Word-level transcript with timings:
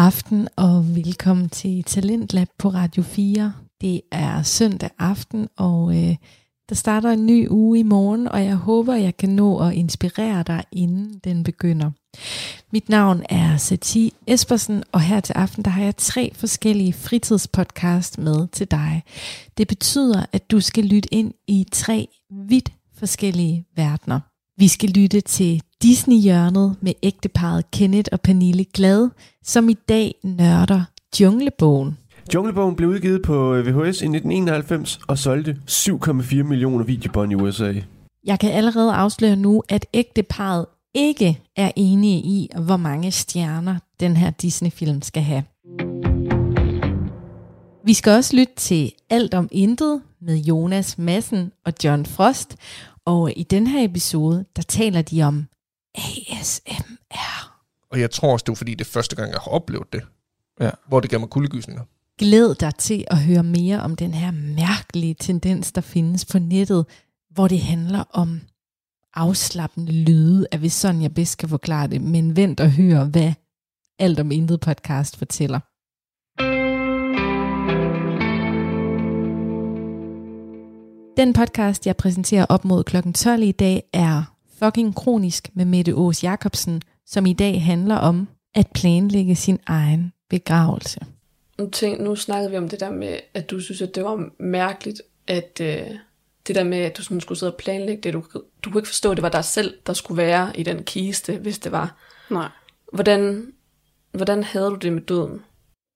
aften 0.00 0.48
og 0.56 0.96
velkommen 0.96 1.48
til 1.48 1.84
Talentlab 1.84 2.48
på 2.58 2.68
Radio 2.68 3.02
4. 3.02 3.52
Det 3.80 4.00
er 4.12 4.42
søndag 4.42 4.90
aften, 4.98 5.48
og 5.56 5.96
øh, 5.96 6.16
der 6.68 6.74
starter 6.74 7.10
en 7.10 7.26
ny 7.26 7.48
uge 7.48 7.78
i 7.78 7.82
morgen, 7.82 8.28
og 8.28 8.44
jeg 8.44 8.54
håber, 8.54 8.94
jeg 8.94 9.16
kan 9.16 9.28
nå 9.28 9.58
at 9.58 9.72
inspirere 9.72 10.42
dig, 10.42 10.64
inden 10.72 11.20
den 11.24 11.44
begynder. 11.44 11.90
Mit 12.72 12.88
navn 12.88 13.22
er 13.28 13.56
Sati 13.56 14.12
Espersen, 14.26 14.84
og 14.92 15.00
her 15.00 15.20
til 15.20 15.32
aften 15.32 15.64
der 15.64 15.70
har 15.70 15.82
jeg 15.82 15.96
tre 15.96 16.32
forskellige 16.34 16.92
fritidspodcast 16.92 18.18
med 18.18 18.48
til 18.48 18.70
dig. 18.70 19.02
Det 19.58 19.68
betyder, 19.68 20.26
at 20.32 20.50
du 20.50 20.60
skal 20.60 20.84
lytte 20.84 21.14
ind 21.14 21.32
i 21.46 21.66
tre 21.72 22.08
vidt 22.30 22.72
forskellige 22.98 23.64
verdener. 23.76 24.29
Vi 24.60 24.68
skal 24.68 24.88
lytte 24.88 25.20
til 25.20 25.62
Disney-hjørnet 25.82 26.76
med 26.80 26.92
ægteparet 27.02 27.70
Kenneth 27.70 28.08
og 28.12 28.20
Pernille 28.20 28.64
Glad, 28.64 29.08
som 29.44 29.68
i 29.68 29.76
dag 29.88 30.14
nørder 30.24 30.82
Junglebogen. 31.20 31.98
Junglebogen 32.34 32.76
blev 32.76 32.88
udgivet 32.88 33.22
på 33.22 33.52
VHS 33.52 34.02
i 34.02 34.06
1991 34.06 35.00
og 35.08 35.18
solgte 35.18 35.56
7,4 35.70 36.42
millioner 36.42 36.84
videobånd 36.84 37.32
i 37.32 37.34
USA. 37.34 37.74
Jeg 38.24 38.38
kan 38.38 38.50
allerede 38.52 38.92
afsløre 38.92 39.36
nu, 39.36 39.62
at 39.68 39.86
ægteparet 39.94 40.66
ikke 40.94 41.40
er 41.56 41.70
enige 41.76 42.18
i, 42.18 42.50
hvor 42.64 42.76
mange 42.76 43.10
stjerner 43.10 43.76
den 44.00 44.16
her 44.16 44.30
Disney-film 44.30 45.02
skal 45.02 45.22
have. 45.22 45.42
Vi 47.84 47.94
skal 47.94 48.12
også 48.12 48.36
lytte 48.36 48.54
til 48.56 48.92
Alt 49.10 49.34
om 49.34 49.48
Intet 49.52 50.02
med 50.22 50.36
Jonas 50.36 50.98
Madsen 50.98 51.52
og 51.66 51.72
John 51.84 52.06
Frost, 52.06 52.56
og 53.06 53.32
i 53.36 53.42
den 53.42 53.66
her 53.66 53.84
episode, 53.84 54.44
der 54.56 54.62
taler 54.62 55.02
de 55.02 55.22
om 55.22 55.46
ASMR. 55.94 57.60
Og 57.90 58.00
jeg 58.00 58.10
tror 58.10 58.32
også, 58.32 58.44
det 58.44 58.48
var 58.48 58.54
fordi, 58.54 58.74
det 58.74 58.80
er 58.80 58.90
første 58.90 59.16
gang, 59.16 59.30
jeg 59.32 59.40
har 59.44 59.50
oplevet 59.50 59.92
det. 59.92 60.02
Ja. 60.60 60.70
Hvor 60.88 61.00
det 61.00 61.10
gav 61.10 61.20
mig 61.20 61.28
kuldegysninger. 61.28 61.82
Glæd 62.18 62.54
dig 62.54 62.74
til 62.74 63.04
at 63.06 63.18
høre 63.18 63.42
mere 63.42 63.80
om 63.80 63.96
den 63.96 64.14
her 64.14 64.30
mærkelige 64.30 65.14
tendens, 65.14 65.72
der 65.72 65.80
findes 65.80 66.24
på 66.24 66.38
nettet, 66.38 66.86
hvor 67.30 67.48
det 67.48 67.60
handler 67.60 68.04
om 68.10 68.40
afslappende 69.14 69.92
lyde, 69.92 70.46
at 70.50 70.58
hvis 70.58 70.72
sådan 70.72 71.02
jeg 71.02 71.14
bedst 71.14 71.38
kan 71.38 71.48
forklare 71.48 71.86
det, 71.88 72.00
men 72.00 72.36
vent 72.36 72.60
og 72.60 72.70
hør, 72.70 73.04
hvad 73.04 73.32
Alt 73.98 74.20
om 74.20 74.30
Intet 74.30 74.60
podcast 74.60 75.16
fortæller. 75.16 75.60
Den 81.16 81.32
podcast, 81.32 81.86
jeg 81.86 81.96
præsenterer 81.96 82.46
op 82.48 82.64
mod 82.64 82.84
kl. 82.84 82.96
12 83.12 83.42
i 83.42 83.52
dag, 83.52 83.82
er 83.92 84.34
Fucking 84.58 84.94
Kronisk 84.94 85.48
med 85.54 85.64
Mette 85.64 85.92
Aas 85.92 86.24
Jacobsen, 86.24 86.82
som 87.06 87.26
i 87.26 87.32
dag 87.32 87.64
handler 87.64 87.96
om 87.96 88.28
at 88.54 88.66
planlægge 88.74 89.36
sin 89.36 89.58
egen 89.66 90.12
begravelse. 90.28 91.00
Nu, 91.58 91.70
tænk, 91.70 92.00
nu 92.00 92.16
snakkede 92.16 92.50
vi 92.50 92.56
om 92.56 92.68
det 92.68 92.80
der 92.80 92.90
med, 92.90 93.18
at 93.34 93.50
du 93.50 93.60
synes, 93.60 93.82
at 93.82 93.94
det 93.94 94.04
var 94.04 94.28
mærkeligt, 94.38 95.02
at 95.26 95.60
øh, 95.62 95.86
det 96.46 96.54
der 96.54 96.64
med, 96.64 96.78
at 96.78 96.96
du 96.96 97.02
sådan 97.02 97.20
skulle 97.20 97.38
sidde 97.38 97.52
og 97.52 97.58
planlægge 97.58 98.02
det, 98.02 98.12
du, 98.12 98.24
du 98.64 98.70
kunne 98.70 98.80
ikke 98.80 98.88
forstå, 98.88 99.10
at 99.10 99.16
det 99.16 99.22
var 99.22 99.28
dig 99.28 99.44
selv, 99.44 99.74
der 99.86 99.92
skulle 99.92 100.22
være 100.22 100.58
i 100.58 100.62
den 100.62 100.84
kiste, 100.84 101.38
hvis 101.38 101.58
det 101.58 101.72
var. 101.72 101.96
Nej. 102.30 102.48
Hvordan, 102.92 103.52
hvordan 104.12 104.42
havde 104.42 104.70
du 104.70 104.76
det 104.76 104.92
med 104.92 105.02
døden? 105.02 105.40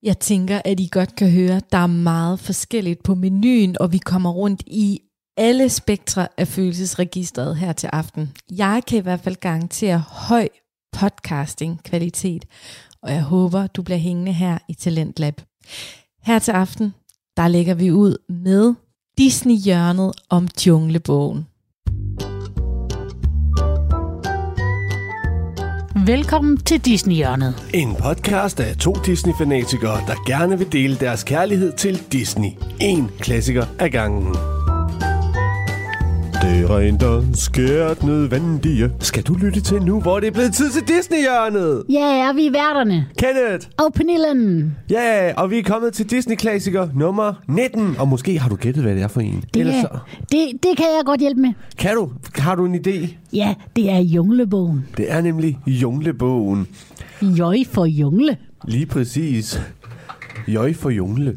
Jeg 0.04 0.18
tænker, 0.18 0.60
at 0.64 0.80
I 0.80 0.88
godt 0.92 1.16
kan 1.16 1.30
høre, 1.30 1.56
at 1.56 1.72
der 1.72 1.78
er 1.78 1.86
meget 1.86 2.40
forskelligt 2.40 3.02
på 3.02 3.14
menuen, 3.14 3.76
og 3.80 3.92
vi 3.92 3.98
kommer 3.98 4.30
rundt 4.30 4.62
i 4.66 5.00
alle 5.36 5.68
spektre 5.68 6.28
af 6.36 6.48
følelsesregistret 6.48 7.56
her 7.56 7.72
til 7.72 7.90
aften. 7.92 8.32
Jeg 8.50 8.82
kan 8.86 8.98
i 8.98 9.00
hvert 9.00 9.20
fald 9.20 9.36
garantere 9.36 9.98
høj 9.98 10.48
podcasting 10.92 11.82
kvalitet, 11.82 12.44
og 13.02 13.12
jeg 13.12 13.22
håber, 13.22 13.66
du 13.66 13.82
bliver 13.82 13.98
hængende 13.98 14.32
her 14.32 14.58
i 14.68 14.74
Talentlab. 14.74 15.40
Her 16.22 16.38
til 16.38 16.52
aften, 16.52 16.94
der 17.36 17.48
lægger 17.48 17.74
vi 17.74 17.90
ud 17.90 18.16
med 18.28 18.74
Disney-hjørnet 19.18 20.12
om 20.30 20.48
Djunglebogen. 20.48 21.46
Velkommen 26.06 26.56
til 26.56 26.80
Disney-hjørnet. 26.80 27.70
En 27.74 27.96
podcast 28.02 28.60
af 28.60 28.76
to 28.76 28.92
Disney-fanatikere, 29.06 30.00
der 30.06 30.24
gerne 30.26 30.58
vil 30.58 30.72
dele 30.72 30.96
deres 30.96 31.24
kærlighed 31.24 31.72
til 31.72 32.02
Disney. 32.12 32.50
En 32.80 33.10
klassiker 33.20 33.64
ad 33.78 33.90
gangen. 33.90 34.36
Det 36.44 36.60
er 36.60 36.78
rent 36.78 37.02
og 37.02 37.24
skært 37.34 38.02
nødvendige. 38.02 38.90
Skal 39.00 39.22
du 39.22 39.34
lytte 39.34 39.60
til 39.60 39.82
nu, 39.82 40.00
hvor 40.00 40.20
det 40.20 40.26
er 40.26 40.30
blevet 40.30 40.54
tid 40.54 40.70
til 40.70 40.82
Disney-hjørnet? 40.88 41.82
Ja, 41.88 42.28
er 42.28 42.32
vi 42.32 42.48
værterne. 42.52 43.06
Kenneth! 43.18 43.66
Og 43.78 43.92
Pernillen. 43.94 44.76
Ja, 44.90 45.32
og 45.36 45.50
vi 45.50 45.58
er 45.58 45.62
kommet 45.62 45.92
til 45.92 46.10
Disney-klassiker 46.10 46.88
nummer 46.94 47.32
19. 47.48 47.96
Og 47.98 48.08
måske 48.08 48.38
har 48.38 48.48
du 48.48 48.56
gættet, 48.56 48.82
hvad 48.82 48.94
det 48.94 49.02
er 49.02 49.08
for 49.08 49.20
en. 49.20 49.44
Det, 49.54 49.60
Ellers 49.60 49.76
er, 49.76 49.80
så... 49.80 49.88
det, 50.32 50.48
det 50.62 50.76
kan 50.76 50.86
jeg 50.96 51.02
godt 51.06 51.20
hjælpe 51.20 51.40
med. 51.40 51.52
Kan 51.78 51.94
du? 51.96 52.10
Har 52.34 52.54
du 52.54 52.64
en 52.66 52.74
idé? 52.74 53.14
Ja, 53.32 53.54
det 53.76 53.90
er 53.90 53.98
Junglebogen. 53.98 54.86
Det 54.96 55.12
er 55.12 55.20
nemlig 55.20 55.58
Junglebogen. 55.66 56.66
Jøj 57.22 57.56
for 57.72 57.84
Jungle. 57.84 58.36
Lige 58.64 58.86
præcis. 58.86 59.60
Jøj 60.48 60.74
for 60.74 60.90
Jungle. 60.90 61.36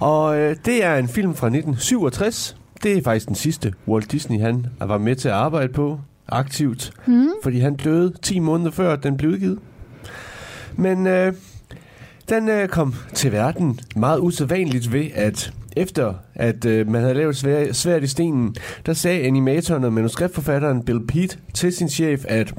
Og 0.00 0.38
øh, 0.38 0.56
det 0.64 0.84
er 0.84 0.96
en 0.96 1.08
film 1.08 1.34
fra 1.34 1.46
1967. 1.46 2.56
Det 2.82 2.98
er 2.98 3.02
faktisk 3.02 3.26
den 3.26 3.34
sidste 3.34 3.72
Walt 3.88 4.12
Disney, 4.12 4.40
han 4.40 4.66
var 4.78 4.98
med 4.98 5.16
til 5.16 5.28
at 5.28 5.34
arbejde 5.34 5.72
på 5.72 6.00
aktivt. 6.28 6.92
Mm. 7.06 7.28
Fordi 7.42 7.58
han 7.58 7.76
døde 7.76 8.14
10 8.22 8.38
måneder 8.38 8.70
før, 8.70 8.96
den 8.96 9.16
blev 9.16 9.30
udgivet. 9.30 9.58
Men 10.76 11.06
øh, 11.06 11.32
den 12.28 12.48
øh, 12.48 12.68
kom 12.68 12.94
til 13.14 13.32
verden 13.32 13.80
meget 13.96 14.20
usædvanligt 14.20 14.92
ved, 14.92 15.06
at 15.14 15.52
efter 15.76 16.14
at 16.34 16.64
øh, 16.64 16.88
man 16.88 17.00
havde 17.02 17.14
lavet 17.14 17.36
svær, 17.36 17.72
svært 17.72 18.02
i 18.02 18.06
stenen, 18.06 18.54
der 18.86 18.92
sagde 18.92 19.22
animatoren 19.22 19.84
og 19.84 19.92
manuskriptforfatteren 19.92 20.82
Bill 20.84 21.06
Pete 21.06 21.38
til 21.54 21.72
sin 21.72 21.88
chef, 21.88 22.24
at 22.28 22.54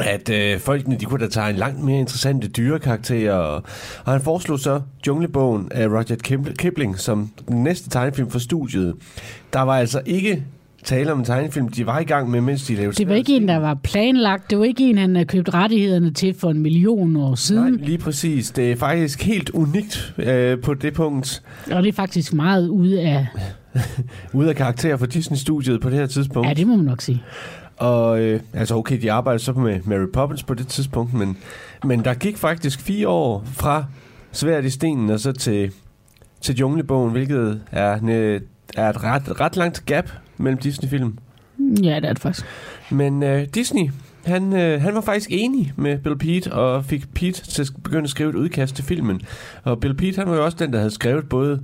at 0.00 0.28
øh, 0.28 0.60
folkene 0.60 0.96
de 0.96 1.04
kunne 1.04 1.24
da 1.24 1.30
tage 1.30 1.50
en 1.50 1.56
langt 1.56 1.84
mere 1.84 1.98
interessante 1.98 2.48
dyrekarakterer. 2.48 3.34
Og, 3.34 3.62
og 4.04 4.12
han 4.12 4.20
foreslog 4.20 4.58
så 4.58 4.80
Junglebogen 5.06 5.68
af 5.70 5.86
Roger 5.86 6.50
Kipling 6.58 6.98
som 6.98 7.30
den 7.48 7.64
næste 7.64 7.90
tegnefilm 7.90 8.30
for 8.30 8.38
studiet. 8.38 8.94
Der 9.52 9.60
var 9.60 9.78
altså 9.78 10.00
ikke 10.06 10.44
tale 10.84 11.12
om 11.12 11.18
en 11.18 11.24
tegnefilm, 11.24 11.68
de 11.68 11.86
var 11.86 11.98
i 11.98 12.04
gang 12.04 12.30
med, 12.30 12.40
mens 12.40 12.66
de 12.66 12.74
lavede 12.74 12.96
Det 12.96 13.08
var 13.08 13.14
ikke 13.14 13.36
en, 13.36 13.48
der 13.48 13.56
var 13.56 13.74
planlagt. 13.74 14.50
Det 14.50 14.58
var 14.58 14.64
ikke 14.64 14.90
en, 14.90 14.98
han 14.98 15.14
havde 15.14 15.26
købt 15.26 15.54
rettighederne 15.54 16.10
til 16.10 16.34
for 16.34 16.50
en 16.50 16.58
million 16.58 17.16
år 17.16 17.34
siden. 17.34 17.72
Nej, 17.72 17.84
lige 17.86 17.98
præcis. 17.98 18.50
Det 18.50 18.72
er 18.72 18.76
faktisk 18.76 19.22
helt 19.22 19.50
unikt 19.50 20.14
øh, 20.18 20.60
på 20.60 20.74
det 20.74 20.94
punkt. 20.94 21.42
Og 21.72 21.82
det 21.82 21.88
er 21.88 21.92
faktisk 21.92 22.32
meget 22.32 22.68
ude 22.68 23.00
af... 23.00 23.26
ude 24.32 24.48
af 24.48 24.56
karakter 24.56 24.96
for 24.96 25.06
Disney-studiet 25.06 25.80
på 25.80 25.90
det 25.90 25.98
her 25.98 26.06
tidspunkt. 26.06 26.48
Ja, 26.48 26.54
det 26.54 26.66
må 26.66 26.76
man 26.76 26.84
nok 26.84 27.00
sige. 27.00 27.22
Og 27.78 28.20
øh, 28.20 28.40
altså 28.52 28.76
okay, 28.76 29.02
de 29.02 29.12
arbejdede 29.12 29.42
så 29.42 29.52
med 29.52 29.80
Mary 29.84 30.06
Poppins 30.12 30.42
på 30.42 30.54
det 30.54 30.68
tidspunkt, 30.68 31.14
men, 31.14 31.36
men 31.84 32.04
der 32.04 32.14
gik 32.14 32.36
faktisk 32.36 32.80
fire 32.80 33.08
år 33.08 33.44
fra 33.52 33.84
Svært 34.32 34.64
i 34.64 34.70
stenen 34.70 35.10
og 35.10 35.20
så 35.20 35.32
til, 35.32 35.72
til 36.40 36.56
Junglebogen, 36.56 37.12
hvilket 37.12 37.62
er, 37.72 37.90
er 38.76 38.90
et 38.90 39.04
ret, 39.04 39.40
ret 39.40 39.56
langt 39.56 39.82
gap 39.86 40.10
mellem 40.36 40.58
Disney-film. 40.58 41.18
Ja, 41.82 41.96
det 41.96 42.04
er 42.04 42.12
det 42.12 42.18
faktisk. 42.18 42.46
Men 42.90 43.22
øh, 43.22 43.46
Disney, 43.54 43.90
han, 44.24 44.52
øh, 44.52 44.82
han 44.82 44.94
var 44.94 45.00
faktisk 45.00 45.30
enig 45.32 45.72
med 45.76 45.98
Bill 45.98 46.18
Pete, 46.18 46.52
og 46.52 46.84
fik 46.84 47.14
Pete 47.14 47.42
til 47.44 47.62
at 47.62 47.68
begynde 47.84 48.04
at 48.04 48.10
skrive 48.10 48.30
et 48.30 48.34
udkast 48.34 48.76
til 48.76 48.84
filmen. 48.84 49.20
Og 49.64 49.80
Bill 49.80 49.94
Pete, 49.94 50.18
han 50.18 50.30
var 50.30 50.36
jo 50.36 50.44
også 50.44 50.56
den, 50.60 50.72
der 50.72 50.78
havde 50.78 50.90
skrevet 50.90 51.28
både 51.28 51.60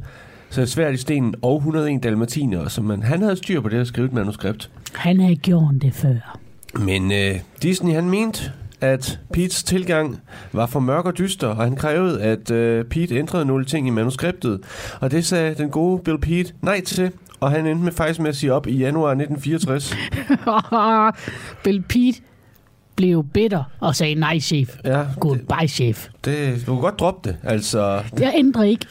så 0.54 0.66
svært 0.66 0.94
i 0.94 0.96
stenen 0.96 1.34
og 1.42 1.56
101 1.56 2.02
dalmatiner, 2.02 2.68
så 2.68 2.82
man, 2.82 3.02
han 3.02 3.22
havde 3.22 3.36
styr 3.36 3.60
på 3.60 3.68
det 3.68 3.76
at 3.78 3.86
skrive 3.86 4.06
et 4.06 4.12
manuskript. 4.12 4.70
Han 4.94 5.20
havde 5.20 5.36
gjort 5.36 5.74
det 5.82 5.94
før. 5.94 6.38
Men 6.78 7.12
øh, 7.12 7.34
Disney, 7.62 7.94
han 7.94 8.10
mente, 8.10 8.52
at 8.80 9.20
Pete's 9.36 9.64
tilgang 9.64 10.20
var 10.52 10.66
for 10.66 10.80
mørk 10.80 11.04
og 11.04 11.18
dyster, 11.18 11.48
og 11.48 11.56
han 11.64 11.76
krævede, 11.76 12.22
at 12.22 12.50
øh, 12.50 12.84
Pete 12.84 13.14
ændrede 13.14 13.44
nogle 13.44 13.64
ting 13.64 13.86
i 13.86 13.90
manuskriptet. 13.90 14.60
Og 15.00 15.10
det 15.10 15.24
sagde 15.24 15.54
den 15.54 15.70
gode 15.70 16.02
Bill 16.02 16.18
Pete 16.20 16.52
nej 16.62 16.80
til, 16.80 17.10
og 17.40 17.50
han 17.50 17.66
endte 17.66 17.84
med 17.84 17.92
faktisk 17.92 18.20
med 18.20 18.28
at 18.28 18.36
sige 18.36 18.52
op 18.52 18.66
i 18.66 18.76
januar 18.76 19.10
1964. 19.10 19.94
Bill 21.64 21.82
Pete 21.82 22.20
blev 22.96 23.24
bitter 23.34 23.64
og 23.80 23.96
sagde 23.96 24.14
nej, 24.14 24.38
chef. 24.38 24.76
Ja, 24.84 25.02
Goodbye, 25.20 25.68
chef. 25.68 26.08
det, 26.24 26.62
du 26.66 26.74
kan 26.74 26.80
godt 26.82 26.98
droppe 27.00 27.28
det. 27.28 27.36
Altså, 27.42 28.02
Jeg 28.20 28.32
ændrer 28.36 28.62
ikke 28.62 28.86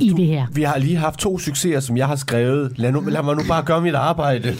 i 0.00 0.08
det 0.08 0.26
her. 0.26 0.46
vi 0.52 0.62
har 0.62 0.78
lige 0.78 0.96
haft 0.96 1.18
to 1.18 1.38
succeser, 1.38 1.80
som 1.80 1.96
jeg 1.96 2.06
har 2.06 2.16
skrevet. 2.16 2.72
Lad, 2.76 2.92
nu, 2.92 3.00
lad 3.00 3.22
mig 3.22 3.36
nu 3.36 3.42
bare 3.48 3.62
gøre 3.62 3.80
mit 3.80 3.94
arbejde. 3.94 4.54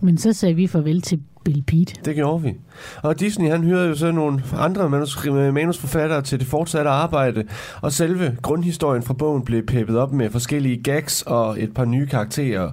Men 0.00 0.18
så 0.18 0.32
sagde 0.32 0.54
vi 0.54 0.66
farvel 0.66 1.02
til 1.02 1.20
Bill 1.44 1.62
Pete. 1.62 1.94
Det 2.04 2.14
gjorde 2.14 2.42
vi. 2.42 2.54
Og 3.02 3.20
Disney, 3.20 3.50
han 3.50 3.64
hyrede 3.64 3.88
jo 3.88 3.94
så 3.94 4.10
nogle 4.12 4.42
andre 4.58 4.88
manus- 4.90 5.30
manusforfattere 5.30 6.22
til 6.22 6.38
det 6.38 6.46
fortsatte 6.46 6.90
arbejde, 6.90 7.44
og 7.80 7.92
selve 7.92 8.36
grundhistorien 8.42 9.02
fra 9.02 9.14
bogen 9.14 9.42
blev 9.44 9.66
peppet 9.66 9.98
op 9.98 10.12
med 10.12 10.30
forskellige 10.30 10.82
gags 10.82 11.22
og 11.22 11.62
et 11.62 11.74
par 11.74 11.84
nye 11.84 12.06
karakterer. 12.06 12.70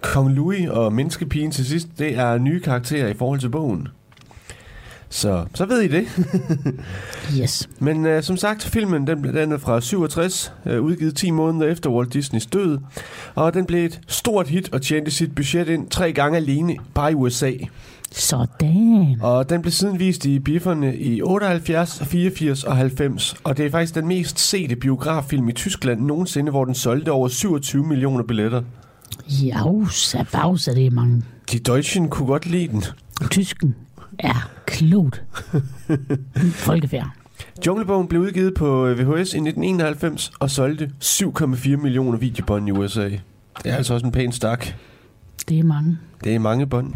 Kong 0.00 0.30
Louis 0.30 0.68
og 0.68 0.92
Menneskepigen 0.92 1.50
til 1.50 1.66
sidst, 1.66 1.88
det 1.98 2.18
er 2.18 2.38
nye 2.38 2.60
karakterer 2.60 3.08
i 3.08 3.14
forhold 3.14 3.40
til 3.40 3.48
bogen. 3.48 3.88
Så, 5.16 5.44
så 5.54 5.66
ved 5.66 5.80
I 5.82 5.88
det. 5.88 6.04
Yes. 7.40 7.68
Men 7.78 8.06
øh, 8.06 8.22
som 8.22 8.36
sagt, 8.36 8.64
filmen 8.64 9.06
den, 9.06 9.22
blev- 9.22 9.34
den 9.34 9.52
er 9.52 9.58
fra 9.58 9.80
67, 9.80 10.52
øh, 10.66 10.82
udgivet 10.82 11.16
10 11.16 11.30
måneder 11.30 11.66
efter 11.66 11.90
Walt 11.90 12.12
Disneys 12.12 12.46
død. 12.46 12.78
Og 13.34 13.54
den 13.54 13.66
blev 13.66 13.84
et 13.84 14.00
stort 14.08 14.48
hit 14.48 14.72
og 14.72 14.82
tjente 14.82 15.10
sit 15.10 15.34
budget 15.34 15.68
ind 15.68 15.88
tre 15.90 16.12
gange 16.12 16.36
alene 16.36 16.76
bare 16.94 17.12
i 17.12 17.14
USA. 17.14 17.52
Sådan. 18.12 19.16
Og 19.20 19.50
den 19.50 19.62
blev 19.62 19.72
siden 19.72 19.98
vist 19.98 20.24
i 20.26 20.38
bifferne 20.38 20.96
i 20.96 21.22
78, 21.22 22.02
84 22.04 22.64
og 22.64 22.76
90. 22.76 23.34
Og 23.44 23.56
det 23.56 23.66
er 23.66 23.70
faktisk 23.70 23.94
den 23.94 24.06
mest 24.08 24.38
sete 24.38 24.76
biograffilm 24.76 25.48
i 25.48 25.52
Tyskland 25.52 26.00
nogensinde, 26.00 26.50
hvor 26.50 26.64
den 26.64 26.74
solgte 26.74 27.12
over 27.12 27.28
27 27.28 27.86
millioner 27.86 28.24
billetter. 28.24 28.62
Jausa, 29.28 30.24
bausa, 30.32 30.74
det 30.74 30.86
er 30.86 30.90
mange. 30.90 31.22
De 31.52 31.58
Deutschen 31.58 32.08
kunne 32.08 32.26
godt 32.26 32.46
lide 32.46 32.68
den. 32.68 32.84
Tysken 33.30 33.74
er 34.18 34.50
klogt. 34.66 35.22
Folkefærd. 36.52 37.10
Junglebogen 37.66 38.08
blev 38.08 38.20
udgivet 38.20 38.54
på 38.54 38.86
øh, 38.86 38.98
VHS 38.98 39.18
i 39.18 39.20
1991 39.20 40.32
og 40.40 40.50
solgte 40.50 40.90
7,4 41.04 41.76
millioner 41.76 42.18
videobånd 42.18 42.68
i 42.68 42.72
USA. 42.72 43.08
Det 43.08 43.20
er 43.64 43.76
altså 43.76 43.94
også 43.94 44.06
en 44.06 44.12
pæn 44.12 44.32
stak. 44.32 44.66
Det 45.48 45.58
er 45.58 45.64
mange. 45.64 45.98
Det 46.24 46.34
er 46.34 46.38
mange 46.38 46.66
bånd. 46.66 46.94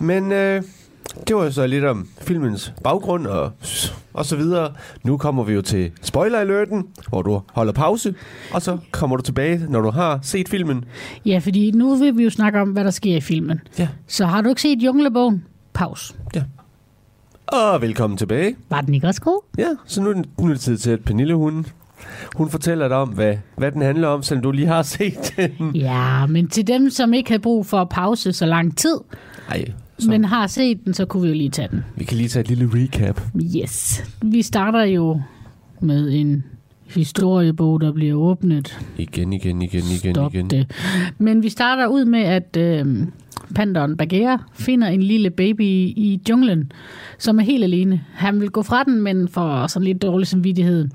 Men 0.00 0.32
øh, 0.32 0.62
det 1.28 1.36
var 1.36 1.50
så 1.50 1.66
lidt 1.66 1.84
om 1.84 2.08
filmens 2.20 2.74
baggrund 2.84 3.26
og, 3.26 3.52
og 4.12 4.26
så 4.26 4.36
videre. 4.36 4.72
Nu 5.04 5.16
kommer 5.16 5.44
vi 5.44 5.52
jo 5.52 5.62
til 5.62 5.90
spoiler 6.02 6.38
alerten, 6.38 6.86
hvor 7.08 7.22
du 7.22 7.42
holder 7.52 7.72
pause, 7.72 8.14
og 8.52 8.62
så 8.62 8.78
kommer 8.90 9.16
du 9.16 9.22
tilbage, 9.22 9.66
når 9.68 9.80
du 9.80 9.90
har 9.90 10.18
set 10.22 10.48
filmen. 10.48 10.84
Ja, 11.26 11.38
fordi 11.38 11.70
nu 11.70 11.94
vil 11.96 12.18
vi 12.18 12.24
jo 12.24 12.30
snakke 12.30 12.60
om, 12.60 12.68
hvad 12.68 12.84
der 12.84 12.90
sker 12.90 13.16
i 13.16 13.20
filmen. 13.20 13.60
Ja. 13.78 13.88
Så 14.06 14.26
har 14.26 14.42
du 14.42 14.48
ikke 14.48 14.62
set 14.62 14.82
Junglebogen? 14.82 15.44
Pause. 15.74 16.14
Og 17.46 17.80
velkommen 17.82 18.16
tilbage. 18.16 18.56
Var 18.70 18.80
den 18.80 18.94
ikke 18.94 19.06
også 19.06 19.20
god? 19.20 19.40
Ja, 19.58 19.68
så 19.86 20.02
nu 20.02 20.10
er, 20.10 20.14
det, 20.14 20.26
nu 20.38 20.44
er 20.44 20.48
det 20.48 20.60
tid 20.60 20.76
til, 20.78 20.90
at 20.90 21.00
Pernille, 21.00 21.34
hun, 21.34 21.66
hun 22.36 22.50
fortæller 22.50 22.88
dig 22.88 22.96
om, 22.96 23.08
hvad, 23.08 23.36
hvad 23.56 23.72
den 23.72 23.82
handler 23.82 24.08
om, 24.08 24.22
selvom 24.22 24.42
du 24.42 24.50
lige 24.50 24.66
har 24.66 24.82
set 24.82 25.34
den. 25.36 25.76
Ja, 25.76 26.26
men 26.26 26.48
til 26.48 26.66
dem, 26.66 26.90
som 26.90 27.14
ikke 27.14 27.30
har 27.30 27.38
brug 27.38 27.66
for 27.66 27.80
at 27.80 27.88
pause 27.88 28.32
så 28.32 28.46
lang 28.46 28.76
tid, 28.78 28.96
Ej, 29.48 29.64
så. 29.98 30.10
men 30.10 30.24
har 30.24 30.46
set 30.46 30.84
den, 30.84 30.94
så 30.94 31.04
kunne 31.06 31.22
vi 31.22 31.28
jo 31.28 31.34
lige 31.34 31.50
tage 31.50 31.68
den. 31.70 31.84
vi 31.96 32.04
kan 32.04 32.16
lige 32.16 32.28
tage 32.28 32.40
et 32.40 32.48
lille 32.48 32.70
recap. 32.74 33.20
Yes. 33.62 34.04
Vi 34.22 34.42
starter 34.42 34.84
jo 34.84 35.20
med 35.80 36.12
en 36.12 36.44
historiebog, 36.94 37.80
der 37.80 37.92
bliver 37.92 38.14
åbnet. 38.14 38.78
Igen, 38.98 39.32
igen, 39.32 39.62
igen, 39.62 39.84
igen, 39.84 40.14
Stop 40.14 40.34
igen. 40.34 40.50
det. 40.50 40.70
Men 41.18 41.42
vi 41.42 41.48
starter 41.48 41.86
ud 41.86 42.04
med, 42.04 42.20
at 42.20 42.56
øh, 42.56 43.06
panderen 43.54 43.96
Bagheera 43.96 44.42
finder 44.52 44.88
en 44.88 45.02
lille 45.02 45.30
baby 45.30 45.60
i, 45.60 46.20
junglen, 46.28 46.72
som 47.18 47.38
er 47.38 47.42
helt 47.42 47.64
alene. 47.64 48.00
Han 48.14 48.40
vil 48.40 48.50
gå 48.50 48.62
fra 48.62 48.84
den, 48.84 49.02
men 49.02 49.28
får 49.28 49.66
sådan 49.66 49.84
lidt 49.84 50.02
dårlig 50.02 50.26
samvittighed. 50.26 50.88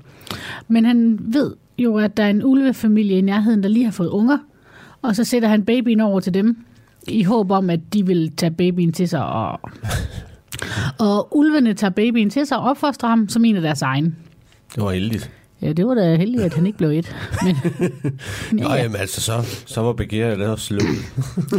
Men 0.68 0.84
han 0.84 1.18
ved 1.20 1.54
jo, 1.78 1.96
at 1.96 2.16
der 2.16 2.22
er 2.22 2.30
en 2.30 2.44
ulvefamilie 2.44 3.18
i 3.18 3.20
nærheden, 3.20 3.62
der 3.62 3.68
lige 3.68 3.84
har 3.84 3.92
fået 3.92 4.08
unger. 4.08 4.38
Og 5.02 5.16
så 5.16 5.24
sætter 5.24 5.48
han 5.48 5.64
babyen 5.64 6.00
over 6.00 6.20
til 6.20 6.34
dem, 6.34 6.64
i 7.08 7.22
håb 7.22 7.50
om, 7.50 7.70
at 7.70 7.80
de 7.92 8.06
vil 8.06 8.32
tage 8.36 8.50
babyen 8.50 8.92
til 8.92 9.08
sig. 9.08 9.26
Og, 9.26 9.60
og 11.08 11.36
ulvene 11.36 11.74
tager 11.74 11.90
babyen 11.90 12.30
til 12.30 12.46
sig 12.46 12.58
og 12.58 12.64
opfostrer 12.64 13.08
ham 13.08 13.28
som 13.28 13.44
en 13.44 13.56
af 13.56 13.62
deres 13.62 13.82
egen. 13.82 14.16
Det 14.74 14.82
var 14.82 14.90
heldigt. 14.90 15.30
Ja, 15.62 15.72
det 15.72 15.86
var 15.86 15.94
da 15.94 16.16
heldigt, 16.16 16.42
at 16.42 16.54
han 16.54 16.66
ikke 16.66 16.78
blev 16.78 16.88
et. 16.90 17.16
Men, 17.44 17.56
Nå, 18.62 18.68
ja, 18.68 18.82
jamen 18.82 18.96
altså, 18.96 19.20
så, 19.20 19.32
så 19.66 19.80
var 19.80 19.92
begæret 19.92 20.38
der 20.38 20.56
slået. 20.56 20.82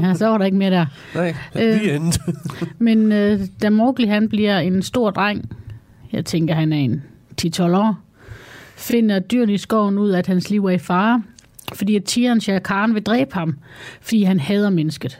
ja, 0.01 0.13
så 0.13 0.27
var 0.27 0.37
der 0.37 0.45
ikke 0.45 0.57
mere 0.57 0.71
der. 0.71 0.85
Nej, 1.15 1.35
Øh. 1.55 1.81
øh. 1.83 1.95
end. 1.95 2.13
Men 2.79 3.11
øh, 3.11 3.39
da 3.61 3.69
Mowgli 3.69 4.05
han 4.07 4.29
bliver 4.29 4.59
en 4.59 4.81
stor 4.81 5.11
dreng, 5.11 5.49
jeg 6.11 6.25
tænker 6.25 6.53
han 6.55 6.73
er 6.73 6.77
en 6.77 7.03
10-12 7.45 7.61
år, 7.63 7.99
finder 8.75 9.19
dyrene 9.19 9.53
i 9.53 9.57
skoven 9.57 9.97
ud 9.97 10.09
af, 10.09 10.17
at 10.19 10.27
hans 10.27 10.49
liv 10.49 10.65
er 10.65 10.69
i 10.69 10.77
fare, 10.77 11.23
fordi 11.73 11.95
at 11.95 12.03
Tiran 12.03 12.41
Shere 12.41 12.59
Khan 12.59 12.95
vil 12.95 13.03
dræbe 13.03 13.33
ham, 13.33 13.57
fordi 14.01 14.23
han 14.23 14.39
hader 14.39 14.69
mennesket. 14.69 15.19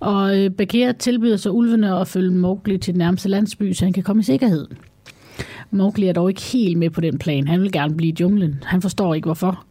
Og 0.00 0.38
øh, 0.38 0.50
Bagheera 0.50 0.92
tilbyder 0.92 1.36
så 1.36 1.50
ulvene 1.50 1.94
at 2.00 2.08
følge 2.08 2.30
Mowgli 2.30 2.78
til 2.78 2.94
den 2.94 2.98
nærmeste 2.98 3.28
landsby, 3.28 3.72
så 3.72 3.84
han 3.84 3.92
kan 3.92 4.02
komme 4.02 4.20
i 4.20 4.24
sikkerhed. 4.24 4.66
Mowgli 5.74 6.06
er 6.06 6.12
dog 6.12 6.28
ikke 6.28 6.42
helt 6.42 6.78
med 6.78 6.90
på 6.90 7.00
den 7.00 7.18
plan. 7.18 7.48
Han 7.48 7.60
vil 7.60 7.72
gerne 7.72 7.94
blive 7.96 8.12
i 8.12 8.16
junglen. 8.20 8.62
Han 8.66 8.82
forstår 8.82 9.14
ikke, 9.14 9.26
hvorfor. 9.26 9.64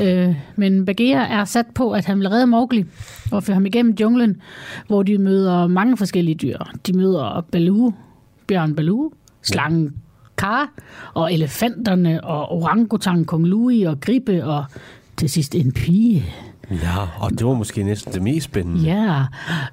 Øh, 0.00 0.34
men 0.56 0.84
Bagheera 0.84 1.26
er 1.26 1.44
sat 1.44 1.66
på, 1.74 1.90
at 1.92 2.04
han 2.04 2.18
vil 2.18 2.28
redde 2.28 2.46
Mowgli 2.46 2.84
og 3.30 3.42
føre 3.42 3.54
ham 3.54 3.66
igennem 3.66 3.94
junglen, 4.00 4.42
hvor 4.86 5.02
de 5.02 5.18
møder 5.18 5.66
mange 5.66 5.96
forskellige 5.96 6.34
dyr. 6.34 6.58
De 6.86 6.92
møder 6.92 7.44
Baloo, 7.52 7.92
bjørn 8.46 8.74
Baloo, 8.74 9.12
slangen 9.42 9.94
Kar, 10.36 10.72
og 11.14 11.34
elefanterne, 11.34 12.24
og 12.24 12.52
orangutang 12.52 13.26
Kong 13.26 13.46
Louie, 13.46 13.88
og 13.88 14.00
gribe, 14.00 14.44
og 14.44 14.64
til 15.16 15.30
sidst 15.30 15.54
en 15.54 15.72
pige. 15.72 16.24
Ja, 16.70 16.98
og 17.18 17.30
det 17.30 17.46
var 17.46 17.54
måske 17.54 17.82
næsten 17.82 18.12
det 18.12 18.22
mest 18.22 18.44
spændende. 18.44 18.80
Ja, 18.80 19.24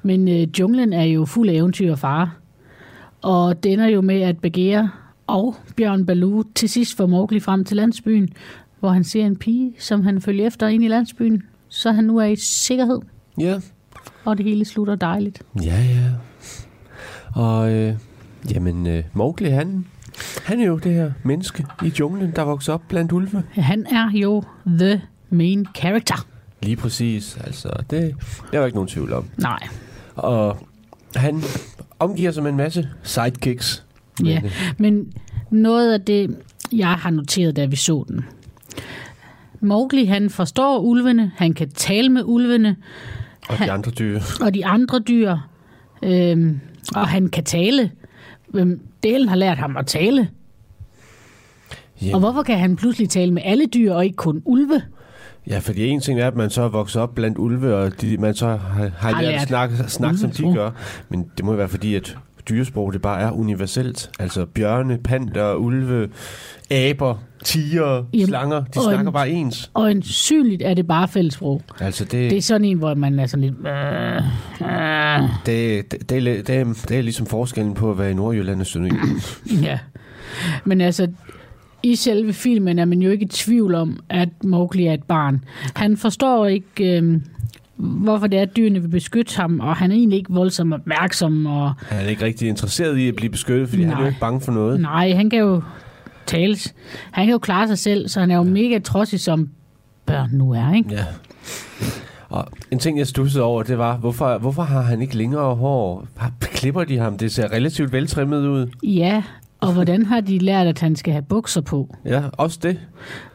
men 0.04 0.28
øh, 0.28 0.60
junglen 0.60 0.94
er 0.94 1.04
jo 1.04 1.26
fuld 1.26 1.50
af 1.50 1.54
eventyr 1.54 1.92
og 1.92 2.00
fare. 2.00 2.32
Og 3.22 3.64
det 3.64 3.74
ender 3.74 3.88
jo 3.88 4.02
med, 4.02 4.22
at 4.22 4.38
Bagheera 4.38 4.90
og 5.30 5.56
Bjørn 5.76 6.06
Baloo 6.06 6.44
til 6.56 6.70
sidst 6.70 6.98
får 6.98 7.06
Mowgli 7.06 7.40
frem 7.40 7.66
til 7.66 7.78
landsbyen, 7.78 8.30
hvor 8.80 8.90
han 8.90 9.04
ser 9.04 9.26
en 9.26 9.36
pige, 9.36 9.74
som 9.80 10.04
han 10.04 10.22
følger 10.22 10.48
efter 10.48 10.68
ind 10.68 10.84
i 10.84 10.88
landsbyen, 10.88 11.44
så 11.70 11.92
han 11.92 12.04
nu 12.04 12.18
er 12.18 12.26
i 12.26 12.36
sikkerhed, 12.36 13.00
Ja, 13.40 13.60
og 14.26 14.38
det 14.38 14.46
hele 14.46 14.66
slutter 14.66 14.96
dejligt. 14.96 15.42
ja, 15.64 15.82
ja. 15.84 16.06
Og 17.42 17.72
øh, 17.72 17.96
jamen, 18.52 18.88
øh, 18.88 19.04
Mowgli, 19.14 19.50
han, 19.50 19.86
han 20.46 20.60
er 20.60 20.66
jo 20.66 20.78
det 20.78 20.94
her 20.94 21.12
menneske 21.24 21.66
i 21.86 21.92
junglen, 22.00 22.32
der 22.36 22.42
vokser 22.42 22.74
op 22.74 22.82
blandt 22.90 23.12
ulve. 23.12 23.44
Han 23.52 23.86
er 23.92 24.10
jo 24.14 24.44
the 24.66 25.02
main 25.30 25.66
character. 25.76 26.26
Lige 26.64 26.76
præcis, 26.76 27.38
altså, 27.44 27.70
det, 27.80 27.90
det 27.92 28.16
er 28.54 28.60
jo 28.60 28.66
ikke 28.66 28.76
nogen 28.78 28.88
tvivl 28.90 29.14
om. 29.14 29.30
Nej, 29.38 29.60
Og 30.16 30.58
han 31.16 31.42
omgiver 32.00 32.32
sig 32.32 32.44
med 32.44 32.52
en 32.52 32.58
masse 32.58 32.90
sidekicks. 33.04 33.86
Ja. 34.26 34.42
Men, 34.42 34.46
øh, 34.46 34.52
Men 34.78 35.14
noget 35.50 35.94
af 35.94 36.02
det, 36.02 36.38
jeg 36.72 36.94
har 36.94 37.10
noteret, 37.10 37.56
da 37.56 37.66
vi 37.66 37.76
så 37.76 38.06
den. 38.08 38.26
Mowgli, 39.62 40.06
han 40.06 40.30
forstår 40.30 40.80
ulvene, 40.80 41.32
han 41.38 41.54
kan 41.54 41.70
tale 41.70 42.10
med 42.10 42.22
ulvene, 42.26 42.76
Og 43.50 43.58
de 43.60 43.72
andre 43.72 43.92
dyr. 43.92 44.20
og 44.42 44.54
de 44.54 44.66
andre 44.66 45.00
dyr, 45.00 45.38
øhm, 46.04 46.60
og 46.96 47.08
han 47.08 47.28
kan 47.30 47.44
tale. 47.44 47.92
Hvem 48.48 48.82
delen 49.04 49.30
har 49.30 49.36
lært 49.36 49.58
ham 49.58 49.78
at 49.78 49.88
tale. 49.88 50.30
Ja, 52.02 52.14
Og 52.14 52.20
hvorfor 52.20 52.44
kan 52.44 52.60
han 52.60 52.76
pludselig 52.76 53.10
tale 53.10 53.34
med 53.34 53.42
alle 53.46 53.66
dyr, 53.66 53.94
og 53.94 54.06
ikke 54.06 54.16
kun 54.16 54.42
ulve? 54.46 54.82
ja, 55.48 55.60
fordi 55.60 55.88
en 55.88 56.02
ting 56.02 56.20
er, 56.20 56.28
at 56.28 56.36
man 56.36 56.50
så 56.50 56.62
er 56.62 56.70
vokset 56.70 57.02
op 57.02 57.16
blandt 57.16 57.38
ulve, 57.38 57.76
og 57.76 58.02
de, 58.02 58.18
man 58.18 58.34
så 58.34 58.48
har, 58.48 58.92
har, 58.98 59.22
lært 59.22 59.34
at 59.34 59.48
snakke, 59.48 59.76
snakke 59.88 60.18
som 60.18 60.32
de 60.32 60.44
ulvesprog. 60.44 60.54
gør. 60.66 60.72
Men 61.10 61.26
det 61.38 61.46
må 61.46 61.54
være 61.54 61.70
fordi, 61.70 61.96
at 61.96 62.18
dyresprog, 62.50 62.94
det 62.94 63.02
bare 63.02 63.22
er 63.22 63.32
universelt. 63.32 64.10
Altså 64.20 64.46
bjørne, 64.46 64.98
panter, 65.04 65.54
ulve, 65.56 66.10
aber, 66.72 67.16
tiger, 67.44 68.04
Jamen, 68.14 68.28
slanger, 68.28 68.64
de 68.64 68.84
snakker 68.84 69.08
en- 69.08 69.14
bare 69.14 69.30
ens. 69.30 69.72
Og 69.74 69.90
ansynligt 69.90 70.62
er 70.62 70.74
det 70.74 70.88
bare 70.88 71.08
fællessprog. 71.08 71.62
Altså 71.80 72.04
det, 72.04 72.12
Det 72.32 72.38
er 72.38 72.42
sådan 72.42 72.66
en, 72.66 72.78
hvor 72.78 72.94
man 72.94 73.20
er 73.20 73.26
sådan 73.26 73.44
lidt... 73.44 73.56
Øh, 73.68 74.16
øh, 74.70 75.30
det, 75.46 75.92
det, 75.92 76.10
det, 76.10 76.18
er, 76.18 76.44
det, 76.44 76.50
er, 76.50 76.86
det 76.90 76.98
er 76.98 77.02
ligesom 77.02 77.26
forskellen 77.26 77.74
på 77.74 77.92
at 77.92 77.98
være 77.98 78.12
i 78.12 78.14
Nordjylland 78.14 78.60
og 78.62 78.66
Sønderjylland. 78.68 79.22
ja. 79.68 79.80
Men 80.66 80.82
altså, 80.82 81.08
i 81.84 81.96
selve 81.96 82.34
filmen 82.34 82.80
er 82.80 82.86
man 82.86 83.02
jo 83.02 83.10
ikke 83.12 83.26
i 83.26 83.28
tvivl 83.28 83.76
om, 83.76 84.00
at 84.10 84.30
Mowgli 84.44 84.86
er 84.86 84.94
et 84.94 85.04
barn. 85.04 85.44
Han 85.76 85.98
forstår 85.98 86.46
ikke, 86.48 86.98
øh, 87.02 87.22
hvorfor 87.80 88.28
det 88.28 88.38
er, 88.38 88.42
at 88.42 88.56
dyrene 88.58 88.82
vil 88.82 88.88
beskytte 88.88 89.38
ham, 89.38 89.60
og 89.60 89.76
han 89.76 89.92
er 89.92 89.96
egentlig 89.96 90.18
ikke 90.18 90.34
voldsomt 90.34 90.74
opmærksom. 90.74 91.46
Og, 91.46 91.74
Han 91.80 92.06
er 92.06 92.10
ikke 92.10 92.26
rigtig 92.26 92.48
interesseret 92.48 92.98
i 92.98 93.08
at 93.08 93.16
blive 93.16 93.30
beskyttet, 93.30 93.70
fordi 93.70 93.82
Nej. 93.82 93.90
han 93.90 93.98
er 93.98 94.02
jo 94.02 94.08
ikke 94.08 94.20
bange 94.20 94.42
for 94.42 94.52
noget. 94.52 94.82
nej, 94.82 95.12
han 95.12 95.30
kan 95.30 95.40
jo 95.40 95.62
tale. 96.26 96.58
Han 97.12 97.26
kan 97.26 97.32
jo 97.32 97.38
klare 97.40 97.68
sig 97.68 97.78
selv, 97.78 98.08
så 98.08 98.20
han 98.20 98.32
er 98.32 98.36
jo 98.36 98.44
mega 98.44 98.80
trodsig, 98.80 99.20
som 99.20 99.50
børn 100.06 100.30
nu 100.34 100.52
er, 100.52 100.74
ikke? 100.74 100.90
Ja. 100.94 101.06
Og 102.30 102.46
en 102.72 102.80
ting, 102.80 102.98
jeg 102.98 103.08
stussede 103.08 103.44
over, 103.44 103.64
det 103.64 103.78
var, 103.78 103.98
hvorfor, 103.98 104.38
hvorfor 104.38 104.64
har 104.64 104.82
han 104.82 105.02
ikke 105.02 105.18
længere 105.18 105.56
hår? 105.56 106.08
Klipper 106.42 106.84
de 106.84 106.98
ham? 106.98 107.18
Det 107.18 107.32
ser 107.32 107.52
relativt 107.52 107.94
veltrimmet 107.94 108.48
ud. 108.48 108.68
Ja, 108.84 109.24
og 109.62 109.74
hvordan 109.74 110.06
har 110.06 110.22
de 110.22 110.38
lært, 110.40 110.68
at 110.68 110.80
han 110.80 110.96
skal 110.96 111.14
have 111.14 111.22
bukser 111.30 111.62
på? 111.62 111.96
Ja, 112.06 112.24
også 112.34 112.60
det. 112.64 112.80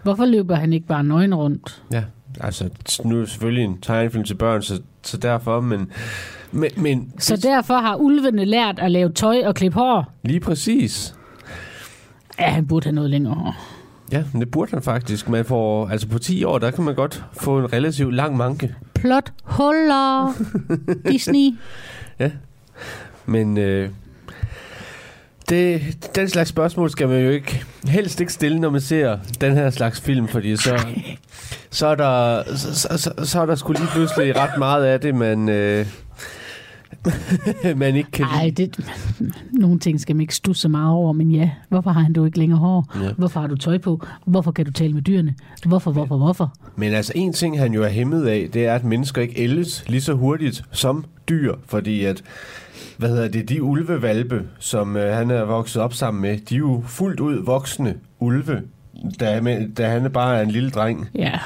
Hvorfor 0.03 0.25
løber 0.25 0.55
han 0.55 0.73
ikke 0.73 0.87
bare 0.87 1.05
nøgen 1.05 1.35
rundt? 1.35 1.83
Ja, 1.93 2.03
altså, 2.41 2.69
nu 3.05 3.15
er 3.17 3.21
det 3.21 3.29
selvfølgelig 3.31 3.65
en 3.65 3.81
tegnefilm 3.81 4.25
til 4.25 4.35
børn, 4.35 4.63
så, 4.63 4.81
så 5.03 5.17
derfor, 5.17 5.61
men, 5.61 5.91
men, 6.53 6.71
men 6.77 7.13
Så 7.19 7.37
derfor 7.37 7.75
har 7.75 7.97
ulvene 7.97 8.45
lært 8.45 8.79
at 8.79 8.91
lave 8.91 9.13
tøj 9.13 9.43
og 9.45 9.55
klippe 9.55 9.79
hår. 9.79 10.13
lige 10.23 10.41
præcis. 10.41 11.15
Ja, 12.39 12.51
han 12.51 12.67
burde 12.67 12.85
have 12.85 12.95
noget 12.95 13.11
længere 13.11 13.35
hår. 13.35 13.57
Ja, 14.13 14.25
men 14.33 14.41
det 14.41 14.51
burde 14.51 14.71
han 14.71 14.83
faktisk. 14.83 15.29
Man 15.29 15.45
får, 15.45 15.89
altså 15.89 16.09
på 16.09 16.19
10 16.19 16.45
år, 16.45 16.59
der 16.59 16.71
kan 16.71 16.85
man 16.85 16.95
godt 16.95 17.25
få 17.33 17.59
en 17.59 17.73
relativt 17.73 18.15
lang 18.15 18.37
manke. 18.37 18.75
Plot 18.95 19.33
huller. 19.45 20.33
Disney. 21.11 21.51
Men 23.27 23.59
øh, 23.59 23.91
Det, 25.49 25.83
den 26.15 26.29
slags 26.29 26.51
spørgsmål 26.51 26.91
skal 26.91 27.09
man 27.09 27.23
jo 27.25 27.31
ikke 27.31 27.65
helst 27.89 28.21
ikke 28.21 28.33
stille, 28.33 28.61
når 28.61 28.71
man 28.71 28.81
ser 28.81 29.19
den 29.41 29.55
her 29.55 29.71
slags 29.71 30.01
film, 30.01 30.29
fordi 30.29 30.57
så, 30.57 30.79
så, 31.71 31.87
er, 31.87 31.95
der, 31.95 32.43
så, 32.57 32.75
så, 32.75 32.99
så, 32.99 33.13
så 33.25 33.41
er 33.41 33.47
der 33.47 33.55
sgu 33.55 33.73
lige 33.73 33.87
pludselig 33.87 34.37
ret 34.37 34.59
meget 34.59 34.85
af 34.85 35.01
det, 35.01 35.15
man, 35.15 35.49
øh, 35.49 35.87
man 37.77 37.97
ikke 37.97 38.11
kan 38.11 38.27
lide. 38.43 38.67
det, 38.67 38.81
nogle 39.53 39.79
ting 39.79 40.01
skal 40.01 40.17
man 40.17 40.21
ikke 40.21 40.35
stusse 40.35 40.63
så 40.63 40.69
meget 40.69 40.91
over, 40.91 41.13
men 41.13 41.31
ja, 41.31 41.51
hvorfor 41.69 41.91
har 41.91 42.01
han 42.01 42.13
du 42.13 42.25
ikke 42.25 42.39
længere 42.39 42.59
hår? 42.59 42.93
Ja. 43.03 43.13
Hvorfor 43.13 43.41
har 43.41 43.47
du 43.47 43.57
tøj 43.57 43.79
på? 43.79 44.07
Hvorfor 44.27 44.53
kan 44.53 44.65
du 44.65 44.73
tale 44.73 44.93
med 44.93 45.03
dyrene? 45.03 45.35
Hvorfor, 45.67 45.93
hvorfor, 45.93 46.17
hvorfor? 46.17 46.55
Men 46.77 46.93
altså 46.93 47.13
en 47.15 47.33
ting, 47.33 47.59
han 47.59 47.75
jo 47.75 47.83
er 47.83 47.89
hæmmet 47.89 48.27
af, 48.27 48.49
det 48.53 48.67
er, 48.67 48.75
at 48.75 48.85
mennesker 48.85 49.23
ikke 49.23 49.39
ældes 49.39 49.85
lige 49.89 50.01
så 50.01 50.13
hurtigt 50.13 50.65
som 50.71 51.05
dyr, 51.29 51.55
fordi 51.67 52.05
at 52.05 52.23
hvad 52.97 53.09
hedder 53.09 53.29
det, 53.29 53.49
de 53.49 53.63
ulvevalpe, 53.63 54.43
som 54.59 54.97
øh, 54.97 55.17
han 55.17 55.31
er 55.31 55.45
vokset 55.45 55.83
op 55.83 55.95
sammen 55.95 56.23
med, 56.23 56.39
de 56.39 56.55
er 56.55 56.59
jo 56.59 56.83
fuldt 56.87 57.21
ud 57.21 57.45
voksne 57.45 57.95
ulve, 58.19 58.63
da, 59.21 59.41
da 59.77 59.89
han 59.89 60.11
bare 60.11 60.39
er 60.39 60.43
en 60.43 60.51
lille 60.51 60.71
dreng. 60.71 61.09
Ja, 61.15 61.39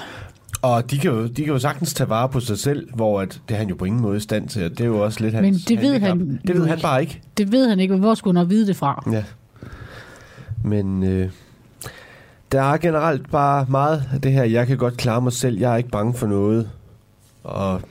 Og 0.62 0.90
de 0.90 0.98
kan, 0.98 1.10
jo, 1.10 1.26
de 1.26 1.44
kan 1.44 1.52
jo 1.52 1.58
sagtens 1.58 1.94
tage 1.94 2.08
vare 2.08 2.28
på 2.28 2.40
sig 2.40 2.58
selv, 2.58 2.94
hvor 2.94 3.20
at, 3.20 3.40
det 3.48 3.54
er 3.54 3.58
han 3.58 3.68
jo 3.68 3.74
på 3.74 3.84
ingen 3.84 4.02
måde 4.02 4.16
i 4.16 4.20
stand 4.20 4.48
til, 4.48 4.64
og 4.64 4.70
det 4.70 4.80
er 4.80 4.84
jo 4.84 5.04
også 5.04 5.20
lidt 5.20 5.34
Men 5.34 5.44
hans 5.44 5.64
det 5.64 5.80
ved 5.80 5.92
handicap. 5.92 6.18
han 6.18 6.40
Det 6.46 6.56
ved 6.56 6.66
han 6.66 6.80
bare 6.80 7.00
ikke. 7.00 7.20
det 7.38 7.52
ved 7.52 7.68
han 7.68 7.80
ikke, 7.80 7.96
hvor 7.96 8.14
skulle 8.14 8.38
han 8.38 8.50
vide 8.50 8.66
det 8.66 8.76
fra? 8.76 9.08
Ja. 9.12 9.24
Men 10.64 11.02
øh, 11.02 11.30
der 12.52 12.62
er 12.62 12.76
generelt 12.76 13.30
bare 13.30 13.66
meget 13.68 14.04
af 14.12 14.20
det 14.20 14.32
her, 14.32 14.44
jeg 14.44 14.66
kan 14.66 14.76
godt 14.76 14.96
klare 14.96 15.20
mig 15.20 15.32
selv, 15.32 15.58
jeg 15.58 15.72
er 15.72 15.76
ikke 15.76 15.90
bange 15.90 16.14
for 16.14 16.26
noget. 16.26 16.70
Og 17.44 17.82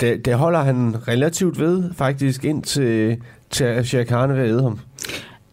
det, 0.00 0.24
det, 0.24 0.34
holder 0.34 0.62
han 0.62 1.08
relativt 1.08 1.58
ved, 1.58 1.94
faktisk, 1.94 2.44
indtil 2.44 3.16
til 3.50 3.86
Shere 3.86 4.04
Khan 4.04 4.30
ved 4.30 4.38
at 4.38 4.48
æde 4.48 4.62
ham. 4.62 4.78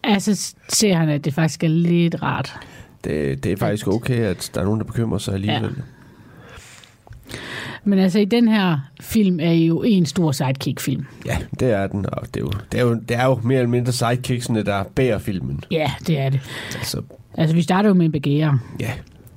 Altså 0.04 0.54
ser 0.70 0.96
han, 0.96 1.10
at 1.10 1.26
det 1.26 1.34
faktisk 1.34 1.64
er 1.64 1.68
lidt 1.68 2.24
rart. 2.24 2.60
Det, 3.04 3.44
det 3.44 3.52
er 3.52 3.58
faktisk 3.58 3.88
okay, 3.88 4.20
at 4.20 4.52
der 4.54 4.62
er 4.62 4.66
nogen, 4.66 4.80
der 4.80 4.86
bekymrer 4.86 5.18
sig 5.18 5.34
alligevel. 5.34 5.76
Ja. 5.78 5.82
Men 7.86 8.00
altså 8.00 8.20
i 8.20 8.26
den 8.26 8.48
her 8.48 8.80
film 9.02 9.40
er 9.40 9.52
jo 9.52 9.84
en 9.84 10.06
stor 10.06 10.32
sidekick-film. 10.32 11.06
ja, 11.26 11.38
det 11.60 11.72
er 11.72 11.88
den, 11.88 12.06
og 12.14 12.28
det 12.34 12.38
er, 12.38 12.42
jo, 12.42 12.52
det, 12.72 12.80
er 12.80 12.84
jo, 12.84 12.94
det 13.10 13.18
er 13.18 13.26
jo 13.26 13.40
mere 13.44 13.58
eller 13.60 13.70
mindre 13.70 13.92
sidekicksene, 13.92 14.64
der 14.64 14.84
bærer 14.96 15.18
filmen. 15.20 15.64
Ja, 15.72 15.92
det 16.08 16.20
er 16.20 16.30
det. 16.30 16.40
Altså, 16.76 17.02
Altså 17.38 17.56
vi 17.56 17.62
starter 17.62 17.90
jo 17.90 17.94
med 17.96 18.06
en 18.06 18.12
begærer. 18.12 18.58
ja, 18.80 18.92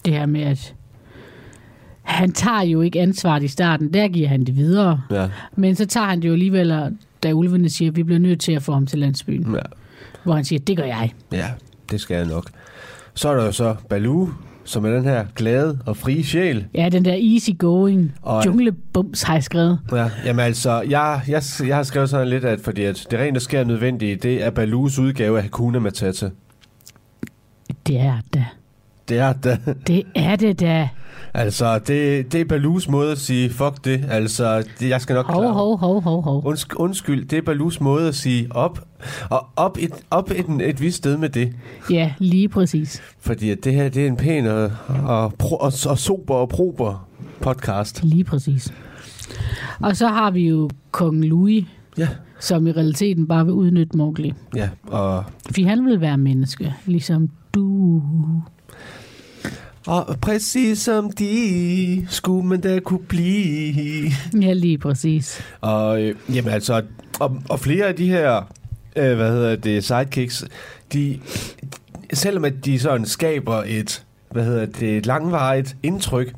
Det 0.05 0.13
her 0.13 0.27
med, 0.27 0.41
at 0.43 0.75
han 2.03 2.33
tager 2.33 2.63
jo 2.63 2.81
ikke 2.81 3.01
ansvaret 3.01 3.43
i 3.43 3.49
starten. 3.49 3.95
Der 3.95 4.09
giver 4.09 4.29
han 4.29 4.45
det 4.45 4.57
videre. 4.57 5.01
ja, 5.11 5.29
Men 5.57 5.75
så 5.75 5.87
tager 5.87 6.07
han 6.07 6.23
det 6.23 6.29
jo 6.29 6.33
alligevel, 6.33 6.97
da 7.23 7.33
ulvene 7.33 7.71
siger, 7.71 7.91
at 7.91 7.97
vi 7.97 8.03
bliver 8.03 8.19
nødt 8.19 8.41
til 8.41 8.53
at 8.53 8.63
få 8.63 8.73
ham 8.73 8.87
til 8.87 8.99
landsbyen. 8.99 9.55
ja. 9.55 9.61
Hvor 10.25 10.35
han 10.35 10.45
siger, 10.45 10.59
det 10.59 10.77
gør 10.77 10.85
jeg. 10.85 11.13
Ja, 11.33 11.47
det 11.91 12.01
skal 12.01 12.17
jeg 12.17 12.27
nok. 12.27 12.51
Så 13.15 13.29
er 13.29 13.35
der 13.37 13.45
jo 13.45 13.53
så 13.53 13.75
Baloo, 13.89 14.29
som 14.67 14.85
er 14.85 14.91
den 14.91 15.05
her 15.05 15.27
glade 15.35 15.79
og 15.87 15.97
frie 15.97 16.25
sjæl. 16.25 16.67
Ja, 16.75 16.89
den 16.89 17.05
der 17.05 17.35
easy 17.35 17.51
going 17.59 18.13
Og- 18.23 18.47
junglebums 18.47 19.23
har 19.23 19.35
jeg 19.35 19.45
skrevet. 19.45 19.79
Ja, 19.93 20.11
jamen 20.25 20.45
altså, 20.45 20.81
jeg, 20.81 21.21
jeg, 21.29 21.43
jeg 21.67 21.77
har 21.77 21.83
skrevet 21.83 22.11
sådan 22.11 22.29
lidt, 22.29 22.45
at 22.45 22.61
fordi 22.61 22.83
at 22.85 23.07
det 23.11 23.19
rent, 23.19 23.35
der 23.35 23.41
sker 23.41 23.65
nødvendigt, 23.65 24.23
det 24.23 24.45
er 24.45 24.51
Baloos 24.51 24.99
udgave 24.99 25.37
af 25.37 25.43
Hakuna 25.43 25.79
Matata. 25.79 26.31
Det 27.87 27.97
er 28.01 28.19
det. 28.35 28.45
Det 29.09 29.19
er 29.19 29.33
det. 29.33 29.59
Det 29.87 30.03
er 30.15 30.37
det 30.37 30.61
da. 30.61 30.89
Altså, 31.39 31.79
det, 31.79 32.33
det 32.33 32.41
er 32.41 32.45
Baloos 32.45 32.89
måde 32.89 33.13
at 33.13 33.19
sige, 33.19 33.51
fuck 33.51 33.85
det. 33.85 34.05
Altså, 34.09 34.65
det, 34.81 34.89
jeg 34.89 35.01
skal 35.01 35.15
nok 35.15 35.27
Hov, 35.27 35.43
klare. 35.43 35.53
hov, 35.55 35.79
hov, 35.79 36.01
hov, 36.03 36.23
hov. 36.23 36.43
Undskyld, 36.47 36.77
undskyld, 36.81 37.29
det 37.29 37.37
er 37.37 37.43
Baloos 37.43 37.81
måde 37.81 38.09
at 38.09 38.15
sige 38.15 38.49
op, 38.51 38.87
og 39.31 39.47
op 39.57 39.79
et, 39.81 39.91
op 40.11 40.31
et, 40.31 40.69
et 40.69 40.81
vist 40.81 40.97
sted 40.97 41.17
med 41.17 41.29
det. 41.29 41.53
Ja, 41.91 42.13
lige 42.19 42.49
præcis. 42.49 43.03
Fordi 43.21 43.51
at 43.51 43.65
det 43.65 43.75
her, 43.75 43.89
det 43.89 44.03
er 44.03 44.07
en 44.07 44.17
pæn 44.17 44.47
og, 44.47 44.71
og, 45.05 45.33
pro, 45.39 45.57
og, 45.57 45.73
og 45.89 45.99
sober 45.99 46.35
og 46.35 46.49
prober 46.49 47.09
podcast. 47.41 48.05
Lige 48.05 48.25
præcis. 48.25 48.73
Og 49.81 49.97
så 49.97 50.09
har 50.09 50.31
vi 50.31 50.49
jo 50.49 50.71
kong 50.91 51.25
Louis, 51.25 51.65
Ja, 51.99 52.09
som 52.41 52.67
i 52.67 52.73
realiteten 52.73 53.27
bare 53.27 53.45
vil 53.45 53.55
udnytte 53.55 53.97
Mowgli. 53.97 54.33
ja, 54.57 54.69
og 54.87 55.25
For 55.55 55.67
han 55.69 55.87
vil 55.87 56.01
være 56.01 56.19
menneske, 56.19 56.75
ligesom 56.87 57.29
du. 57.55 58.03
Og 59.87 60.17
præcis 60.23 60.79
som 60.79 61.11
de 61.11 62.07
skulle 62.11 62.47
man 62.47 62.61
da 62.61 62.79
kunne 62.81 63.05
blive. 63.09 64.11
Ja, 64.43 64.53
lige 64.53 64.79
præcis. 64.79 65.41
Og, 65.61 66.03
øh, 66.03 66.15
jamen 66.35 66.53
altså, 66.53 66.83
og, 67.21 67.37
og 67.49 67.61
flere 67.61 67.87
af 67.87 67.95
de 67.95 68.09
her, 68.09 68.53
øh, 68.97 69.17
hvad 69.17 69.31
hedder 69.31 69.57
det, 69.57 69.85
sidekicks, 69.85 70.45
de, 70.93 71.19
selvom 72.13 72.45
at 72.45 72.65
de 72.65 72.79
sådan 72.79 73.07
skaber 73.07 73.63
et, 73.67 74.05
hvad 74.31 74.45
hedder 74.45 74.67
det, 74.67 74.97
et 74.97 75.07
langvarigt 75.07 75.77
indtryk, 75.83 76.35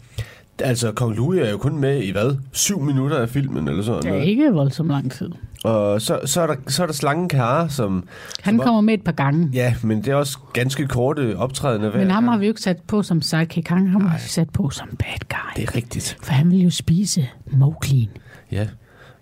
altså 0.59 0.93
Kong 0.93 1.17
Louis 1.17 1.41
er 1.41 1.51
jo 1.51 1.57
kun 1.59 1.79
med 1.79 2.03
i 2.03 2.11
hvad? 2.11 2.37
Syv 2.53 2.81
minutter 2.81 3.17
af 3.19 3.29
filmen 3.29 3.69
eller 3.69 3.83
sådan 3.83 4.03
Det 4.03 4.09
er 4.09 4.13
noget. 4.13 4.29
ikke 4.29 4.53
voldsomt 4.53 4.89
lang 4.89 5.13
tid. 5.13 5.31
Og 5.65 6.03
så, 6.03 6.21
så, 6.25 6.41
er 6.41 6.47
der, 6.47 6.55
så 6.67 6.83
er 6.83 6.87
der 6.87 6.93
slangen 6.95 7.29
Kare, 7.29 7.71
som... 7.71 8.05
Han 8.43 8.57
som 8.57 8.65
kommer 8.65 8.81
med 8.81 8.95
et 8.95 9.03
par 9.05 9.13
gange. 9.13 9.51
Ja, 9.53 9.75
men 9.83 9.99
det 9.99 10.09
er 10.09 10.15
også 10.15 10.39
ganske 10.53 10.87
korte 10.87 11.37
optrædende 11.37 11.91
Men 11.91 12.11
ham 12.11 12.23
gang. 12.25 12.31
har 12.31 12.39
vi 12.39 12.47
jo 12.47 12.51
ikke 12.51 12.61
sat 12.61 12.77
på 12.87 13.03
som 13.03 13.23
sidekick. 13.23 13.69
Han 13.69 13.87
har 13.87 13.99
vi 13.99 14.29
sat 14.29 14.51
på 14.51 14.71
som 14.71 14.89
bad 14.89 15.29
guy. 15.29 15.63
Det 15.63 15.69
er 15.69 15.77
rigtigt. 15.77 16.17
For 16.23 16.33
han 16.33 16.51
vil 16.51 16.59
jo 16.59 16.71
spise 16.71 17.29
Mowgli. 17.53 18.11
Ja. 18.53 18.67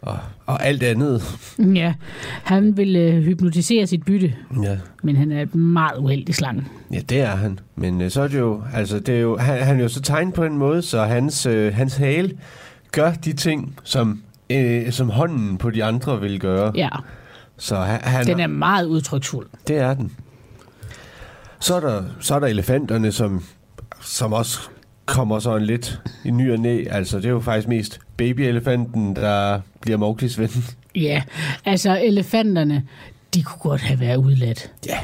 Og, 0.02 0.18
og 0.46 0.66
alt 0.66 0.82
andet. 0.82 1.22
Ja, 1.74 1.94
han 2.44 2.76
vil 2.76 2.96
øh, 2.96 3.22
hypnotisere 3.22 3.86
sit 3.86 4.04
bytte, 4.04 4.34
Ja. 4.62 4.76
men 5.02 5.16
han 5.16 5.32
er 5.32 5.42
et 5.42 5.54
meget 5.54 5.98
uheldig 5.98 6.34
slange. 6.34 6.64
Ja, 6.92 7.00
det 7.08 7.20
er 7.20 7.36
han. 7.36 7.58
Men 7.76 8.00
øh, 8.00 8.10
så 8.10 8.22
er 8.22 8.28
det 8.28 8.38
jo, 8.38 8.62
altså 8.74 8.98
det 8.98 9.16
er 9.16 9.20
jo, 9.20 9.36
han, 9.36 9.62
han 9.62 9.78
er 9.78 9.82
jo 9.82 9.88
så 9.88 10.00
tegnet 10.02 10.34
på 10.34 10.44
en 10.44 10.58
måde, 10.58 10.82
så 10.82 11.02
hans, 11.04 11.46
øh, 11.46 11.74
hans 11.74 11.96
hale 11.96 12.30
gør 12.92 13.12
de 13.12 13.32
ting, 13.32 13.76
som, 13.84 14.22
øh, 14.50 14.92
som 14.92 15.10
hånden 15.10 15.58
på 15.58 15.70
de 15.70 15.84
andre 15.84 16.20
vil 16.20 16.40
gøre. 16.40 16.72
Ja, 16.74 16.88
Så 17.56 17.76
han, 17.76 18.00
han, 18.02 18.26
den 18.26 18.40
er 18.40 18.46
meget 18.46 18.84
udtryksfuld. 18.86 19.46
det 19.68 19.76
er 19.78 19.94
den. 19.94 20.12
Så 21.60 21.74
er 21.76 21.80
der, 21.80 22.04
så 22.20 22.34
er 22.34 22.38
der 22.38 22.46
elefanterne, 22.46 23.12
som, 23.12 23.44
som 24.02 24.32
også 24.32 24.58
kommer 25.06 25.38
sådan 25.38 25.66
lidt 25.66 26.00
i 26.24 26.30
ny 26.30 26.52
og 26.52 26.58
næ. 26.58 26.84
Altså, 26.90 27.16
det 27.16 27.24
er 27.26 27.30
jo 27.30 27.40
faktisk 27.40 27.68
mest 27.68 28.00
babyelefanten, 28.16 29.16
der 29.16 29.60
bliver 29.80 29.98
Mowglis 29.98 30.38
ven. 30.38 30.50
Ja, 30.94 31.22
altså 31.64 32.00
elefanterne, 32.04 32.84
de 33.34 33.42
kunne 33.42 33.60
godt 33.70 33.80
have 33.80 34.00
været 34.00 34.16
udladt. 34.16 34.72
Ja. 34.86 34.98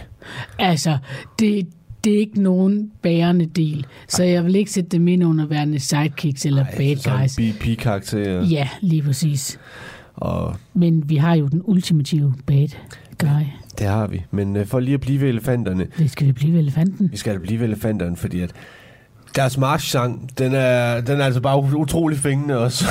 Altså, 0.59 0.99
det, 1.39 1.69
det 2.05 2.15
er 2.15 2.19
ikke 2.19 2.43
nogen 2.43 2.91
bærende 3.03 3.47
del, 3.47 3.87
så 4.09 4.25
jeg 4.25 4.45
vil 4.45 4.57
ikke 4.57 4.71
sætte 4.71 4.91
dem 4.91 5.09
ind 5.09 5.25
under 5.25 5.47
værende 5.47 5.79
sidekicks 5.81 6.47
eller 6.47 6.65
bad 6.77 7.19
guys. 7.21 7.37
BP-karakter. 7.37 8.45
Ja, 8.47 8.69
lige 8.81 9.03
præcis. 9.03 9.59
Og 10.15 10.57
Men 10.75 11.09
vi 11.09 11.17
har 11.17 11.35
jo 11.35 11.47
den 11.49 11.61
ultimative 11.65 12.35
bad 12.47 12.69
guy. 13.19 13.45
det 13.79 13.87
har 13.87 14.07
vi. 14.07 14.23
Men 14.31 14.57
øh, 14.57 14.67
for 14.67 14.81
lige 14.81 14.95
at 14.95 15.01
blive 15.01 15.21
ved 15.21 15.29
elefanterne, 15.29 15.87
Det 15.99 16.11
skal 16.11 16.27
vi 16.27 16.33
blive 16.33 16.53
ved 16.53 16.61
elefanten. 16.61 17.09
Vi 17.13 17.17
skal 17.17 17.41
blive 17.41 17.61
ved 17.61 17.67
elefanterne, 17.67 18.17
fordi 18.17 18.41
at 18.41 18.53
deres 19.37 19.59
marchsang, 19.59 20.39
den 20.39 20.53
er, 20.55 21.01
den 21.01 21.21
er 21.21 21.25
altså 21.25 21.41
bare 21.41 21.77
utrolig 21.77 22.19
fængende 22.19 22.59
også. 22.59 22.85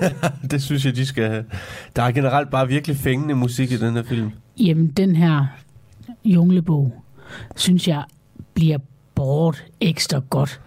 det 0.50 0.62
synes 0.62 0.86
jeg, 0.86 0.96
de 0.96 1.06
skal 1.06 1.28
have. 1.28 1.44
Der 1.96 2.02
er 2.02 2.10
generelt 2.12 2.50
bare 2.50 2.68
virkelig 2.68 2.96
fængende 2.96 3.34
musik 3.34 3.72
i 3.72 3.76
den 3.76 3.94
her 3.94 4.02
film. 4.02 4.30
Jamen, 4.60 4.86
den 4.86 5.16
her 5.16 5.46
junglebog, 6.24 7.02
synes 7.56 7.88
jeg, 7.88 8.02
bliver 8.56 8.78
båret 9.14 9.64
ekstra 9.80 10.20
godt 10.30 10.60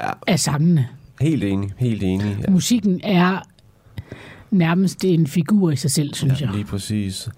Ja. 0.00 0.10
af 0.26 0.40
sangene. 0.40 0.86
Helt 1.20 1.44
enig, 1.44 1.70
helt 1.78 2.02
enig. 2.02 2.36
Ja. 2.46 2.50
Musikken 2.50 3.00
er 3.04 3.38
nærmest 4.50 5.04
en 5.04 5.26
figur 5.26 5.70
i 5.70 5.76
sig 5.76 5.90
selv, 5.90 6.14
synes 6.14 6.40
Ja, 6.40 6.46
jeg. 6.46 6.54
lige 6.54 6.64
præcis. 6.64 7.28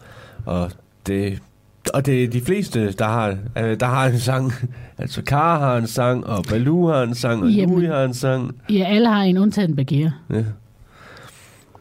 Og 0.46 0.70
det, 1.06 1.38
og 1.94 2.06
det 2.06 2.24
er 2.24 2.28
de 2.28 2.40
fleste, 2.40 2.92
der 2.92 3.04
har, 3.04 3.36
øh, 3.58 3.80
der 3.80 3.86
har 3.86 4.06
en 4.06 4.18
sang. 4.18 4.52
Altså, 4.98 5.22
Kara 5.22 5.58
har 5.58 5.76
en 5.76 5.86
sang, 5.86 6.26
og 6.26 6.44
Baloo 6.48 6.86
har 6.88 7.02
en 7.02 7.14
sang, 7.14 7.42
og 7.42 7.50
Jamen. 7.50 7.70
Louis 7.74 7.88
har 7.88 8.04
en 8.04 8.14
sang. 8.14 8.54
Ja, 8.70 8.84
alle 8.84 9.08
har 9.08 9.22
en 9.22 9.38
undtagen 9.38 9.76
Bagheera. 9.76 10.10
Ja. 10.32 10.44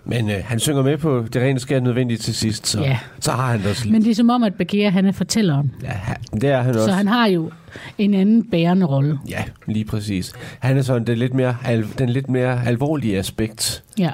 Men 0.05 0.29
øh, 0.29 0.35
han 0.45 0.59
synger 0.59 0.83
med 0.83 0.97
på 0.97 1.25
det 1.33 1.41
rene 1.41 1.59
skær 1.59 1.79
nødvendigt 1.79 2.21
til 2.21 2.35
sidst, 2.35 2.67
så, 2.67 2.81
Ja. 2.81 2.99
så 3.19 3.31
har 3.31 3.51
han 3.51 3.59
det 3.59 3.67
også. 3.69 3.89
Men 3.89 4.03
det 4.03 4.11
er 4.11 4.15
som 4.15 4.29
om, 4.29 4.43
at 4.43 4.53
Bagheera, 4.53 4.89
han 4.91 5.05
er 5.05 5.11
fortælleren. 5.11 5.71
Ja, 5.83 5.91
det 6.33 6.43
er 6.43 6.61
han 6.61 6.75
også. 6.75 6.85
Så 6.85 6.91
han 6.91 7.07
har 7.07 7.27
jo 7.27 7.51
en 7.97 8.13
anden 8.13 8.49
bærende 8.49 8.85
rolle. 8.85 9.19
Ja, 9.29 9.43
lige 9.67 9.85
præcis. 9.85 10.33
Han 10.59 10.77
er 10.77 10.81
sådan 10.81 11.07
den 11.07 11.17
lidt 11.17 11.33
mere, 11.33 11.55
den 11.97 12.09
lidt 12.09 12.29
mere 12.29 12.65
alvorlige 12.65 13.17
aspekt. 13.17 13.83
Ja. 13.99 14.11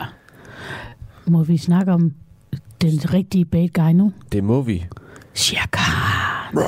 Må 1.27 1.43
vi 1.43 1.57
snakke 1.57 1.91
om 1.91 2.13
den 2.81 3.13
rigtige 3.13 3.45
bad 3.45 3.69
guy 3.73 3.91
nu? 3.91 4.13
Det 4.31 4.43
må 4.43 4.61
vi. 4.61 4.85
Shere 5.33 5.67
Khan. 5.71 6.63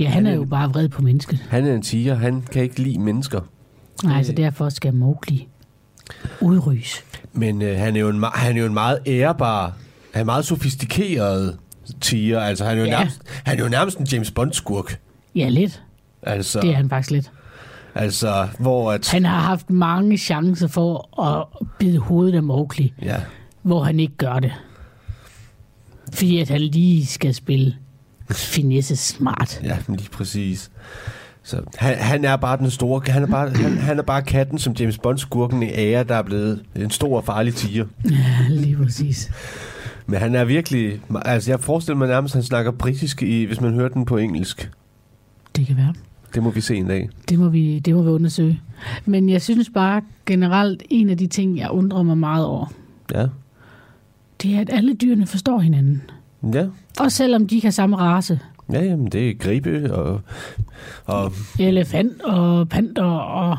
Ja, 0.00 0.08
han 0.08 0.26
er 0.26 0.34
jo 0.34 0.44
bare 0.44 0.68
vred 0.68 0.88
på 0.88 1.02
mennesket. 1.02 1.46
Han 1.48 1.66
er 1.66 1.74
en 1.74 1.82
tiger, 1.82 2.14
han 2.14 2.42
kan 2.52 2.62
ikke 2.62 2.80
lide 2.80 2.98
mennesker. 2.98 3.40
Nej, 4.04 4.22
så 4.22 4.32
derfor 4.32 4.68
skal 4.68 4.94
Mowgli 4.94 5.48
udrys. 6.40 7.04
Men 7.32 7.62
øh, 7.62 7.78
han, 7.78 7.96
er 7.96 8.00
jo 8.00 8.08
en, 8.08 8.24
han 8.34 8.56
er 8.56 8.60
jo 8.60 8.66
en 8.66 8.74
meget 8.74 8.98
ærbar, 9.06 9.76
han 10.12 10.20
er 10.20 10.24
meget 10.24 10.44
sofistikeret 10.44 11.58
tiger. 12.00 12.40
Altså, 12.40 12.64
han 12.64 12.76
er 12.78 12.80
jo, 12.80 12.86
Ja. 12.86 12.98
nærmest, 12.98 13.20
han 13.44 13.58
er 13.58 13.62
jo 13.62 13.68
nærmest 13.68 13.98
en 13.98 14.06
James 14.06 14.30
Bond-skurk. 14.30 14.98
Ja, 15.34 15.48
lidt. 15.48 15.82
Altså, 16.22 16.60
Det 16.60 16.70
er 16.70 16.74
han 16.74 16.88
faktisk 16.88 17.10
lidt. 17.10 17.30
altså, 17.94 18.48
hvor 18.58 18.92
at... 18.92 19.08
Han 19.10 19.24
har 19.24 19.40
haft 19.40 19.70
mange 19.70 20.18
chancer 20.18 20.68
for 20.68 21.20
at 21.22 21.46
bide 21.78 21.98
hovedet 21.98 22.34
af 22.34 22.42
Mowgli, 22.42 22.92
Ja, 23.02 23.16
hvor 23.62 23.82
han 23.84 24.00
ikke 24.00 24.16
gør 24.16 24.38
det. 24.38 24.52
Fordi 26.14 26.38
at 26.40 26.48
han 26.48 26.60
lige 26.60 27.06
skal 27.06 27.34
spille 27.34 27.74
finesse 28.30 28.96
smart. 28.96 29.60
ja, 29.62 29.76
lige 29.88 30.10
præcis. 30.12 30.70
Så 31.42 31.60
han, 31.76 31.96
han 31.98 32.24
er 32.24 32.36
bare 32.36 32.56
den 32.58 32.70
store... 32.70 33.02
Han 33.12 33.22
er 33.22 33.26
bare, 33.26 33.50
han, 33.50 33.78
han 33.78 33.98
er 33.98 34.02
bare 34.02 34.22
katten, 34.22 34.58
som 34.58 34.72
James 34.72 34.98
Bond-skurken 34.98 35.62
i 35.62 35.66
ære, 35.74 36.04
der 36.04 36.14
er 36.14 36.22
blevet 36.22 36.62
en 36.76 36.90
stor 36.90 37.16
og 37.16 37.24
farlig 37.24 37.54
tiger. 37.54 37.86
Ja, 38.10 38.36
lige 38.48 38.76
præcis. 38.76 39.30
Men 40.06 40.20
han 40.20 40.34
er 40.34 40.44
virkelig... 40.44 41.00
Altså, 41.24 41.50
jeg 41.50 41.60
forestiller 41.60 41.98
mig 41.98 42.08
nærmest, 42.08 42.34
at 42.34 42.36
han 42.38 42.42
snakker 42.46 42.70
britisk, 42.70 43.22
i, 43.22 43.44
hvis 43.44 43.60
man 43.60 43.74
hører 43.74 43.88
den 43.88 44.04
på 44.04 44.16
engelsk. 44.16 44.70
Det 45.56 45.66
kan 45.66 45.76
være. 45.76 45.94
Det 46.34 46.42
må 46.42 46.50
vi 46.50 46.60
se 46.60 46.76
en 46.76 46.86
dag. 46.86 47.08
Det 47.28 47.38
må, 47.38 47.48
vi, 47.48 47.78
det 47.78 47.94
må 47.94 48.02
vi 48.02 48.08
undersøge. 48.08 48.60
Men 49.04 49.28
jeg 49.28 49.42
synes 49.42 49.70
bare 49.74 50.02
generelt, 50.26 50.82
en 50.90 51.10
af 51.10 51.18
de 51.18 51.26
ting, 51.26 51.58
jeg 51.58 51.70
undrer 51.70 52.02
mig 52.02 52.18
meget 52.18 52.46
over, 52.46 52.66
Ja. 53.14 53.26
det 54.42 54.54
er, 54.54 54.60
at 54.60 54.70
alle 54.72 54.94
dyrene 54.94 55.26
forstår 55.26 55.58
hinanden. 55.58 56.02
Ja. 56.54 56.66
Også 57.00 57.16
selvom 57.16 57.46
de 57.46 57.54
ikke 57.54 57.66
har 57.66 57.72
samme 57.72 57.96
race. 57.96 58.40
Ja, 58.72 58.84
jamen, 58.84 59.06
det 59.06 59.30
er 59.30 59.34
gribe 59.34 59.94
og... 59.94 60.20
og 61.04 61.32
Elefant 61.58 62.22
og 62.22 62.68
panter 62.68 63.02
og... 63.04 63.56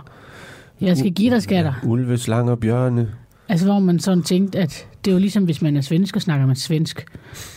Jeg 0.81 0.97
skal 0.97 1.11
give 1.13 1.33
dig 1.33 1.43
skatter. 1.43 1.73
ulve, 1.83 2.17
slanger, 2.17 2.55
bjørne. 2.55 3.09
Altså, 3.49 3.65
hvor 3.65 3.79
man 3.79 3.99
sådan 3.99 4.23
tænkte, 4.23 4.59
at 4.59 4.87
det 5.05 5.11
er 5.11 5.15
jo 5.15 5.19
ligesom, 5.19 5.43
hvis 5.43 5.61
man 5.61 5.77
er 5.77 5.81
svensker, 5.81 6.19
snakker 6.19 6.45
man 6.45 6.55
svensk. 6.55 7.05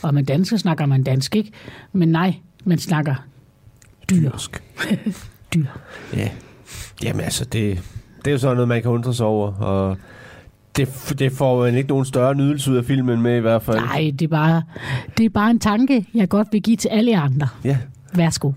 Og 0.03 0.13
man 0.13 0.25
dansker, 0.25 0.57
snakker 0.57 0.85
man 0.85 1.03
dansk, 1.03 1.35
ikke? 1.35 1.51
Men 1.93 2.09
nej, 2.09 2.35
man 2.65 2.77
snakker 2.79 3.15
dyr. 4.09 4.29
Dyrsk. 4.31 4.63
dyr. 5.53 5.65
Ja. 6.15 6.29
Jamen 7.03 7.21
altså, 7.21 7.45
det, 7.45 7.81
det 8.17 8.27
er 8.27 8.31
jo 8.31 8.37
sådan 8.37 8.55
noget, 8.55 8.67
man 8.67 8.81
kan 8.81 8.91
undre 8.91 9.13
sig 9.13 9.25
over. 9.25 9.53
Og 9.53 9.97
det, 10.77 11.13
det 11.19 11.31
får 11.31 11.63
man 11.63 11.75
ikke 11.75 11.89
nogen 11.89 12.05
større 12.05 12.35
nydelse 12.35 12.71
ud 12.71 12.77
af 12.77 12.85
filmen 12.85 13.21
med 13.21 13.37
i 13.37 13.39
hvert 13.39 13.63
fald. 13.63 13.79
Nej, 13.79 14.11
det 14.19 14.21
er, 14.21 14.27
bare, 14.27 14.63
det 15.17 15.25
er 15.25 15.29
bare 15.29 15.51
en 15.51 15.59
tanke, 15.59 16.05
jeg 16.13 16.29
godt 16.29 16.47
vil 16.51 16.61
give 16.61 16.77
til 16.77 16.89
alle 16.89 17.19
andre. 17.19 17.47
Ja, 17.63 17.77
Værsgo. 18.15 18.51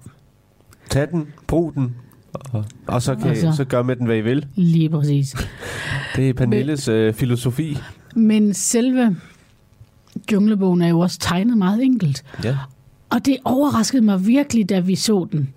tag 0.90 1.08
den, 1.10 1.26
brug 1.46 1.74
den. 1.74 1.94
Og, 2.34 2.64
og 2.86 3.02
så, 3.02 3.14
kan, 3.14 3.28
Altså. 3.28 3.52
så 3.56 3.64
gør 3.64 3.82
med 3.82 3.96
den, 3.96 4.06
hvad 4.06 4.16
I 4.16 4.20
vil. 4.20 4.46
Lige 4.54 4.88
præcis. 4.88 5.34
Det 6.16 6.28
er 6.28 6.32
Pernilles 6.34 6.88
øh, 6.88 7.14
filosofi. 7.14 7.78
Men 8.14 8.54
selve 8.54 9.16
junglebogen 10.32 10.82
er 10.82 10.88
jo 10.88 11.00
også 11.00 11.18
tegnet 11.18 11.58
meget 11.58 11.82
enkelt. 11.82 12.24
Ja. 12.44 12.56
Og 13.10 13.24
det 13.26 13.36
overraskede 13.44 14.02
mig 14.02 14.26
virkelig, 14.26 14.68
da 14.68 14.80
vi 14.80 14.94
så 14.94 15.26
den. 15.32 15.48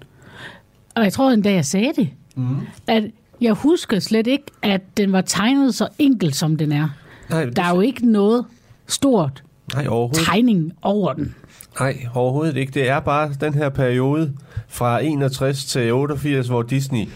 Og 0.96 1.03
jeg 1.03 1.13
tror 1.13 1.31
endda, 1.31 1.53
jeg 1.53 1.65
sagde 1.65 1.91
det. 1.96 2.10
Mm. 2.36 2.57
At 2.88 3.03
jeg 3.41 3.53
husker 3.53 4.00
slet 4.00 4.27
ikke, 4.27 4.43
at 4.62 4.98
den 4.98 5.12
var 5.12 5.22
tegnet 5.22 5.75
så 5.75 5.88
enkelt, 6.00 6.36
som 6.36 6.55
den 6.57 6.72
er. 6.72 6.89
Nej, 7.29 7.46
Der 7.46 7.63
er 7.63 7.75
jo 7.75 7.81
ikke 7.81 8.12
noget 8.12 8.46
stort 8.88 9.43
nej, 9.74 9.86
tegning 10.13 10.74
over 10.81 11.13
den. 11.13 11.36
Nej, 11.79 12.05
overhovedet 12.13 12.57
ikke. 12.57 12.72
Det 12.72 12.89
er 12.89 13.00
bare 13.00 13.31
den 13.41 13.53
her 13.53 13.69
periode 13.69 14.34
fra 14.67 15.00
61 15.03 15.65
til 15.65 15.93
88, 15.93 16.48
hvor 16.48 16.62
Disney 16.62 17.07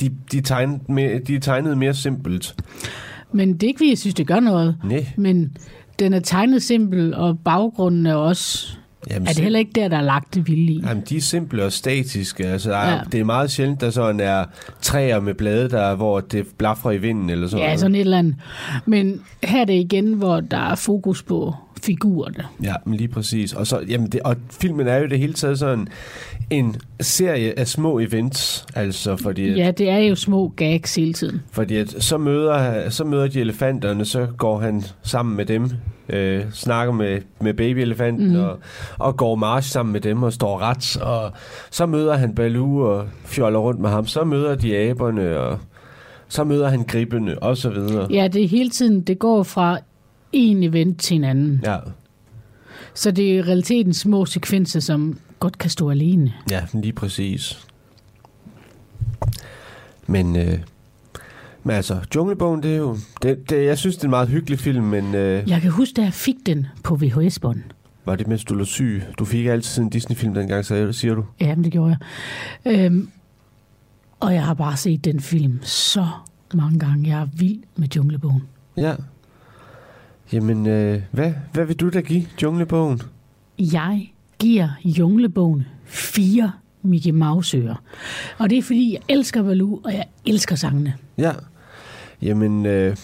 de, 0.00 0.10
de, 0.32 0.40
tegnede 0.40 0.80
mere, 0.88 1.18
de 1.18 1.38
tegnede 1.38 1.76
mere 1.76 1.94
simpelt. 1.94 2.54
Men 3.32 3.52
det 3.54 3.62
er 3.62 3.66
ikke, 3.68 3.78
fordi 3.78 3.88
jeg 3.90 3.98
synes, 3.98 4.14
det 4.14 4.26
gør 4.26 4.40
noget. 4.40 4.76
Nej. 4.84 5.06
Men 5.16 5.56
den 5.98 6.12
er 6.14 6.20
tegnet 6.20 6.62
simpel, 6.62 7.14
og 7.14 7.38
baggrunden 7.44 8.06
er 8.06 8.14
også... 8.14 8.68
Jamen, 9.10 9.28
Er 9.28 9.32
det 9.32 9.42
heller 9.42 9.58
ikke 9.58 9.72
der, 9.74 9.88
der 9.88 9.96
er 9.96 10.02
lagt 10.02 10.34
det 10.34 10.48
vilde 10.48 10.72
i? 10.72 10.80
Jamen, 10.86 11.02
de 11.08 11.16
er 11.16 11.20
simple 11.20 11.64
og 11.64 11.72
statiske. 11.72 12.46
Altså, 12.46 12.70
der 12.70 12.76
er, 12.76 12.92
Ja. 12.94 13.00
Det 13.12 13.20
er 13.20 13.24
meget 13.24 13.50
sjældent, 13.50 13.80
der 13.80 13.90
sådan 13.90 14.20
er 14.20 14.44
træer 14.80 15.20
med 15.20 15.34
blade, 15.34 15.68
der, 15.70 15.94
hvor 15.94 16.20
det 16.20 16.46
blafrer 16.58 16.90
i 16.92 16.98
vinden 16.98 17.30
eller 17.30 17.46
sådan 17.48 17.60
Ja, 17.60 17.66
noget. 17.66 17.80
sådan 17.80 17.94
et 17.94 18.00
eller 18.00 18.18
andet. 18.18 18.34
Men 18.86 19.20
her 19.44 19.60
er 19.60 19.64
det 19.64 19.72
igen, 19.74 20.12
hvor 20.12 20.40
der 20.40 20.58
er 20.70 20.74
fokus 20.74 21.22
på 21.22 21.54
figurerne. 21.84 22.44
Ja, 22.62 22.74
men 22.84 22.94
lige 22.96 23.08
præcis. 23.08 23.52
Og, 23.52 23.66
så, 23.66 23.80
jamen 23.88 24.08
det, 24.08 24.20
og 24.20 24.36
filmen 24.50 24.86
er 24.88 24.96
jo 24.96 25.06
det 25.06 25.18
hele 25.18 25.32
taget 25.32 25.58
sådan 25.58 25.88
en 26.50 26.76
serie 27.00 27.58
af 27.58 27.68
små 27.68 27.98
events. 27.98 28.66
Altså, 28.74 29.16
fordi, 29.16 29.50
at, 29.50 29.56
Ja, 29.56 29.70
det 29.70 29.88
er 29.88 29.98
jo 29.98 30.14
små 30.14 30.48
gags 30.56 30.94
hele 30.94 31.12
tiden. 31.12 31.42
fordi 31.52 31.76
at 31.76 31.94
så, 31.98 32.18
møder, 32.18 32.90
så 32.90 33.04
møder 33.04 33.28
de 33.28 33.40
elefanterne, 33.40 34.04
så 34.04 34.26
går 34.36 34.58
han 34.58 34.82
sammen 35.02 35.36
med 35.36 35.46
dem, 35.46 35.70
øh, 36.08 36.44
snakker 36.52 36.92
med, 36.94 37.20
med 37.40 37.54
babyelefanten, 37.54 38.28
mm. 38.32 38.40
og, 38.40 38.58
og 38.98 39.16
går 39.16 39.34
march 39.36 39.70
sammen 39.70 39.92
med 39.92 40.00
dem 40.00 40.22
og 40.22 40.32
står 40.32 40.58
ret. 40.58 40.96
Og 40.96 41.32
så 41.70 41.86
møder 41.86 42.14
han 42.16 42.34
Baloo 42.34 42.78
og 42.80 43.06
fjoller 43.24 43.58
rundt 43.58 43.80
med 43.80 43.90
ham. 43.90 44.06
Så 44.06 44.24
møder 44.24 44.54
de 44.54 44.76
aberne, 44.76 45.38
og 45.38 45.58
så 46.28 46.44
møder 46.44 46.68
han 46.68 46.82
gribbene, 46.82 47.38
og 47.42 47.56
så 47.56 47.70
videre. 47.70 48.06
Ja, 48.10 48.28
det 48.28 48.44
er 48.44 48.48
hele 48.48 48.70
tiden, 48.70 49.00
det 49.00 49.18
går 49.18 49.42
fra 49.42 49.78
en 50.32 50.62
event 50.62 51.00
til 51.00 51.14
en 51.14 51.24
anden. 51.24 51.60
Ja, 51.64 51.78
Så 52.94 53.10
det 53.10 53.30
er 53.32 53.34
i 53.38 53.42
realiteten 53.42 53.94
små 53.94 54.24
sekvenser, 54.26 54.80
som 54.80 55.18
godt 55.38 55.58
kan 55.58 55.70
stå 55.70 55.90
alene. 55.90 56.32
ja 56.50 56.62
lige 56.74 56.92
præcis. 56.92 57.66
Men, 60.06 60.36
øh, 60.36 60.58
men 61.64 61.76
altså, 61.76 62.00
Junglebogen, 62.14 62.62
det 62.62 62.72
er 62.72 62.76
jo... 62.76 62.96
Det, 63.22 63.50
det, 63.50 63.64
jeg 63.64 63.78
synes, 63.78 63.96
det 63.96 64.02
er 64.02 64.06
en 64.06 64.10
meget 64.10 64.28
hyggelig 64.28 64.58
film, 64.58 64.84
men 64.84 65.14
øh, 65.14 65.48
Jeg 65.50 65.60
kan 65.60 65.70
huske, 65.70 65.94
da 65.96 66.02
jeg 66.02 66.12
fik 66.12 66.36
den 66.46 66.66
på 66.84 66.96
VHS-bånd. 66.96 67.62
var 68.04 68.16
det, 68.16 68.26
mens 68.26 68.44
du 68.44 68.54
lå 68.54 68.64
syg? 68.64 69.02
Du 69.18 69.24
fik 69.24 69.46
altid 69.46 69.82
en 69.82 69.90
Disney-film 69.90 70.34
dengang, 70.34 70.64
så 70.64 70.92
siger 70.92 71.14
du? 71.14 71.24
Ja, 71.40 71.54
men 71.54 71.64
det 71.64 71.72
gjorde 71.72 71.96
jeg. 72.64 72.72
Øhm, 72.84 73.08
og 74.20 74.34
jeg 74.34 74.44
har 74.44 74.54
bare 74.54 74.76
set 74.76 75.04
den 75.04 75.20
film 75.20 75.58
så 75.62 76.06
mange 76.54 76.78
gange. 76.78 77.08
Jeg 77.10 77.20
er 77.22 77.26
vild 77.36 77.58
med 77.76 77.88
Junglebogen. 77.96 78.42
Ja. 78.76 78.94
Jamen, 80.32 80.66
øh, 80.66 81.00
hvad, 81.10 81.32
hvad 81.52 81.64
vil 81.64 81.76
du 81.76 81.88
da 81.88 82.00
give 82.00 82.22
Junglebogen? 82.42 83.02
Jeg 83.58 84.12
giver 84.38 84.68
Junglebogen 84.84 85.66
fire 85.84 86.52
Mickey 86.82 87.10
Mouse-ører. 87.10 87.82
Og 88.38 88.50
det 88.50 88.58
er, 88.58 88.62
fordi 88.62 88.92
jeg 88.92 89.00
elsker 89.16 89.42
Baloo, 89.42 89.80
og 89.84 89.92
jeg 89.92 90.04
elsker 90.26 90.56
sangene. 90.56 90.94
Ja. 91.18 91.32
Jamen, 92.22 92.66
øh, 92.66 92.96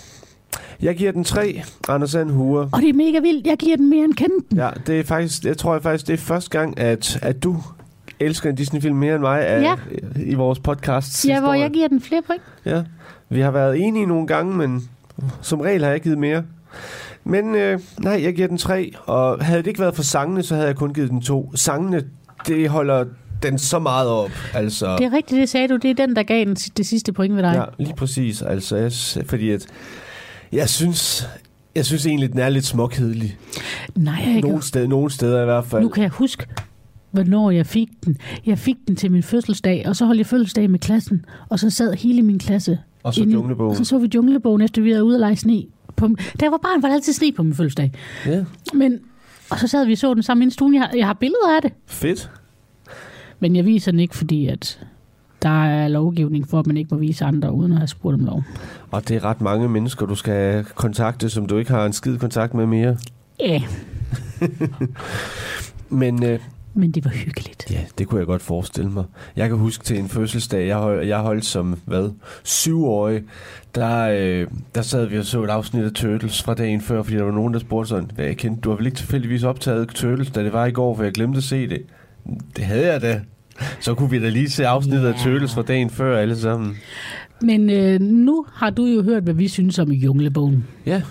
jeg 0.83 0.97
giver 0.97 1.13
den 1.13 1.25
tre, 1.25 1.63
Anders 1.89 2.13
Hure. 2.15 2.69
Og 2.73 2.81
det 2.83 2.89
er 2.89 2.93
mega 2.93 3.19
vildt. 3.21 3.47
Jeg 3.47 3.57
giver 3.59 3.77
den 3.77 3.91
mere 3.91 4.05
end 4.05 4.15
kendt 4.15 4.51
den. 4.51 4.59
Ja, 4.59 4.71
det 4.87 5.01
er 5.01 5.05
faktisk, 5.05 5.45
jeg 5.45 5.59
tror 5.59 5.73
jeg 5.75 5.83
faktisk, 5.83 6.07
det 6.07 6.13
er 6.13 6.17
første 6.19 6.51
gang, 6.51 6.79
at, 6.79 7.19
at 7.23 7.43
du 7.43 7.57
elsker 8.21 8.51
en 8.51 8.57
Disney-film 8.57 8.97
mere 8.97 9.15
end 9.15 9.23
mig 9.23 9.47
af, 9.47 9.63
Ja. 9.63 9.77
i 10.27 10.35
vores 10.35 10.59
podcast. 10.59 11.29
Ja, 11.29 11.41
hvor 11.41 11.55
jeg 11.55 11.71
giver 11.71 11.89
den 11.89 12.01
flere 12.01 12.23
point. 12.27 12.43
Ja, 12.65 12.83
vi 13.29 13.41
har 13.41 13.51
været 13.51 13.81
enige 13.87 14.07
nogle 14.07 14.27
gange, 14.27 14.57
men 14.57 14.89
som 15.43 15.61
regel 15.61 15.85
har 15.85 15.91
jeg 15.91 16.01
givet 16.01 16.19
mere. 16.19 16.43
Men 17.29 17.55
øh, 17.55 17.81
nej, 18.01 18.21
jeg 18.23 18.35
giver 18.35 18.49
den 18.49 18.59
tre, 18.59 18.93
og 19.07 19.45
havde 19.45 19.59
det 19.63 19.67
ikke 19.67 19.81
været 19.81 19.97
for 19.97 20.03
sangene, 20.03 20.43
så 20.43 20.55
havde 20.55 20.67
jeg 20.67 20.77
kun 20.77 20.95
givet 20.95 21.11
den 21.11 21.21
to. 21.21 21.53
Sangene, 21.55 22.03
det 22.47 22.69
holder 22.69 23.05
den 23.43 23.59
så 23.59 23.79
meget 23.79 24.09
op, 24.09 24.31
altså. 24.55 24.97
Det 24.99 25.05
er 25.07 25.13
rigtigt, 25.13 25.41
det 25.41 25.49
sagde 25.49 25.69
du. 25.69 25.77
Det 25.77 25.91
er 25.91 25.95
den, 26.07 26.17
der 26.17 26.23
gav 26.23 26.45
den 26.45 26.55
det 26.55 26.87
sidste 26.87 27.13
point 27.13 27.37
ved 27.37 27.43
dig. 27.43 27.55
Ja, 27.55 27.85
lige 27.85 27.95
præcis, 27.97 28.43
altså, 28.43 28.77
jeg, 28.77 28.93
fordi 29.27 29.51
at, 29.51 29.67
jeg 30.53 30.69
synes, 30.69 31.29
jeg 31.75 31.87
synes 31.87 32.07
egentlig, 32.07 32.33
den 32.33 32.39
er 32.41 32.49
lidt 32.49 32.65
småkedelig. 32.65 33.37
Nej, 33.97 34.15
jeg 34.27 34.41
Nogle 34.41 34.63
steder, 34.63 34.89
nogle 34.89 35.11
steder 35.11 35.43
i 35.43 35.45
hvert 35.45 35.65
fald. 35.65 35.83
nu 35.83 35.89
kan 35.89 36.03
jeg 36.03 36.11
huske, 36.11 36.47
hvornår 37.11 37.51
jeg 37.51 37.67
fik 37.67 37.89
den. 38.07 38.17
Jeg 38.47 38.59
fik 38.59 38.77
den 38.89 38.97
til 38.97 39.13
min 39.13 39.23
fødselsdag, 39.23 39.85
og 39.87 39.97
så 39.97 40.07
holdt 40.07 40.19
jeg 40.19 40.27
fødselsdag 40.27 40.71
med 40.71 40.79
klassen, 40.79 41.25
og 41.49 41.59
så 41.59 41.71
sad 41.71 41.95
hele 41.95 42.23
min 42.23 42.39
klasse. 42.39 42.79
Og 43.03 43.15
så 43.15 43.21
inde- 43.23 43.33
Junglebogen. 43.33 43.71
Og 43.71 43.77
så 43.77 43.85
så 43.85 43.99
vi 43.99 44.09
Junglebogen, 44.15 44.63
efter 44.63 44.83
vi 44.83 44.91
havde 44.91 45.05
ude 45.05 45.15
at 45.17 45.21
lege 45.21 45.37
sne. 45.37 45.63
På, 45.99 46.09
da 46.41 46.45
jeg 46.45 46.51
var 46.53 46.59
barn, 46.63 46.83
var 46.83 46.89
der 46.89 46.95
altid 46.95 47.13
sne 47.13 47.33
på 47.33 47.43
min 47.43 47.55
fødselsdag. 47.55 47.93
Ja, 48.27 48.45
Men, 48.75 48.99
og 49.51 49.59
så 49.59 49.67
sad 49.69 49.87
vi 49.87 49.93
og 49.93 49.99
så 49.99 50.15
den 50.15 50.23
sammen 50.23 50.49
i 50.49 50.51
stuen. 50.51 50.75
Jeg 50.75 50.83
har, 50.83 50.91
jeg 50.97 51.07
har 51.07 51.15
billeder 51.15 51.57
af 51.57 51.63
det. 51.63 51.73
fedt. 51.87 52.31
Men 53.41 53.57
jeg 53.57 53.65
viser 53.65 53.91
den 53.91 54.01
ikke, 54.01 54.17
fordi 54.17 54.47
at 54.47 54.81
der 55.43 55.65
er 55.65 55.89
lovgivning 55.89 56.49
for, 56.49 56.59
at 56.59 56.67
man 56.67 56.77
ikke 56.77 56.95
må 56.95 57.01
vise 57.01 57.25
andre, 57.25 57.53
uden 57.53 57.73
at 57.73 57.79
have 57.79 57.89
spurgt 57.89 58.15
om 58.15 58.25
lov. 58.25 58.43
Og 58.91 59.09
det 59.09 59.17
er 59.17 59.25
ret 59.25 59.41
mange 59.41 59.69
mennesker, 59.69 60.07
du 60.07 60.15
skal 60.15 60.65
kontakte, 60.65 61.29
som 61.31 61.47
du 61.47 61.57
ikke 61.59 61.71
har 61.71 61.87
en 61.87 61.93
skid 61.93 62.19
kontakt 62.19 62.55
med 62.55 62.67
mere. 62.67 62.97
Ja, 63.41 63.63
Men 65.89 66.25
øh, 66.25 66.39
men 66.79 66.91
det 66.91 67.05
var 67.05 67.11
hyggeligt. 67.11 67.67
Ja, 67.71 67.81
det 67.99 68.07
kunne 68.07 68.19
jeg 68.19 68.27
godt 68.27 68.43
forestille 68.43 68.91
mig. 68.91 69.05
Jeg 69.37 69.49
kan 69.49 69.59
huske 69.59 69.85
til 69.85 69.99
en 69.99 70.09
fødselsdag, 70.09 70.67
jeg, 70.67 70.77
hold, 70.77 71.07
jeg 71.07 71.19
holdt 71.19 71.45
som, 71.45 71.79
hvad, 71.85 72.11
syvårig, 72.45 73.23
der, 73.75 74.09
øh, 74.21 74.47
der 74.75 74.83
sad 74.83 75.07
vi 75.07 75.19
og 75.19 75.25
så 75.25 75.43
et 75.43 75.51
afsnit 75.51 75.85
af 75.85 75.93
Turtles 75.93 76.43
fra 76.43 76.55
dagen 76.55 76.81
før, 76.81 77.03
fordi 77.03 77.17
der 77.17 77.23
var 77.25 77.33
nogen, 77.33 77.53
der 77.55 77.61
spurgte 77.61 77.89
sådan, 77.89 78.11
hvad 78.15 78.25
jeg 78.25 78.37
kendte, 78.37 78.61
du 78.61 78.71
har 78.71 78.77
vel 78.77 78.87
ikke 78.87 78.99
tilfældigvis 78.99 79.43
optaget 79.45 79.89
Turtles, 79.89 80.31
da 80.31 80.45
det 80.45 80.53
var 80.53 80.67
i 80.67 80.71
går, 80.71 80.97
for 80.97 81.03
jeg 81.03 81.13
glemte 81.13 81.37
at 81.37 81.45
se 81.45 81.69
det. 81.69 81.83
Det 82.57 82.65
havde 82.65 82.93
jeg 82.93 83.03
da. 83.03 83.21
Så 83.81 83.95
kunne 83.95 84.11
vi 84.11 84.19
da 84.23 84.29
lige 84.29 84.51
se 84.51 84.67
afsnittet 84.67 85.07
af 85.07 85.13
Ja. 85.13 85.19
Turtles 85.31 85.55
fra 85.55 85.63
dagen 85.63 85.91
før 85.91 86.19
alle 86.19 86.37
sammen. 86.37 86.77
Men 87.43 87.71
øh, 87.71 88.01
nu 88.01 88.45
har 88.55 88.71
du 88.71 88.85
jo 88.87 89.03
hørt, 89.03 89.23
hvad 89.23 89.35
vi 89.35 89.49
synes 89.49 89.79
om 89.79 89.91
Junglebogen. 89.93 90.67
Ja, 90.87 91.03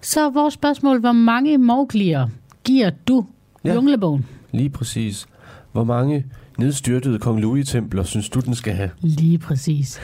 Så 0.00 0.30
vores 0.30 0.54
spørgsmål, 0.54 1.00
hvor 1.00 1.12
mange 1.12 1.56
Mowgli'er 1.56 2.28
giver 2.64 2.90
du 3.08 3.26
Ja. 3.64 3.74
Junglebogen. 3.74 4.26
Lige 4.52 4.70
præcis. 4.70 5.26
Hvor 5.72 5.84
mange 5.84 6.24
nedstyrtede 6.58 7.18
Kong 7.18 7.40
Louis-templer 7.40 8.02
synes 8.02 8.28
du, 8.28 8.40
den 8.40 8.54
skal 8.54 8.72
have? 8.74 8.90
Lige 9.00 9.38
præcis. 9.38 10.00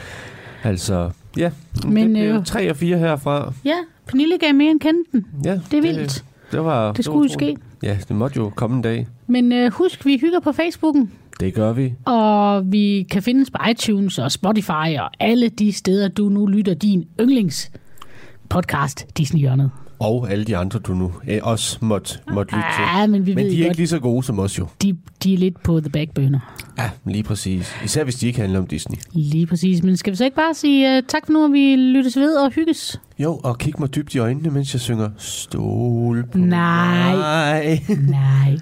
Altså, 0.63 1.09
ja. 1.37 1.51
Men, 1.87 2.15
det 2.15 2.23
blev 2.29 2.35
øh, 2.35 2.45
3 2.45 2.69
og 2.69 2.75
4 2.77 2.97
herfra. 2.97 3.53
Ja, 3.65 3.75
Pernille 4.07 4.37
gav 4.37 4.53
mere 4.53 4.71
end 4.71 4.79
kendte 4.79 5.11
den. 5.11 5.25
Ja, 5.45 5.59
Det 5.71 5.77
er 5.77 5.81
vildt. 5.81 6.23
Det, 6.51 6.63
var, 6.63 6.87
Det 6.87 6.97
var 6.97 7.01
skulle 7.03 7.29
jo 7.29 7.35
utroligt. 7.35 7.59
ske. 7.59 7.87
Ja, 7.87 7.97
det 8.07 8.15
måtte 8.15 8.37
jo 8.37 8.49
komme 8.55 8.75
en 8.75 8.81
dag. 8.81 9.07
Men 9.27 9.51
øh, 9.51 9.71
husk, 9.73 10.05
vi 10.05 10.17
hygger 10.21 10.39
på 10.39 10.51
Facebooken, 10.51 11.11
Det 11.39 11.53
gør 11.53 11.73
vi. 11.73 11.93
og 12.05 12.71
vi 12.71 13.07
kan 13.11 13.23
findes 13.23 13.49
på 13.51 13.57
iTunes 13.71 14.19
og 14.19 14.31
Spotify 14.31 14.71
og 14.99 15.09
alle 15.19 15.49
de 15.49 15.71
steder, 15.73 16.07
du 16.07 16.29
nu 16.29 16.45
lytter 16.45 16.73
din 16.73 17.07
yndlings 17.21 17.71
podcast 18.49 19.05
Disney 19.17 19.39
Hjørnet. 19.39 19.71
Og 19.99 20.31
alle 20.31 20.43
de 20.45 20.57
andre, 20.57 20.79
du 20.79 20.93
nu 20.93 21.13
eh, 21.27 21.39
også 21.43 21.77
måtte, 21.81 22.19
måtte 22.33 22.55
lytte 22.55 22.67
til. 22.77 22.83
Ja, 22.99 23.07
men 23.07 23.25
vi 23.25 23.35
Men 23.35 23.45
de 23.45 23.49
er 23.49 23.51
ikke 23.53 23.65
godt, 23.67 23.77
lige 23.77 23.87
så 23.87 23.99
gode 23.99 24.23
som 24.23 24.39
os 24.39 24.59
jo. 24.59 24.67
de, 24.81 24.97
de 25.23 25.33
er 25.33 25.37
lidt 25.37 25.63
på 25.63 25.79
the 25.79 25.89
backburner. 25.89 26.39
Ja, 26.77 26.89
lige 27.05 27.23
præcis. 27.23 27.75
Især 27.83 28.03
hvis 28.03 28.15
de 28.15 28.27
ikke 28.27 28.39
handler 28.39 28.59
om 28.59 28.67
Disney. 28.67 28.97
Lige 29.11 29.45
præcis. 29.47 29.83
Men 29.83 29.97
skal 29.97 30.11
vi 30.11 30.17
så 30.17 30.23
ikke 30.25 30.35
bare 30.35 30.53
sige 30.53 30.97
uh, 30.97 31.03
tak 31.07 31.25
for 31.25 31.33
nu, 31.33 31.45
at 31.45 31.51
vi 31.51 31.75
lyttes 31.75 32.17
ved 32.17 32.35
og 32.35 32.51
hygges? 32.51 33.01
Jo, 33.19 33.39
og 33.43 33.57
kig 33.57 33.73
mig 33.79 33.95
dybt 33.95 34.15
i 34.15 34.17
øjnene, 34.17 34.49
mens 34.49 34.73
jeg 34.73 34.81
synger 34.81 35.09
Stol 35.17 36.23
på 36.31 36.37
Nej. 36.37 37.15
mig. 37.15 37.85
Nej. 38.09 38.57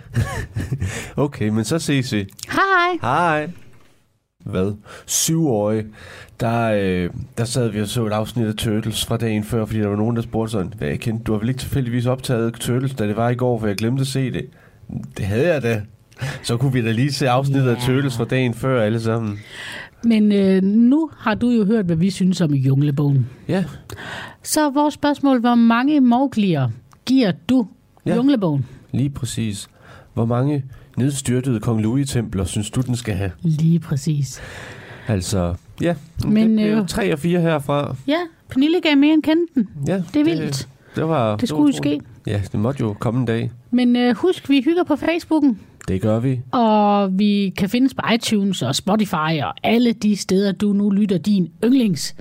Okay, 1.25 1.49
men 1.49 1.65
så 1.65 1.79
ses 1.79 2.13
vi. 2.13 2.25
Hej. 2.49 2.97
Hej. 3.01 3.49
Hvad? 4.45 4.73
Syvårige. 5.05 5.85
Der, 6.39 6.71
øh, 6.81 7.09
der 7.37 7.45
sad 7.45 7.69
vi 7.69 7.81
og 7.81 7.87
så 7.87 8.05
et 8.05 8.11
afsnit 8.11 8.47
af 8.47 8.53
Turtles 8.55 9.05
fra 9.05 9.17
dagen 9.17 9.43
før, 9.43 9.65
fordi 9.65 9.79
der 9.79 9.87
var 9.87 9.95
nogen, 9.95 10.15
der 10.15 10.21
spurgte 10.21 10.51
sådan, 10.51 10.73
hvad 10.77 10.87
jeg 10.87 10.99
kendte. 10.99 11.23
Du 11.23 11.31
har 11.31 11.39
vel 11.39 11.49
ikke 11.49 11.59
tilfældigvis 11.59 12.05
optaget 12.05 12.53
Turtles, 12.53 12.93
da 12.93 13.07
det 13.07 13.15
var 13.15 13.29
i 13.29 13.35
går, 13.35 13.59
for 13.59 13.67
jeg 13.67 13.75
glemte 13.75 14.01
at 14.01 14.07
se 14.07 14.31
det. 14.31 14.45
Det 15.17 15.25
havde 15.25 15.53
jeg 15.53 15.61
da. 15.63 15.81
Så 16.43 16.57
kunne 16.57 16.73
vi 16.73 16.81
da 16.85 16.91
lige 16.91 17.11
se 17.13 17.29
afsnittet 17.29 17.69
af 17.69 17.75
Ja. 17.75 17.79
Turtles 17.93 18.17
fra 18.17 18.25
dagen 18.25 18.53
før 18.53 18.81
alle 18.83 18.99
sammen. 19.01 19.39
Men 20.03 20.31
øh, 20.31 20.63
nu 20.63 21.09
har 21.17 21.35
du 21.35 21.49
jo 21.49 21.65
hørt, 21.65 21.85
hvad 21.85 21.95
vi 21.95 22.09
synes 22.09 22.41
om 22.41 22.53
Junglebogen. 22.53 23.29
Ja, 23.47 23.63
Så 24.43 24.69
vores 24.69 24.93
spørgsmål, 24.93 25.39
hvor 25.39 25.55
mange 25.55 25.97
Mowgli'er 25.99 26.69
giver 27.05 27.31
du 27.49 27.67
Ja. 28.05 28.15
Junglebogen? 28.15 28.65
lige 28.91 29.09
præcis. 29.09 29.67
Hvor 30.13 30.25
mange 30.25 30.63
nedstyrtede 30.97 31.59
Kong 31.59 31.81
Louis-templer 31.81 32.43
synes 32.45 32.69
du, 32.69 32.81
den 32.81 32.95
skal 32.95 33.13
have? 33.15 33.31
Lige 33.41 33.79
præcis. 33.79 34.41
Altså, 35.07 35.55
ja. 35.81 35.95
Men, 36.27 36.57
det 36.57 36.65
blev 36.67 36.77
øh, 36.81 36.87
3 36.87 37.13
og 37.13 37.19
4 37.19 37.41
herfra. 37.41 37.95
Ja, 38.07 38.17
Pernille 38.49 38.81
gav 38.81 38.97
mere 38.97 39.13
end 39.13 39.23
kendte 39.23 39.53
den. 39.55 39.69
Ja, 39.87 40.03
Det 40.13 40.19
er 40.19 40.23
vildt. 40.23 40.51
Det, 40.57 40.67
det 40.95 41.07
var... 41.07 41.35
Det 41.35 41.49
skulle 41.49 41.61
jo 41.73 41.77
utroligt. 41.79 42.03
ske. 42.03 42.31
Ja, 42.31 42.41
det 42.51 42.59
måtte 42.59 42.81
jo 42.81 42.95
komme 42.99 43.19
en 43.19 43.25
dag. 43.25 43.51
Men 43.71 43.95
øh, 43.95 44.15
husk, 44.15 44.49
vi 44.49 44.61
hygger 44.61 44.83
på 44.83 44.95
Facebooken, 44.95 45.59
Det 45.87 46.01
gør 46.01 46.19
vi. 46.19 46.41
og 46.51 47.19
vi 47.19 47.53
kan 47.57 47.69
findes 47.69 47.93
på 47.93 48.01
iTunes 48.13 48.61
og 48.61 48.75
Spotify 48.75 49.41
og 49.43 49.53
alle 49.63 49.91
de 49.93 50.15
steder, 50.15 50.51
du 50.51 50.73
nu 50.73 50.89
lytter 50.89 51.17
din 51.17 51.51
yndlings 51.65 52.15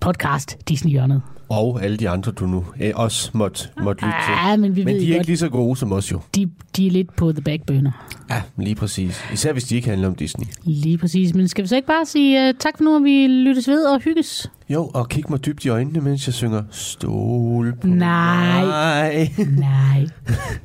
podcast 0.00 0.56
Disney 0.68 0.90
Hjørnet. 0.92 1.22
Og 1.52 1.82
alle 1.84 1.96
de 1.96 2.08
andre, 2.08 2.32
du 2.32 2.46
nu 2.46 2.64
eh, 2.80 2.92
også 2.94 3.30
måtte, 3.34 3.68
måtte 3.82 4.02
lytte 4.04 4.16
til. 4.26 4.34
Ja, 4.48 4.56
men 4.56 4.76
vi 4.76 4.84
Men 4.84 4.94
de 4.94 5.00
er 5.02 5.06
godt, 5.06 5.14
ikke 5.14 5.26
lige 5.26 5.36
så 5.38 5.48
gode 5.48 5.76
som 5.76 5.92
os 5.92 6.12
jo. 6.12 6.20
de, 6.34 6.50
de 6.76 6.86
er 6.86 6.90
lidt 6.90 7.16
på 7.16 7.32
the 7.32 7.42
backburner. 7.42 8.06
Ja, 8.30 8.42
lige 8.56 8.74
præcis. 8.74 9.24
Især 9.32 9.52
hvis 9.52 9.64
de 9.64 9.76
ikke 9.76 9.88
handler 9.88 10.08
om 10.08 10.14
Disney. 10.14 10.46
Lige 10.64 10.98
præcis. 10.98 11.34
Men 11.34 11.48
skal 11.48 11.62
vi 11.64 11.68
så 11.68 11.76
ikke 11.76 11.88
bare 11.88 12.06
sige 12.06 12.48
uh, 12.48 12.54
tak 12.58 12.76
for 12.76 12.84
nu, 12.84 12.96
at 12.96 13.04
vi 13.04 13.26
lyttes 13.26 13.68
ved 13.68 13.84
og 13.84 14.00
hygges? 14.00 14.50
Jo, 14.68 14.90
og 14.94 15.08
kig 15.08 15.24
mig 15.28 15.44
dybt 15.46 15.64
i 15.64 15.68
øjnene, 15.68 16.00
mens 16.00 16.26
jeg 16.26 16.34
synger 16.34 16.62
Stol 16.70 17.74
på 17.80 17.86
Nej. 17.86 18.64
mig. 18.64 19.34
Nej. 19.58 20.06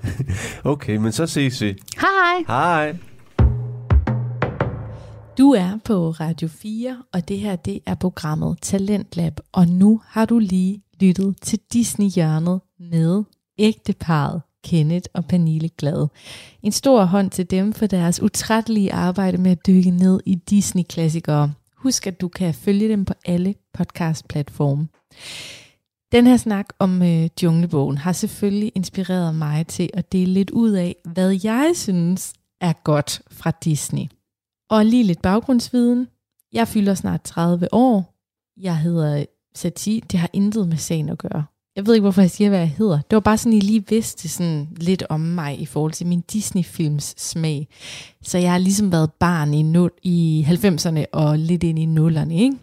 Okay, 0.64 0.96
men 0.96 1.12
så 1.12 1.26
ses 1.26 1.62
vi. 1.62 1.76
Hej. 1.98 2.44
Hej. 2.48 2.96
Du 5.38 5.52
er 5.52 5.78
på 5.86 6.10
Radio 6.10 6.48
4, 6.48 7.04
og 7.14 7.28
det 7.28 7.40
her 7.40 7.56
det 7.56 7.80
er 7.86 7.96
programmet 7.96 8.58
Talentlab, 8.62 9.40
og 9.52 9.68
nu 9.68 10.02
har 10.06 10.26
du 10.26 10.40
lige 10.40 10.84
lyttet 11.02 11.36
til 11.42 11.60
Disney-hjørnet 11.74 12.62
med 12.80 13.24
ægteparet 13.58 14.42
Kenneth 14.64 15.10
og 15.14 15.26
Pernille 15.26 15.70
Glad. 15.70 16.08
En 16.64 16.72
stor 16.72 17.04
hånd 17.04 17.32
til 17.32 17.52
dem 17.52 17.74
for 17.74 17.86
deres 17.86 18.22
utrættelige 18.22 18.94
arbejde 18.94 19.38
med 19.38 19.52
at 19.52 19.68
dykke 19.68 19.92
ned 19.92 20.20
i 20.26 20.36
Disney-klassikere. 20.36 21.54
Husk, 21.76 22.08
at 22.08 22.22
du 22.22 22.28
kan 22.28 22.54
følge 22.54 22.90
dem 22.90 23.06
på 23.06 23.14
alle 23.26 23.56
podcast-platforme. 23.74 24.88
Den 26.12 26.28
her 26.28 26.38
snak 26.38 26.66
om 26.80 27.02
øh, 27.02 27.30
Junglebogen 27.44 27.98
har 27.98 28.12
selvfølgelig 28.12 28.72
inspireret 28.76 29.36
mig 29.36 29.68
til 29.68 29.90
at 29.94 30.12
dele 30.12 30.34
lidt 30.34 30.50
ud 30.50 30.72
af, 30.72 30.96
hvad 31.06 31.40
jeg 31.44 31.72
synes 31.76 32.34
er 32.62 32.74
godt 32.84 33.22
fra 33.32 33.52
Disney. 33.64 34.08
Og 34.70 34.86
lige 34.86 35.04
lidt 35.04 35.22
baggrundsviden. 35.22 36.08
Jeg 36.54 36.68
fylder 36.68 36.94
snart 36.94 37.22
30 37.22 37.74
år. 37.74 38.14
Jeg 38.58 38.78
hedder 38.78 39.26
Sati. 39.56 40.04
Det 40.12 40.20
har 40.20 40.30
intet 40.34 40.68
med 40.68 40.78
sagen 40.78 41.10
at 41.10 41.18
gøre. 41.18 41.46
Jeg 41.76 41.86
ved 41.88 41.94
ikke, 41.94 42.04
hvorfor 42.04 42.22
jeg 42.22 42.32
siger, 42.32 42.50
hvad 42.50 42.60
jeg 42.60 42.70
hedder. 42.70 42.96
Det 42.96 43.16
var 43.16 43.20
bare 43.20 43.38
sådan, 43.38 43.58
I 43.58 43.60
lige 43.60 43.88
vidste 43.90 44.30
sådan 44.30 44.68
lidt 44.78 45.04
om 45.10 45.20
mig 45.20 45.62
i 45.62 45.66
forhold 45.66 45.92
til 45.92 46.08
min 46.08 46.22
Disney-films 46.22 47.16
smag. 47.18 47.68
Så 48.22 48.38
jeg 48.38 48.52
har 48.52 48.58
ligesom 48.58 48.92
været 48.92 49.14
barn 49.14 49.54
i, 49.54 49.64
no- 49.64 50.00
i 50.04 50.46
90'erne 50.50 51.06
og 51.14 51.40
lidt 51.40 51.64
ind 51.64 51.80
i 51.80 51.86
nullerne. 51.86 52.38
Ikke? 52.38 52.58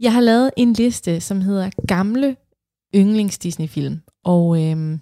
Jeg 0.00 0.12
har 0.12 0.20
lavet 0.20 0.50
en 0.56 0.72
liste, 0.72 1.20
som 1.20 1.40
hedder 1.40 1.70
Gamle 1.88 2.36
Yndlings 2.94 3.38
Disney-film. 3.38 4.00
Og 4.24 4.64
øhm, 4.64 5.00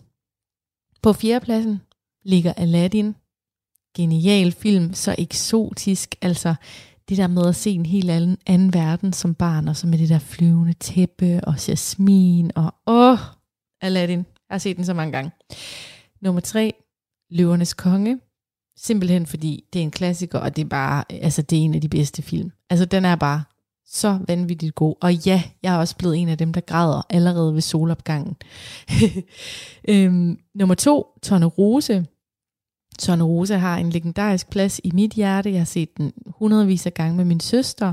på 1.03 1.13
fjerdepladsen 1.13 1.81
ligger 2.25 2.53
Aladdin 2.53 3.15
genial 3.97 4.53
film, 4.53 4.95
så 4.95 5.15
eksotisk, 5.19 6.15
altså 6.23 6.55
det 7.09 7.17
der 7.17 7.27
med 7.27 7.47
at 7.47 7.57
se 7.57 7.71
en 7.71 7.87
helt 7.87 8.11
anden, 8.11 8.39
anden 8.47 8.75
verden 8.75 9.13
som 9.13 9.35
barn, 9.35 9.69
og 9.69 9.77
så 9.77 9.87
med 9.87 9.99
det 9.99 10.09
der 10.09 10.19
flyvende 10.19 10.73
tæppe, 10.73 11.41
og 11.45 11.69
jasmin, 11.69 12.51
og 12.55 12.75
åh, 12.87 13.19
Aladdin, 13.81 14.19
jeg 14.19 14.55
har 14.55 14.59
set 14.59 14.77
den 14.77 14.85
så 14.85 14.95
mange 14.95 15.13
gange. 15.13 15.31
Nummer 16.21 16.41
tre, 16.41 16.75
Løvernes 17.31 17.75
Konge, 17.75 18.19
simpelthen 18.77 19.27
fordi 19.27 19.65
det 19.73 19.79
er 19.79 19.83
en 19.83 19.91
klassiker, 19.91 20.39
og 20.39 20.57
det 20.57 20.65
er 20.65 20.69
bare, 20.69 21.05
altså 21.11 21.43
det 21.43 21.59
er 21.59 21.63
en 21.63 21.75
af 21.75 21.81
de 21.81 21.89
bedste 21.89 22.23
film. 22.23 22.51
Altså 22.71 22.85
den 22.85 23.05
er 23.05 23.17
bare 23.17 23.43
så 23.87 24.19
vanvittigt 24.29 24.75
god. 24.75 24.95
Og 25.01 25.15
ja, 25.15 25.43
jeg 25.63 25.75
er 25.75 25.79
også 25.79 25.97
blevet 25.97 26.17
en 26.17 26.29
af 26.29 26.39
dem, 26.39 26.53
der 26.53 26.61
græder 26.61 27.07
allerede 27.11 27.55
ved 27.55 27.61
solopgangen. 27.61 28.37
øhm, 29.89 30.39
nummer 30.55 30.75
to, 30.75 31.07
Tonne 31.23 31.47
Rose, 31.47 32.07
Tonne 32.99 33.25
Rose 33.25 33.59
har 33.59 33.77
en 33.77 33.91
legendarisk 33.91 34.51
plads 34.51 34.81
i 34.85 34.91
mit 34.95 35.13
hjerte. 35.13 35.51
Jeg 35.51 35.61
har 35.61 35.65
set 35.65 35.97
den 35.97 36.13
hundredvis 36.27 36.87
af 36.87 36.95
gange 36.95 37.17
med 37.17 37.25
min 37.25 37.41
søster. 37.41 37.93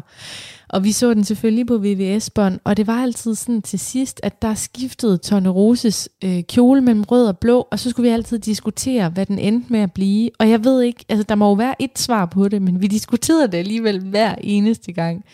Og 0.70 0.84
vi 0.84 0.92
så 0.92 1.14
den 1.14 1.24
selvfølgelig 1.24 1.68
på 1.68 1.78
VVS-bånd. 1.78 2.60
Og 2.64 2.78
det 2.78 2.88
var 2.88 3.02
altid 3.04 3.36
sådan 3.36 3.62
til 3.62 3.80
sidst, 3.80 4.20
at 4.24 4.42
der 4.42 4.54
skiftede 4.54 5.18
Tone 5.18 5.50
Roses 5.50 6.10
øh, 6.24 6.44
kjole 6.44 6.82
mellem 6.82 7.04
rød 7.04 7.28
og 7.28 7.38
blå. 7.38 7.68
Og 7.72 7.80
så 7.80 7.90
skulle 7.90 8.10
vi 8.10 8.14
altid 8.14 8.40
diskutere, 8.40 9.10
hvad 9.10 9.26
den 9.26 9.40
endte 9.40 9.72
med 9.72 9.80
at 9.80 9.92
blive. 9.92 10.30
Og 10.40 10.50
jeg 10.50 10.64
ved 10.64 10.82
ikke, 10.82 11.06
altså 11.10 11.24
der 11.30 11.36
må 11.36 11.48
jo 11.48 11.54
være 11.54 11.82
et 11.82 12.00
svar 12.00 12.26
på 12.26 12.48
det, 12.48 12.62
men 12.62 12.82
vi 12.82 12.88
diskuterede 12.88 13.48
det 13.48 13.58
alligevel 13.58 14.10
hver 14.10 14.36
eneste 14.36 14.92
gang. 14.92 15.26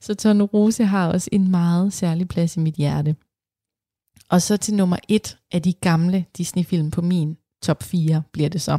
Så 0.00 0.14
Tone 0.14 0.44
Rose 0.44 0.84
har 0.84 1.08
også 1.08 1.28
en 1.32 1.50
meget 1.50 1.92
særlig 1.92 2.28
plads 2.28 2.56
i 2.56 2.60
mit 2.60 2.74
hjerte. 2.74 3.16
Og 4.30 4.42
så 4.42 4.56
til 4.56 4.74
nummer 4.74 4.96
et 5.08 5.38
af 5.52 5.62
de 5.62 5.72
gamle 5.72 6.24
Disney-film 6.36 6.90
på 6.90 7.02
min 7.02 7.36
top 7.62 7.82
4 7.82 8.22
bliver 8.32 8.48
det 8.48 8.60
så. 8.60 8.78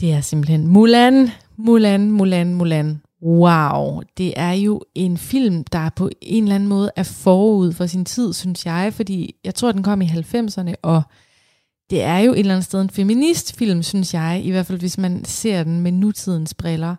Det 0.00 0.12
er 0.12 0.20
simpelthen 0.20 0.66
Mulan, 0.66 1.30
Mulan, 1.56 2.10
Mulan, 2.10 2.54
Mulan. 2.54 3.00
Wow, 3.22 4.02
det 4.18 4.34
er 4.36 4.52
jo 4.52 4.82
en 4.94 5.18
film, 5.18 5.64
der 5.64 5.90
på 5.96 6.10
en 6.22 6.42
eller 6.42 6.54
anden 6.54 6.68
måde 6.68 6.90
er 6.96 7.02
forud 7.02 7.72
for 7.72 7.86
sin 7.86 8.04
tid, 8.04 8.32
synes 8.32 8.66
jeg, 8.66 8.92
fordi 8.94 9.34
jeg 9.44 9.54
tror, 9.54 9.72
den 9.72 9.82
kom 9.82 10.02
i 10.02 10.06
90'erne, 10.06 10.74
og 10.82 11.02
det 11.90 12.02
er 12.02 12.18
jo 12.18 12.32
et 12.32 12.38
eller 12.38 12.54
andet 12.54 12.64
sted 12.64 12.80
en 12.80 12.90
feministfilm, 12.90 13.82
synes 13.82 14.14
jeg, 14.14 14.40
i 14.44 14.50
hvert 14.50 14.66
fald 14.66 14.78
hvis 14.78 14.98
man 14.98 15.24
ser 15.24 15.64
den 15.64 15.80
med 15.80 15.92
nutidens 15.92 16.54
briller. 16.54 16.96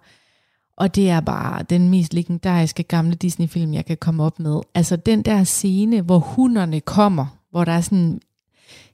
Og 0.77 0.95
det 0.95 1.09
er 1.09 1.19
bare 1.19 1.63
den 1.69 1.89
mest 1.89 2.13
legendariske 2.13 2.83
gamle 2.83 3.15
Disney-film, 3.15 3.73
jeg 3.73 3.85
kan 3.85 3.97
komme 3.97 4.23
op 4.23 4.39
med. 4.39 4.59
Altså 4.75 4.95
den 4.95 5.21
der 5.21 5.43
scene, 5.43 6.01
hvor 6.01 6.19
hunderne 6.19 6.81
kommer, 6.81 7.25
hvor 7.51 7.65
der 7.65 7.71
er 7.71 7.81
sådan 7.81 8.19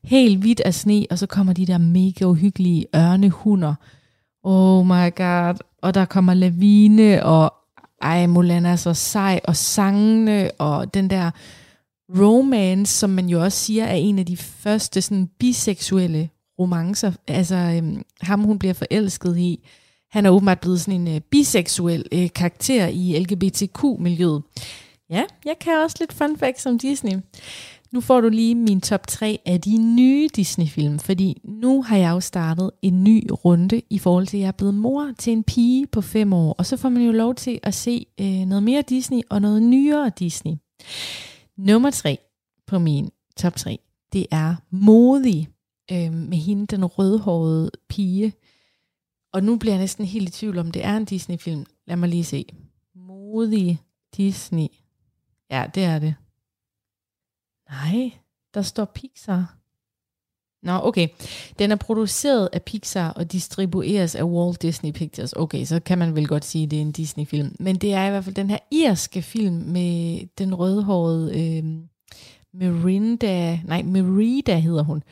helt 0.04 0.40
hvidt 0.40 0.60
af 0.60 0.74
sne, 0.74 1.06
og 1.10 1.20
så 1.20 1.28
kommer 1.28 1.54
de 1.54 1.66
der 1.66 1.78
mega 1.78 2.26
uhyggelige 2.26 2.86
ørnehunder. 2.96 3.76
Oh 4.44 4.86
my 4.86 5.16
god. 5.16 5.56
Og 5.82 5.94
der 5.94 6.06
kommer 6.06 6.34
lavine, 6.34 7.26
og 7.26 7.54
ej, 8.02 8.28
Mulan 8.28 8.66
er 8.66 8.76
så 8.76 8.94
sej, 8.94 9.40
og 9.44 9.56
sangene, 9.56 10.52
og 10.58 10.94
den 10.94 11.10
der 11.10 11.32
romance, 12.20 12.94
som 13.00 13.10
man 13.10 13.30
jo 13.30 13.44
også 13.44 13.58
siger 13.58 13.86
er 13.86 13.96
en 13.96 14.20
af 14.20 14.26
de 14.26 14.38
første 14.38 15.02
sådan 15.02 15.30
biseksuelle 15.40 16.30
romancer. 16.60 17.12
Altså 17.28 17.56
øhm, 17.56 18.04
ham, 18.22 18.40
hun 18.40 18.60
bliver 18.60 18.74
forelsket 18.74 19.38
i, 19.38 19.60
han 20.12 20.26
er 20.26 20.30
åbenbart 20.30 20.60
blevet 20.60 20.82
sådan 20.82 21.02
en 21.02 21.16
øh, 21.16 21.22
biseksuel 21.22 22.06
øh, 22.12 22.30
karakter 22.36 22.88
i 22.88 23.20
LGBTQ-miljøet. 23.20 24.42
Ja, 25.10 25.24
jeg 25.46 25.56
kan 25.62 25.74
også 25.84 25.98
lidt 26.00 26.14
fun 26.14 26.38
facts 26.38 26.66
om 26.66 26.80
Disney. 26.80 27.20
Nu 27.92 28.02
får 28.02 28.22
du 28.22 28.30
lige 28.30 28.56
min 28.56 28.82
top 28.82 29.08
3 29.08 29.40
af 29.46 29.62
de 29.62 29.96
nye 29.96 30.30
Disney-film, 30.36 31.00
fordi 31.00 31.42
nu 31.44 31.82
har 31.82 31.98
jeg 31.98 32.12
jo 32.12 32.20
startet 32.20 32.72
en 32.82 33.04
ny 33.04 33.30
runde 33.46 33.82
i 33.90 34.00
forhold 34.00 34.28
til, 34.28 34.38
at 34.38 34.42
jeg 34.42 34.48
er 34.48 34.52
blevet 34.52 34.74
mor 34.74 35.14
til 35.18 35.34
en 35.34 35.44
pige 35.44 35.88
på 35.88 36.02
5 36.02 36.34
år, 36.34 36.56
og 36.58 36.66
så 36.66 36.78
får 36.78 36.90
man 36.90 37.04
jo 37.04 37.12
lov 37.12 37.36
til 37.36 37.60
at 37.64 37.74
se 37.74 38.06
øh, 38.20 38.46
noget 38.46 38.64
mere 38.64 38.82
Disney 38.82 39.22
og 39.30 39.42
noget 39.42 39.62
nyere 39.62 40.12
Disney. 40.20 40.54
Nummer 41.58 41.90
3 41.90 42.18
på 42.68 42.80
min 42.80 43.10
top 43.38 43.56
3, 43.56 43.80
det 44.14 44.26
er 44.32 44.56
Modig 44.70 45.50
øh, 45.92 46.14
med 46.14 46.38
hende, 46.38 46.68
den 46.68 46.86
rødhårede 46.86 47.72
pige. 47.90 48.34
Og 49.34 49.44
nu 49.44 49.56
bliver 49.56 49.74
jeg 49.74 49.82
næsten 49.82 50.06
helt 50.06 50.30
i 50.30 50.32
tvivl 50.32 50.58
om, 50.58 50.72
det 50.72 50.86
er 50.86 50.98
en 50.98 51.06
Disney-film. 51.06 51.66
Lad 51.88 51.96
mig 51.96 52.10
lige 52.10 52.24
se. 52.24 52.46
Modig 52.96 53.82
Disney. 54.18 54.68
Ja, 55.52 55.66
det 55.76 55.84
er 55.84 56.00
det. 56.00 56.16
Nej, 57.72 58.12
der 58.54 58.62
står 58.62 58.86
Pixar. 58.86 59.56
Nå, 60.64 60.80
okay. 60.84 61.08
Den 61.60 61.72
er 61.72 61.76
produceret 61.76 62.50
af 62.54 62.62
Pixar 62.62 63.10
og 63.10 63.32
distribueres 63.32 64.16
af 64.16 64.24
Walt 64.24 64.62
Disney 64.62 64.92
Pictures. 64.92 65.34
Okay, 65.34 65.66
så 65.66 65.80
kan 65.80 65.98
man 65.98 66.16
vel 66.16 66.28
godt 66.28 66.46
sige, 66.46 66.64
at 66.64 66.72
det 66.72 66.78
er 66.78 66.82
en 66.82 66.92
Disney-film. 66.92 67.56
Men 67.60 67.76
det 67.76 67.94
er 67.94 68.08
i 68.08 68.10
hvert 68.10 68.24
fald 68.24 68.36
den 68.36 68.50
her 68.50 68.58
irske 68.72 69.22
film 69.22 69.56
med 69.56 70.20
den 70.38 70.56
rødhårede 70.56 71.40
øh, 71.40 71.64
Merinda, 72.54 73.60
nej, 73.66 73.82
Merida 73.82 74.60
hedder 74.60 74.84
hun. 74.84 75.04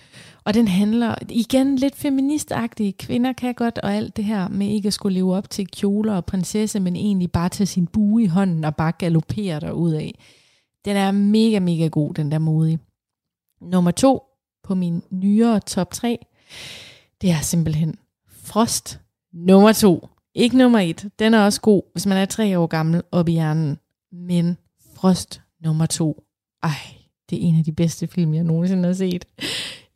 Og 0.43 0.53
den 0.53 0.67
handler 0.67 1.15
igen 1.29 1.75
lidt 1.75 1.95
feministagtigt. 1.95 2.97
Kvinder 2.97 3.33
kan 3.33 3.53
godt, 3.53 3.77
og 3.77 3.93
alt 3.95 4.17
det 4.17 4.25
her 4.25 4.47
med 4.47 4.67
ikke 4.67 4.87
at 4.87 4.93
skulle 4.93 5.13
leve 5.13 5.35
op 5.35 5.49
til 5.49 5.67
kjoler 5.67 6.15
og 6.15 6.25
prinsesse, 6.25 6.79
men 6.79 6.95
egentlig 6.95 7.31
bare 7.31 7.49
tage 7.49 7.67
sin 7.67 7.87
bue 7.87 8.23
i 8.23 8.27
hånden 8.27 8.63
og 8.63 8.75
bare 8.75 8.91
galopere 8.91 9.59
derud 9.59 9.93
af. 9.93 10.19
Den 10.89 10.97
er 10.97 11.11
mega, 11.11 11.59
mega 11.59 11.87
god, 11.87 12.13
den 12.13 12.31
der 12.31 12.39
modige. 12.39 12.79
Nummer 13.61 13.91
to 13.91 14.23
på 14.63 14.75
min 14.75 15.03
nyere 15.09 15.59
top 15.59 15.91
3, 15.93 16.25
det 17.21 17.31
er 17.31 17.41
simpelthen 17.41 17.95
Frost 18.27 18.99
nummer 19.33 19.73
to. 19.73 20.07
Ikke 20.33 20.57
nummer 20.57 20.79
et. 20.79 21.09
Den 21.19 21.33
er 21.33 21.45
også 21.45 21.61
god, 21.61 21.81
hvis 21.91 22.05
man 22.05 22.17
er 22.17 22.25
tre 22.25 22.59
år 22.59 22.67
gammel 22.67 23.01
op 23.11 23.29
i 23.29 23.31
hjernen. 23.31 23.77
Men 24.11 24.57
Frost 24.95 25.41
nummer 25.63 25.85
to. 25.85 26.23
Ej, 26.63 26.71
det 27.29 27.37
er 27.37 27.47
en 27.47 27.57
af 27.57 27.63
de 27.63 27.71
bedste 27.71 28.07
film, 28.07 28.33
jeg 28.33 28.43
nogensinde 28.43 28.85
har 28.85 28.93
set. 28.93 29.25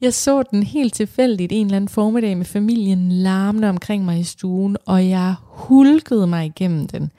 Jeg 0.02 0.14
så 0.14 0.44
den 0.44 0.64
helt 0.64 0.94
tilfældigt 0.94 1.52
en 1.52 1.66
eller 1.66 1.76
anden 1.76 1.90
formiddag 1.90 2.38
med 2.38 2.46
familien 2.46 3.12
larmende 3.12 3.70
omkring 3.70 4.06
mig 4.06 4.20
i 4.20 4.24
stuen, 4.24 4.78
og 4.86 5.10
jeg 5.10 5.36
hulkede 5.42 6.28
mig 6.28 6.46
igennem 6.46 6.88
den. 6.88 7.12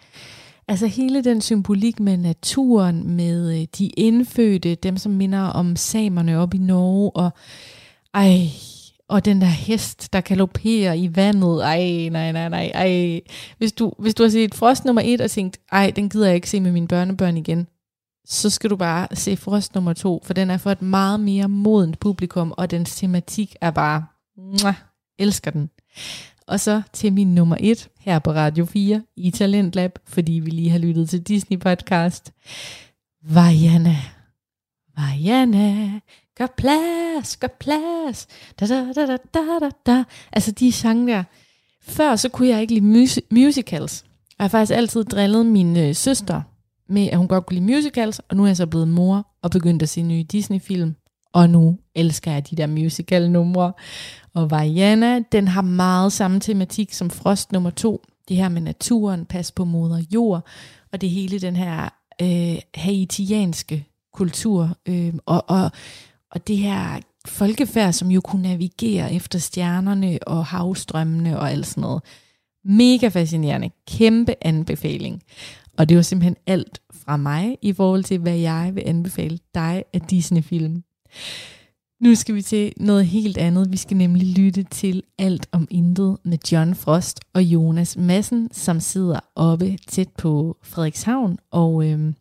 Altså 0.69 0.87
hele 0.87 1.25
den 1.25 1.41
symbolik 1.41 2.01
med 2.01 2.17
naturen, 2.17 3.17
med 3.17 3.61
øh, 3.61 3.67
de 3.79 3.87
indfødte, 3.87 4.75
dem 4.75 4.97
som 4.97 5.13
minder 5.13 5.41
om 5.41 5.77
samerne 5.77 6.39
op 6.39 6.55
i 6.55 6.59
Norge, 6.59 7.11
og 7.11 7.31
ej, 8.15 8.49
og 9.09 9.25
den 9.25 9.41
der 9.41 9.47
hest, 9.47 10.13
der 10.13 10.21
galopperer 10.21 10.93
i 10.93 11.17
vandet, 11.17 11.65
ej, 11.65 12.09
nej, 12.13 12.33
nej, 12.33 12.49
nej, 12.49 12.71
ej. 12.75 13.21
Hvis 13.59 13.73
du, 13.73 13.93
hvis 13.99 14.15
du 14.15 14.23
har 14.23 14.31
set 14.31 14.55
Frost 14.55 14.85
nummer 14.85 15.03
1 15.05 15.21
og 15.21 15.31
tænkt, 15.31 15.59
ej, 15.73 15.93
den 15.97 16.09
gider 16.09 16.27
jeg 16.27 16.35
ikke 16.35 16.51
se 16.51 16.61
med 16.61 16.73
mine 16.73 16.89
børnebørn 16.89 17.37
igen, 17.37 17.67
så 18.27 18.51
skal 18.51 18.71
du 18.71 18.77
bare 18.77 19.09
se 19.13 19.37
Frost 19.37 19.75
nummer 19.75 19.93
2, 19.93 20.23
for 20.25 20.35
den 20.35 20.51
er 20.51 20.57
for 20.57 20.71
et 20.71 20.83
meget 20.83 21.21
mere 21.21 21.49
modent 21.49 22.01
publikum, 22.01 22.55
og 22.57 22.71
dens 22.71 22.97
tematik 22.97 23.57
er 23.61 23.71
bare, 23.71 24.05
mwah, 24.37 24.75
elsker 25.19 25.51
den. 25.51 25.71
Og 26.49 26.61
så 26.61 26.83
til 26.93 27.13
min 27.13 27.35
nummer 27.35 27.57
et 27.61 27.89
her 28.01 28.19
på 28.19 28.33
Radio 28.33 28.65
4 28.65 29.03
i 29.17 29.31
Talentlab, 29.31 29.99
fordi 30.07 30.33
vi 30.33 30.51
lige 30.51 30.71
har 30.71 30.79
lyttet 30.79 31.09
til 31.11 31.23
Disney 31.23 31.59
podcast. 31.59 32.33
Vajana, 33.29 33.97
Vajana, 34.97 35.91
gør 36.39 36.47
plads, 36.57 37.37
gør 37.37 37.49
plads. 37.61 38.27
Da, 38.61 38.67
da, 38.67 38.93
da, 38.93 39.07
da, 39.07 39.17
da, 39.35 39.59
da, 39.61 39.71
da. 39.87 40.05
Altså 40.33 40.51
de 40.53 40.73
sange 40.73 41.13
der. 41.13 41.25
Før 41.83 42.17
så 42.17 42.29
kunne 42.29 42.49
jeg 42.49 42.61
ikke 42.61 42.75
lide 42.75 42.87
mus- 42.87 43.19
musicals. 43.31 44.05
Jeg 44.39 44.45
har 44.45 44.49
faktisk 44.49 44.73
altid 44.77 45.05
drillet 45.05 45.47
min 45.47 45.77
øh, 45.77 45.95
søster 45.95 46.43
med, 46.89 47.07
at 47.09 47.19
hun 47.19 47.29
godt 47.29 47.47
kunne 47.47 47.61
lide 47.61 47.75
musicals, 47.75 48.19
og 48.19 48.37
nu 48.37 48.43
er 48.43 48.47
jeg 48.47 48.57
så 48.57 48.67
blevet 48.67 48.89
mor 48.89 49.27
og 49.43 49.51
begyndt 49.51 49.83
at 49.83 49.89
se 49.89 50.03
nye 50.03 50.23
Disney-film. 50.23 50.95
Og 51.33 51.51
nu 51.51 51.79
elsker 51.95 52.33
jeg 52.33 52.51
de 52.51 52.57
der 52.57 52.67
musical-numre. 52.67 53.73
Og 54.35 54.51
Vajana, 54.51 55.21
den 55.33 55.49
har 55.49 55.63
meget 55.63 56.13
samme 56.13 56.41
tematik 56.41 56.93
som 56.93 57.11
Frost 57.11 57.53
nummer 57.53 57.71
to. 57.71 58.03
Det 58.29 58.37
her 58.37 58.49
med 58.49 58.63
naturen, 58.63 59.27
pas 59.27 59.53
på 59.53 59.65
moder 59.65 60.03
jord, 60.15 60.47
og 60.93 61.01
det 61.01 61.11
hele 61.11 61.39
den 61.39 61.57
her 61.57 61.89
øh, 62.23 62.59
haitianske 62.75 63.87
kultur, 64.13 64.77
øh, 64.87 65.15
og, 65.27 65.45
og, 65.49 65.71
og 66.31 66.47
det 66.47 66.57
her 66.57 67.01
folkefærd, 67.27 67.93
som 67.93 68.11
jo 68.11 68.21
kunne 68.21 68.43
navigere 68.43 69.15
efter 69.15 69.39
stjernerne 69.39 70.19
og 70.27 70.47
havstrømmene 70.47 71.39
og 71.39 71.51
alt 71.51 71.67
sådan 71.67 71.81
noget. 71.81 72.03
Mega 72.65 73.09
fascinerende. 73.09 73.71
Kæmpe 73.89 74.35
anbefaling. 74.43 75.23
Og 75.79 75.89
det 75.89 75.97
var 75.97 76.03
simpelthen 76.03 76.37
alt 76.47 76.81
fra 76.93 77.17
mig 77.17 77.59
i 77.63 77.73
forhold 77.73 78.05
til, 78.05 78.19
hvad 78.19 78.37
jeg 78.37 78.71
vil 78.75 78.83
anbefale 78.87 79.39
dig 79.55 79.85
af 79.93 80.01
Disney-film. 80.01 80.85
Nu 82.01 82.15
skal 82.15 82.35
vi 82.35 82.43
til 82.43 82.73
noget 82.77 83.07
helt 83.07 83.39
andet. 83.39 83.73
Vi 83.73 83.77
skal 83.77 83.97
nemlig 83.97 84.39
lytte 84.39 84.63
til 84.63 85.03
Alt 85.19 85.49
om 85.53 85.69
Intet 85.71 86.19
med 86.25 86.39
John 86.53 86.75
Frost 86.75 87.21
og 87.35 87.43
Jonas 87.43 87.97
Madsen, 87.97 88.53
som 88.53 88.81
sidder 88.81 89.21
oppe 89.35 89.77
tæt 89.77 90.09
på 90.19 90.57
Frederikshavn 90.63 91.39
og, 91.51 91.91
øhm, 91.91 92.15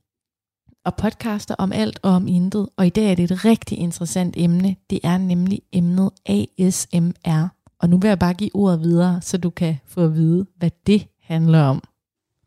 og 0.86 0.96
podcaster 0.96 1.56
om 1.56 1.72
alt 1.72 2.00
og 2.04 2.12
om 2.12 2.28
intet. 2.28 2.70
Og 2.78 2.88
i 2.88 2.90
dag 2.90 3.12
er 3.12 3.16
det 3.16 3.32
et 3.32 3.46
rigtig 3.46 3.78
interessant 3.78 4.36
emne. 4.38 4.76
Det 4.90 5.00
er 5.04 5.18
nemlig 5.18 5.62
emnet 5.72 6.12
ASMR. 6.26 7.48
Og 7.80 7.90
nu 7.90 7.98
vil 7.98 8.08
jeg 8.08 8.20
bare 8.20 8.34
give 8.34 8.56
ordet 8.56 8.80
videre, 8.80 9.22
så 9.22 9.38
du 9.38 9.50
kan 9.50 9.78
få 9.86 10.06
at 10.06 10.14
vide, 10.16 10.46
hvad 10.56 10.72
det 10.88 11.08
handler 11.22 11.62
om. 11.62 11.84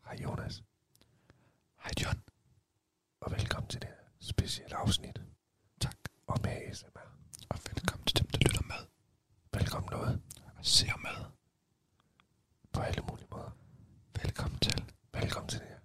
Hej 0.05 0.19
Jonas. 0.23 0.63
Hej 1.83 1.91
John. 2.03 2.19
Og 3.21 3.31
velkommen 3.31 3.67
til 3.67 3.81
det 3.81 3.89
her 3.89 3.95
specielle 4.21 4.75
afsnit. 4.75 5.21
Tak. 5.81 5.97
Om 6.27 6.39
ASMR. 6.45 6.96
Velkommen 7.77 8.05
til 8.05 8.17
dem, 8.19 8.27
der 8.33 8.39
lytter 8.45 8.61
med. 8.67 8.81
Velkommen 9.59 9.89
noget. 9.91 10.19
Og 10.57 10.65
ser 10.65 10.97
med. 11.03 11.17
På 12.73 12.79
alle 12.81 13.01
mulige 13.09 13.27
måder. 13.31 13.51
Velkommen 14.21 14.59
til. 14.59 14.83
Velkommen 15.13 15.49
til 15.49 15.59
det 15.59 15.67
her. 15.71 15.79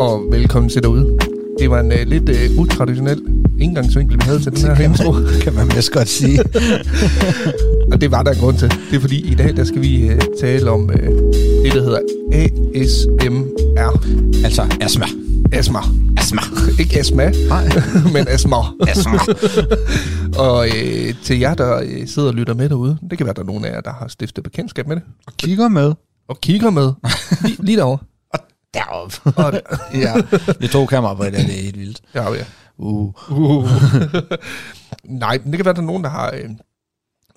Og 0.00 0.32
velkommen 0.32 0.68
til 0.70 0.82
derude. 0.82 1.18
Det 1.58 1.70
var 1.70 1.80
en 1.80 1.92
uh, 1.92 1.98
lidt 2.06 2.28
uh, 2.28 2.62
utraditionel 2.62 3.35
indgangsvinkel, 3.60 4.16
vi 4.18 4.22
havde 4.24 4.40
til 4.40 4.52
den 4.52 4.76
her 4.76 4.84
intro. 4.84 5.12
kan 5.44 5.54
man 5.54 5.76
vist 5.76 5.92
godt 5.92 6.08
sige. 6.08 6.40
Og 7.92 8.00
det 8.00 8.10
var 8.10 8.22
der 8.22 8.32
en 8.32 8.38
grund 8.38 8.58
til. 8.58 8.70
Det 8.90 8.96
er 8.96 9.00
fordi, 9.00 9.32
i 9.32 9.34
dag 9.34 9.56
der 9.56 9.64
skal 9.64 9.82
vi 9.82 10.10
uh, 10.14 10.18
tale 10.40 10.70
om 10.70 10.82
uh, 10.82 10.94
det, 11.64 11.72
der 11.72 11.82
hedder 11.82 12.00
ASMR. 12.74 14.44
altså, 14.44 14.76
astma. 14.80 15.06
Asma. 15.52 15.78
Astma. 16.16 16.40
Ikke 16.80 16.98
astma, 17.00 17.32
Nej. 17.48 17.68
men 18.12 18.28
asma. 18.28 18.56
Astma. 18.88 19.18
Og 20.38 20.66
øh, 20.68 21.14
til 21.24 21.38
jer, 21.38 21.54
der 21.54 21.76
øh, 21.82 22.08
sidder 22.08 22.28
og 22.28 22.34
lytter 22.34 22.54
med 22.54 22.68
derude, 22.68 22.98
det 23.10 23.18
kan 23.18 23.26
være, 23.26 23.34
der 23.34 23.42
er 23.42 23.46
nogen 23.46 23.64
af 23.64 23.70
jer, 23.72 23.80
der 23.80 23.92
har 23.92 24.08
stiftet 24.08 24.44
bekendtskab 24.44 24.86
med 24.88 24.96
det, 24.96 25.02
Og 25.26 25.32
kigger 25.38 25.68
med. 25.68 25.92
og 26.28 26.40
kigger 26.40 26.70
med 26.70 26.92
lige, 27.44 27.56
lige 27.64 27.76
derovre. 27.76 27.98
Deroppe. 28.74 29.16
Og, 29.24 29.60
ja. 29.94 30.12
Det 30.60 30.70
to 30.70 30.86
kameraer 30.86 31.16
på 31.16 31.24
det, 31.24 31.32
det 31.32 31.40
er 31.40 31.62
helt 31.62 31.78
vildt. 31.78 32.00
ja, 32.14 32.32
ja. 32.32 32.44
Uh. 32.78 33.30
Uh. 33.30 33.68
Nej, 35.04 35.38
men 35.38 35.50
det 35.52 35.58
kan 35.58 35.64
være, 35.64 35.74
der 35.74 35.80
er 35.80 35.86
nogen, 35.86 36.04
der 36.04 36.10
har 36.10 36.32
øh, 36.34 36.50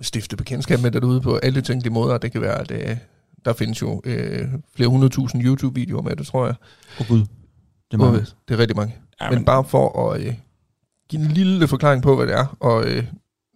stiftet 0.02 0.38
bekendtskab 0.38 0.80
med 0.80 0.92
det 0.92 1.02
derude 1.02 1.22
på 1.22 1.36
alle 1.36 1.62
tænkelige 1.62 1.94
måder. 1.94 2.18
Det 2.18 2.32
kan 2.32 2.42
være, 2.42 2.60
at 2.60 2.72
øh, 2.72 2.98
der 3.46 3.54
findes 3.54 3.82
jo 3.82 4.02
øh, 4.04 4.48
flere 4.76 4.90
hundredtusind 4.90 5.44
YouTube-videoer 5.44 6.02
med 6.02 6.16
det, 6.16 6.28
tror 6.28 6.46
jeg. 6.46 6.56
Åh 7.00 7.02
oh, 7.02 7.08
gud. 7.08 7.20
Det 7.20 7.28
er 7.94 7.98
Både- 7.98 8.12
meget. 8.12 8.36
Det 8.48 8.54
er 8.54 8.58
rigtig 8.60 8.78
mange. 8.78 8.96
Ja, 9.22 9.30
Men, 9.30 9.36
men 9.40 9.46
bare 9.46 9.64
for 9.64 10.12
at 10.12 10.22
øh, 10.22 10.34
give 11.10 11.22
en 11.22 11.28
lille 11.32 11.68
forklaring 11.68 12.04
på, 12.04 12.16
hvad 12.16 12.28
det 12.28 12.36
er, 12.36 12.58
og 12.60 12.86
øh, 12.86 13.04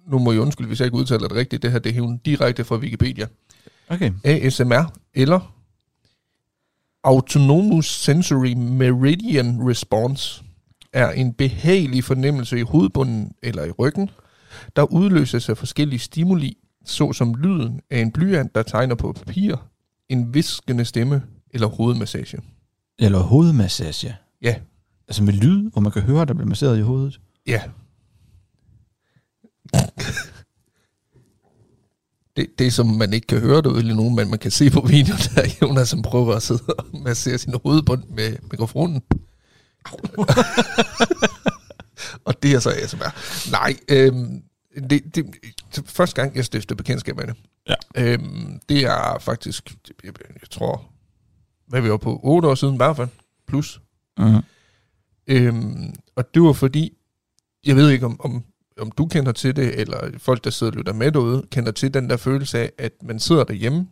nu 0.07 0.19
må 0.19 0.31
jeg 0.31 0.41
undskylde, 0.41 0.67
hvis 0.67 0.79
jeg 0.79 0.85
ikke 0.85 0.97
udtaler 0.97 1.27
det 1.27 1.37
rigtigt, 1.37 1.61
det 1.63 1.71
her 1.71 1.79
det 1.79 1.89
er 1.89 1.93
hævet 1.93 2.25
direkte 2.25 2.63
fra 2.63 2.75
Wikipedia. 2.77 3.27
Okay. 3.89 4.11
ASMR, 4.23 4.93
eller 5.13 5.53
Autonomous 7.03 7.85
Sensory 7.87 8.53
Meridian 8.53 9.59
Response, 9.69 10.43
er 10.93 11.11
en 11.11 11.33
behagelig 11.33 12.03
fornemmelse 12.03 12.59
i 12.59 12.61
hovedbunden 12.61 13.31
eller 13.43 13.63
i 13.63 13.71
ryggen, 13.71 14.09
der 14.75 14.93
udløses 14.93 15.49
af 15.49 15.57
forskellige 15.57 15.99
stimuli, 15.99 16.57
såsom 16.85 17.35
lyden 17.35 17.81
af 17.89 17.99
en 17.99 18.11
blyant, 18.11 18.55
der 18.55 18.63
tegner 18.63 18.95
på 18.95 19.11
papir, 19.11 19.55
en 20.09 20.33
viskende 20.33 20.85
stemme 20.85 21.23
eller 21.49 21.67
hovedmassage. 21.67 22.41
Eller 22.99 23.19
hovedmassage. 23.19 24.15
Ja. 24.41 24.55
Altså 25.07 25.23
med 25.23 25.33
lyd, 25.33 25.71
hvor 25.71 25.81
man 25.81 25.91
kan 25.91 26.01
høre, 26.01 26.25
der 26.25 26.33
bliver 26.33 26.47
masseret 26.47 26.77
i 26.77 26.81
hovedet. 26.81 27.19
Ja. 27.47 27.61
det, 32.37 32.47
det, 32.59 32.73
som 32.73 32.87
man 32.87 33.13
ikke 33.13 33.27
kan 33.27 33.39
høre 33.39 33.61
derude 33.61 33.81
lige 33.81 33.95
nu, 33.95 34.09
men 34.09 34.29
man 34.29 34.39
kan 34.39 34.51
se 34.51 34.69
på 34.69 34.81
videoen, 34.81 35.19
der 35.35 35.41
er 35.41 35.47
Jonas, 35.61 35.89
som 35.89 36.01
prøver 36.01 36.35
at 36.35 36.43
sidde 36.43 36.61
og 36.77 36.85
massere 37.03 37.37
sin 37.37 37.53
hovedbund 37.63 38.03
med 38.09 38.37
mikrofonen. 38.51 39.01
og 42.25 42.43
det 42.43 42.53
er 42.53 42.59
så 42.59 42.69
ASMR. 42.69 43.51
Nej, 43.51 43.77
øhm, 43.89 44.43
det, 44.89 45.15
det, 45.15 45.25
første 45.85 46.21
gang, 46.21 46.35
jeg 46.35 46.45
stiftede 46.45 46.77
bekendtskab 46.77 47.15
med 47.15 47.27
det, 47.27 47.35
Ja. 47.69 47.75
øhm, 47.97 48.59
det 48.69 48.85
er 48.85 49.17
faktisk, 49.19 49.75
jeg, 50.03 50.13
jeg 50.41 50.49
tror, 50.51 50.85
hvad 51.67 51.81
vi 51.81 51.89
oppe 51.89 52.03
på, 52.03 52.19
8 52.23 52.47
år 52.47 52.55
siden 52.55 52.73
i 52.73 52.77
hvert 52.77 52.95
fald, 52.95 53.07
plus. 53.47 53.81
Uh-huh. 54.19 54.41
Øhm, 55.27 55.93
og 56.15 56.33
det 56.33 56.41
var 56.41 56.53
fordi, 56.53 56.97
jeg 57.65 57.75
ved 57.75 57.89
ikke 57.89 58.05
om, 58.05 58.19
om, 58.23 58.43
om 58.81 58.91
du 58.91 59.05
kender 59.05 59.31
til 59.31 59.55
det, 59.55 59.79
eller 59.79 60.09
folk, 60.17 60.43
der 60.43 60.49
sidder 60.49 60.71
og 60.71 60.77
lytter 60.77 60.93
med 60.93 61.11
derude, 61.11 61.43
kender 61.51 61.71
til 61.71 61.93
den 61.93 62.09
der 62.09 62.17
følelse 62.17 62.59
af, 62.59 62.71
at 62.77 62.91
man 63.03 63.19
sidder 63.19 63.43
derhjemme, 63.43 63.87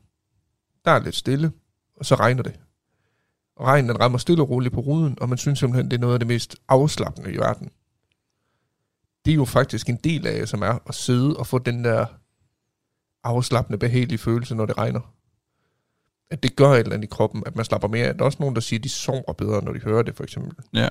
der 0.86 0.92
er 0.92 1.00
lidt 1.04 1.16
stille, 1.16 1.52
og 1.96 2.06
så 2.06 2.16
regner 2.16 2.44
det. 2.44 2.54
Og 3.62 3.68
regnen 3.68 3.90
den 3.90 4.00
rammer 4.00 4.18
stille 4.18 4.44
og 4.44 4.50
roligt 4.50 4.74
på 4.74 4.80
ruden, 4.80 5.18
og 5.22 5.30
man 5.30 5.38
synes 5.38 5.60
simpelthen, 5.60 5.92
det 5.92 5.98
er 5.98 6.02
noget 6.02 6.14
af 6.14 6.20
det 6.20 6.28
mest 6.28 6.56
afslappende 6.68 7.34
i 7.34 7.38
verden. 7.38 7.70
Det 9.26 9.32
er 9.32 9.36
jo 9.36 9.46
faktisk 9.46 9.90
en 9.90 9.96
del 9.96 10.28
af 10.28 10.48
som 10.48 10.62
er 10.62 10.80
at 10.88 10.96
sidde 10.96 11.38
og 11.38 11.48
få 11.48 11.58
den 11.60 11.84
der 11.84 12.06
afslappende, 13.24 13.78
behagelige 13.78 14.18
følelse, 14.18 14.56
når 14.56 14.66
det 14.66 14.78
regner. 14.78 15.14
At 16.32 16.44
det 16.44 16.56
gør 16.56 16.70
et 16.70 16.80
eller 16.80 16.94
andet 16.94 17.08
i 17.08 17.10
kroppen, 17.12 17.44
at 17.46 17.56
man 17.56 17.66
slapper 17.66 17.88
mere 17.88 18.08
af. 18.08 18.14
Der 18.14 18.22
er 18.22 18.26
også 18.26 18.38
nogen, 18.40 18.56
der 18.56 18.62
siger, 18.62 18.80
at 18.80 18.84
de 18.84 18.90
sover 18.90 19.34
bedre, 19.34 19.64
når 19.64 19.74
de 19.74 19.80
hører 19.80 20.02
det, 20.04 20.16
for 20.16 20.24
eksempel 20.24 20.52
Ja. 20.74 20.88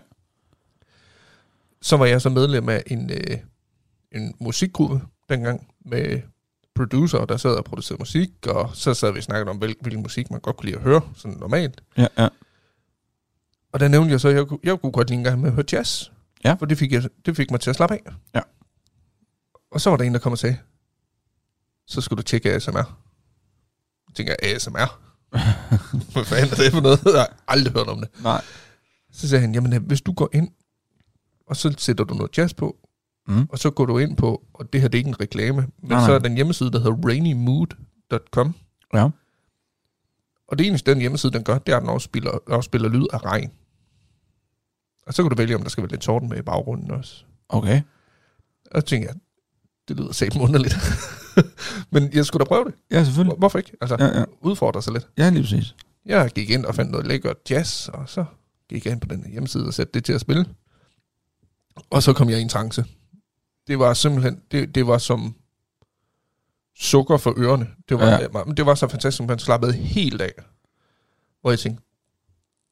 så 1.82 1.96
var 1.96 2.06
jeg 2.06 2.20
så 2.20 2.28
medlem 2.30 2.68
af 2.68 2.82
en, 2.86 3.10
øh, 3.10 3.38
en 4.12 4.34
musikgruppe 4.40 5.00
dengang 5.28 5.68
med 5.84 6.20
producer, 6.74 7.24
der 7.24 7.36
sad 7.36 7.54
og 7.54 7.64
producerede 7.64 8.00
musik, 8.00 8.30
og 8.46 8.70
så 8.74 8.94
sad 8.94 9.12
vi 9.12 9.18
og 9.18 9.22
snakkede 9.24 9.50
om, 9.50 9.56
hvil, 9.56 9.76
hvilken 9.80 10.02
musik 10.02 10.30
man 10.30 10.40
godt 10.40 10.56
kunne 10.56 10.66
lide 10.66 10.76
at 10.76 10.82
høre, 10.82 11.00
sådan 11.14 11.36
normalt. 11.38 11.82
Ja, 11.96 12.06
ja. 12.18 12.28
Og 13.72 13.80
der 13.80 13.88
nævnte 13.88 14.10
jeg 14.12 14.20
så, 14.20 14.28
at 14.28 14.34
jeg, 14.34 14.46
kunne- 14.46 14.60
jeg 14.64 14.80
kunne 14.80 14.92
godt 14.92 15.08
lide 15.10 15.18
en 15.18 15.24
gang 15.24 15.40
med 15.40 15.48
at 15.48 15.54
høre 15.54 15.64
jazz. 15.72 16.10
Ja. 16.44 16.52
For 16.52 16.66
det 16.66 16.78
fik, 16.78 16.92
jeg, 16.92 17.02
det 17.26 17.36
fik 17.36 17.50
mig 17.50 17.60
til 17.60 17.70
at 17.70 17.76
slappe 17.76 17.94
af. 17.94 18.02
Ja. 18.34 18.40
Og 19.70 19.80
så 19.80 19.90
var 19.90 19.96
der 19.96 20.04
en, 20.04 20.12
der 20.14 20.18
kom 20.20 20.32
og 20.32 20.38
sagde, 20.38 20.56
så 21.86 22.00
skulle 22.00 22.18
du 22.18 22.22
tjekke 22.22 22.52
ASMR. 22.52 22.76
Jeg 24.08 24.14
tænker, 24.14 24.34
ASMR? 24.42 25.00
Hvad 26.12 26.24
fanden 26.24 26.50
er 26.52 26.56
det 26.56 26.72
for 26.72 26.80
noget? 26.80 27.00
Jeg 27.04 27.12
har 27.20 27.36
aldrig 27.48 27.72
hørt 27.74 27.88
om 27.88 28.00
det. 28.00 28.08
Nej. 28.22 28.42
Så 29.12 29.28
sagde 29.28 29.40
han, 29.40 29.54
jamen 29.54 29.82
hvis 29.82 30.00
du 30.00 30.12
går 30.12 30.28
ind, 30.32 30.48
og 31.46 31.56
så 31.56 31.74
sætter 31.78 32.04
du 32.04 32.14
noget 32.14 32.38
jazz 32.38 32.54
på, 32.54 32.76
Mm. 33.28 33.46
og 33.50 33.58
så 33.58 33.70
går 33.70 33.86
du 33.86 33.98
ind 33.98 34.16
på, 34.16 34.42
og 34.54 34.72
det 34.72 34.80
her 34.80 34.88
det 34.88 34.94
er 34.94 34.98
ikke 34.98 35.08
en 35.08 35.20
reklame, 35.20 35.56
men 35.60 35.70
Nej, 35.82 35.98
nej. 35.98 36.06
så 36.06 36.12
er 36.12 36.18
den 36.18 36.34
hjemmeside, 36.34 36.70
der 36.72 36.78
hedder 36.78 36.96
rainymood.com, 37.08 38.54
Ja. 38.94 39.08
og 40.48 40.58
det 40.58 40.66
eneste, 40.66 40.90
den 40.90 41.00
hjemmeside, 41.00 41.32
den 41.32 41.44
gør, 41.44 41.58
det 41.58 41.72
er, 41.72 41.76
at 41.76 41.80
den 41.82 41.90
afspiller, 41.90 42.38
afspiller 42.46 42.88
lyd 42.88 43.06
af 43.12 43.24
regn. 43.24 43.50
Og 45.06 45.14
så 45.14 45.22
kan 45.22 45.30
du 45.30 45.36
vælge, 45.36 45.54
om 45.54 45.62
der 45.62 45.68
skal 45.68 45.82
være 45.82 45.90
lidt 45.90 46.00
torden 46.00 46.28
med 46.28 46.38
i 46.38 46.42
baggrunden 46.42 46.90
også. 46.90 47.24
Okay. 47.48 47.82
Og 48.70 48.80
så 48.80 48.86
tænker 48.86 49.08
jeg, 49.08 49.16
det 49.88 49.96
lyder 49.96 50.12
satme 50.12 50.42
underligt. 50.42 50.74
men 51.92 52.12
jeg 52.12 52.26
skulle 52.26 52.44
da 52.44 52.48
prøve 52.48 52.64
det. 52.64 52.74
Ja, 52.90 53.04
selvfølgelig. 53.04 53.30
Hvor- 53.30 53.38
Hvorfor 53.38 53.58
ikke? 53.58 53.72
Altså, 53.80 53.96
Ja, 54.00 54.18
ja. 54.18 54.24
udfordre 54.40 54.82
sig 54.82 54.92
lidt. 54.92 55.08
Ja, 55.18 55.30
lige 55.30 55.42
præcis. 55.42 55.74
Jeg 56.06 56.30
gik 56.34 56.50
ind 56.50 56.64
og 56.64 56.74
fandt 56.74 56.90
noget 56.90 57.06
lækkert 57.06 57.36
jazz, 57.50 57.88
og 57.88 58.08
så 58.08 58.24
gik 58.68 58.84
jeg 58.84 58.92
ind 58.92 59.00
på 59.00 59.08
den 59.08 59.30
hjemmeside 59.30 59.66
og 59.66 59.74
satte 59.74 59.92
det 59.94 60.04
til 60.04 60.12
at 60.12 60.20
spille. 60.20 60.46
Og 61.90 62.02
så 62.02 62.12
kom 62.12 62.30
jeg 62.30 62.38
i 62.38 62.42
en 62.42 62.48
trance. 62.48 62.84
Det 63.66 63.78
var 63.78 63.94
simpelthen, 63.94 64.40
det, 64.50 64.74
det 64.74 64.86
var 64.86 64.98
som 64.98 65.34
sukker 66.76 67.16
for 67.16 67.34
ørerne. 67.38 67.66
Det 67.88 67.98
var, 67.98 68.06
ja. 68.06 68.26
det 68.56 68.66
var 68.66 68.74
så 68.74 68.88
fantastisk, 68.88 69.28
man 69.28 69.38
slappede 69.38 69.72
helt 69.72 70.20
af. 70.22 70.32
Hvor 71.40 71.50
jeg 71.50 71.58
tænkte, 71.58 71.82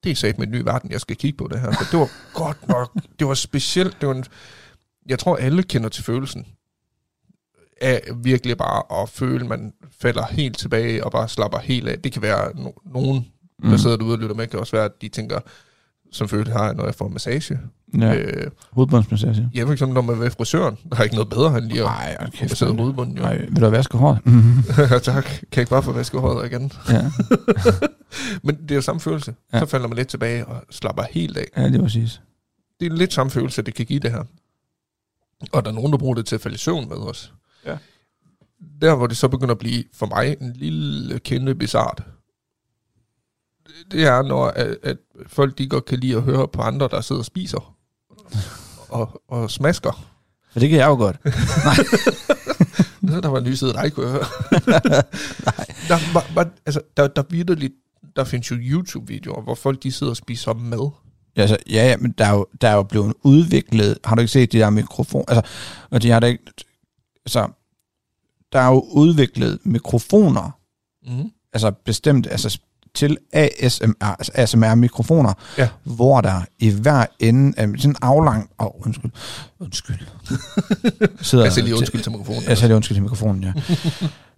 det 0.05 0.11
er 0.13 0.15
sat 0.17 0.39
med 0.39 0.47
en 0.47 0.53
ny 0.53 0.61
verden, 0.63 0.91
jeg 0.91 1.01
skal 1.01 1.17
kigge 1.17 1.37
på 1.37 1.49
det 1.51 1.61
her. 1.61 1.73
For 1.73 1.85
det 1.91 1.99
var 2.01 2.11
godt 2.35 2.69
nok, 2.69 2.91
det 3.19 3.27
var 3.27 3.35
specielt. 3.35 4.01
Det 4.01 4.09
var 4.09 4.15
en, 4.15 4.25
jeg 5.07 5.19
tror, 5.19 5.37
alle 5.37 5.63
kender 5.63 5.89
til 5.89 6.05
følelsen 6.05 6.47
af 7.81 8.03
virkelig 8.17 8.57
bare 8.59 9.03
at 9.03 9.09
føle, 9.09 9.47
man 9.47 9.73
falder 10.01 10.27
helt 10.27 10.59
tilbage 10.59 11.05
og 11.05 11.13
bare 11.13 11.29
slapper 11.29 11.59
helt 11.59 11.89
af. 11.89 11.99
Det 11.99 12.13
kan 12.13 12.23
være 12.23 12.49
no- 12.51 12.93
nogen, 12.93 13.27
der 13.63 13.71
Mm. 13.71 13.79
sidder 13.79 13.97
derude 13.97 14.15
og 14.15 14.19
lytter 14.19 14.35
med, 14.37 14.47
kan 14.47 14.59
også 14.61 14.77
være, 14.77 14.85
at 14.85 15.03
de 15.03 15.09
tænker, 15.09 15.41
som 16.12 16.29
følelse 16.29 16.53
har 16.53 16.73
når 16.73 16.85
jeg 16.85 16.94
får 16.94 17.09
massage. 17.09 17.59
Ja. 17.99 18.14
Øh, 18.14 18.51
Hovedbundsmassage. 18.73 19.51
ja, 19.55 19.64
for 19.64 19.73
eksempel 19.73 19.94
når 19.94 20.03
man 20.03 20.14
er 20.14 20.18
ved 20.18 20.31
frisøren, 20.31 20.77
der 20.90 20.97
er 20.97 21.03
ikke 21.03 21.14
noget 21.14 21.29
bedre 21.31 21.59
end 21.59 21.64
lige 21.66 21.83
at 21.83 21.88
få 22.21 22.27
okay. 22.27 22.42
masseret 22.42 22.77
hovedbunden. 22.77 23.16
Jo. 23.16 23.23
Nej, 23.23 23.37
vil 23.37 23.57
du 23.57 23.61
have 23.61 23.73
vasket 23.73 24.01
håret? 24.01 24.18
tak. 25.05 25.25
Kan 25.25 25.38
jeg 25.53 25.59
ikke 25.59 25.71
bare 25.71 25.83
få 25.83 25.92
vasket 25.92 26.21
håret 26.21 26.47
igen? 26.47 26.73
ja. 26.88 27.11
Men 28.44 28.57
det 28.62 28.71
er 28.71 28.75
jo 28.75 28.81
samme 28.81 29.01
følelse. 29.01 29.35
Ja. 29.53 29.59
Så 29.59 29.66
falder 29.66 29.88
man 29.88 29.97
lidt 29.97 30.09
tilbage 30.09 30.47
og 30.47 30.64
slapper 30.71 31.03
helt 31.11 31.37
af. 31.37 31.44
ja, 31.57 31.64
det 31.64 31.75
var 31.75 31.83
præcis. 31.83 32.21
Det 32.81 32.92
er 32.92 32.97
lidt 32.97 33.12
samme 33.12 33.31
følelse, 33.31 33.62
det 33.62 33.75
kan 33.75 33.87
give 33.87 34.01
det 34.01 34.11
her. 34.11 34.25
Og 35.53 35.64
der 35.64 35.71
er 35.71 35.75
nogen, 35.75 35.92
der 35.92 35.99
bruger 35.99 36.14
det 36.14 36.27
til 36.27 36.35
at 36.35 36.40
falde 36.40 36.55
i 36.55 36.59
søvn 36.59 36.88
med 36.88 36.97
os. 36.97 37.33
Ja. 37.66 37.77
Der, 38.81 38.94
hvor 38.94 39.07
det 39.07 39.16
så 39.16 39.29
begynder 39.29 39.55
at 39.55 39.59
blive 39.59 39.85
for 39.94 40.07
mig 40.07 40.37
en 40.40 40.53
lille 40.57 41.18
kende 41.18 41.55
bizart, 41.55 42.03
det 43.91 44.03
er, 44.05 44.23
når 44.23 44.47
at, 44.47 44.77
at 44.83 44.97
folk 45.27 45.59
de 45.59 45.69
godt 45.69 45.85
kan 45.85 45.99
lide 45.99 46.17
at 46.17 46.23
høre 46.23 46.49
på 46.49 46.63
andre, 46.63 46.89
der 46.91 47.01
sidder 47.01 47.21
og 47.21 47.25
spiser 47.27 47.75
og, 48.89 49.23
og 49.29 49.51
smasker. 49.51 50.05
For 50.53 50.61
det 50.61 50.69
kan 50.71 50.79
jeg 50.79 50.87
jo 50.87 50.95
godt. 50.97 51.17
Så 53.09 53.21
der 53.21 53.29
var 53.29 53.55
side, 53.55 53.73
der 53.73 53.83
ikke 53.83 53.95
kunne 53.95 54.11
høre. 54.11 54.25
der, 55.89 56.13
var, 56.15 56.35
var, 56.35 56.51
altså, 56.67 56.81
der, 56.97 57.07
der, 57.09 57.23
virkelig, 57.31 57.71
der 58.17 58.25
findes 58.25 58.51
jo 58.51 58.57
YouTube-videoer, 58.57 59.43
hvor 59.43 59.55
folk 59.55 59.83
de 59.83 59.93
sidder 59.93 60.11
og 60.11 60.17
spiser 60.17 60.53
mad. 60.55 60.91
Ja, 61.37 61.41
altså, 61.41 61.57
ja, 61.71 61.89
ja, 61.89 61.97
men 61.97 62.15
der 62.19 62.25
er, 62.25 62.33
jo, 62.33 62.47
der 62.61 62.69
er 62.69 62.75
jo 62.75 62.83
blevet 62.83 63.15
udviklet, 63.23 63.99
har 64.05 64.15
du 64.15 64.21
ikke 64.21 64.33
set 64.33 64.53
de 64.53 64.59
der 64.59 64.71
mikrofon, 64.71 65.25
altså, 65.29 65.51
og 65.91 66.03
de 66.03 66.11
har 66.11 66.21
da 66.21 66.27
ikke, 66.27 66.45
altså, 67.27 67.49
der 68.53 68.61
er 68.61 68.69
jo 68.69 68.81
udviklet 68.93 69.59
mikrofoner, 69.65 70.51
Mm. 71.07 71.31
altså 71.53 71.71
bestemt, 71.71 72.27
altså 72.27 72.61
til 72.99 73.19
ASMR, 73.33 74.05
altså 74.19 74.33
ASMR-mikrofoner, 74.35 75.33
Ja. 75.59 75.69
hvor 75.85 76.21
der 76.21 76.41
i 76.59 76.71
hver 76.71 77.07
ende 77.19 77.53
af 77.61 77.69
sådan 77.77 77.91
en 77.91 77.97
aflang, 78.03 78.51
åh, 78.61 78.67
oh, 78.67 78.87
undskyld, 78.87 79.11
undskyld, 79.61 79.97
sidder 81.23 81.45
Jeg 81.45 81.53
siger 81.53 81.65
lige 81.65 81.77
undskyld 81.77 82.03
til 82.03 82.13
mikrofonen. 82.13 82.43
Jeg 82.49 82.59
siger 82.59 82.69
lige 82.69 82.77
undskyld 82.77 82.97
til 82.97 83.03
mikrofonen, 83.03 83.45
ja. 83.45 83.53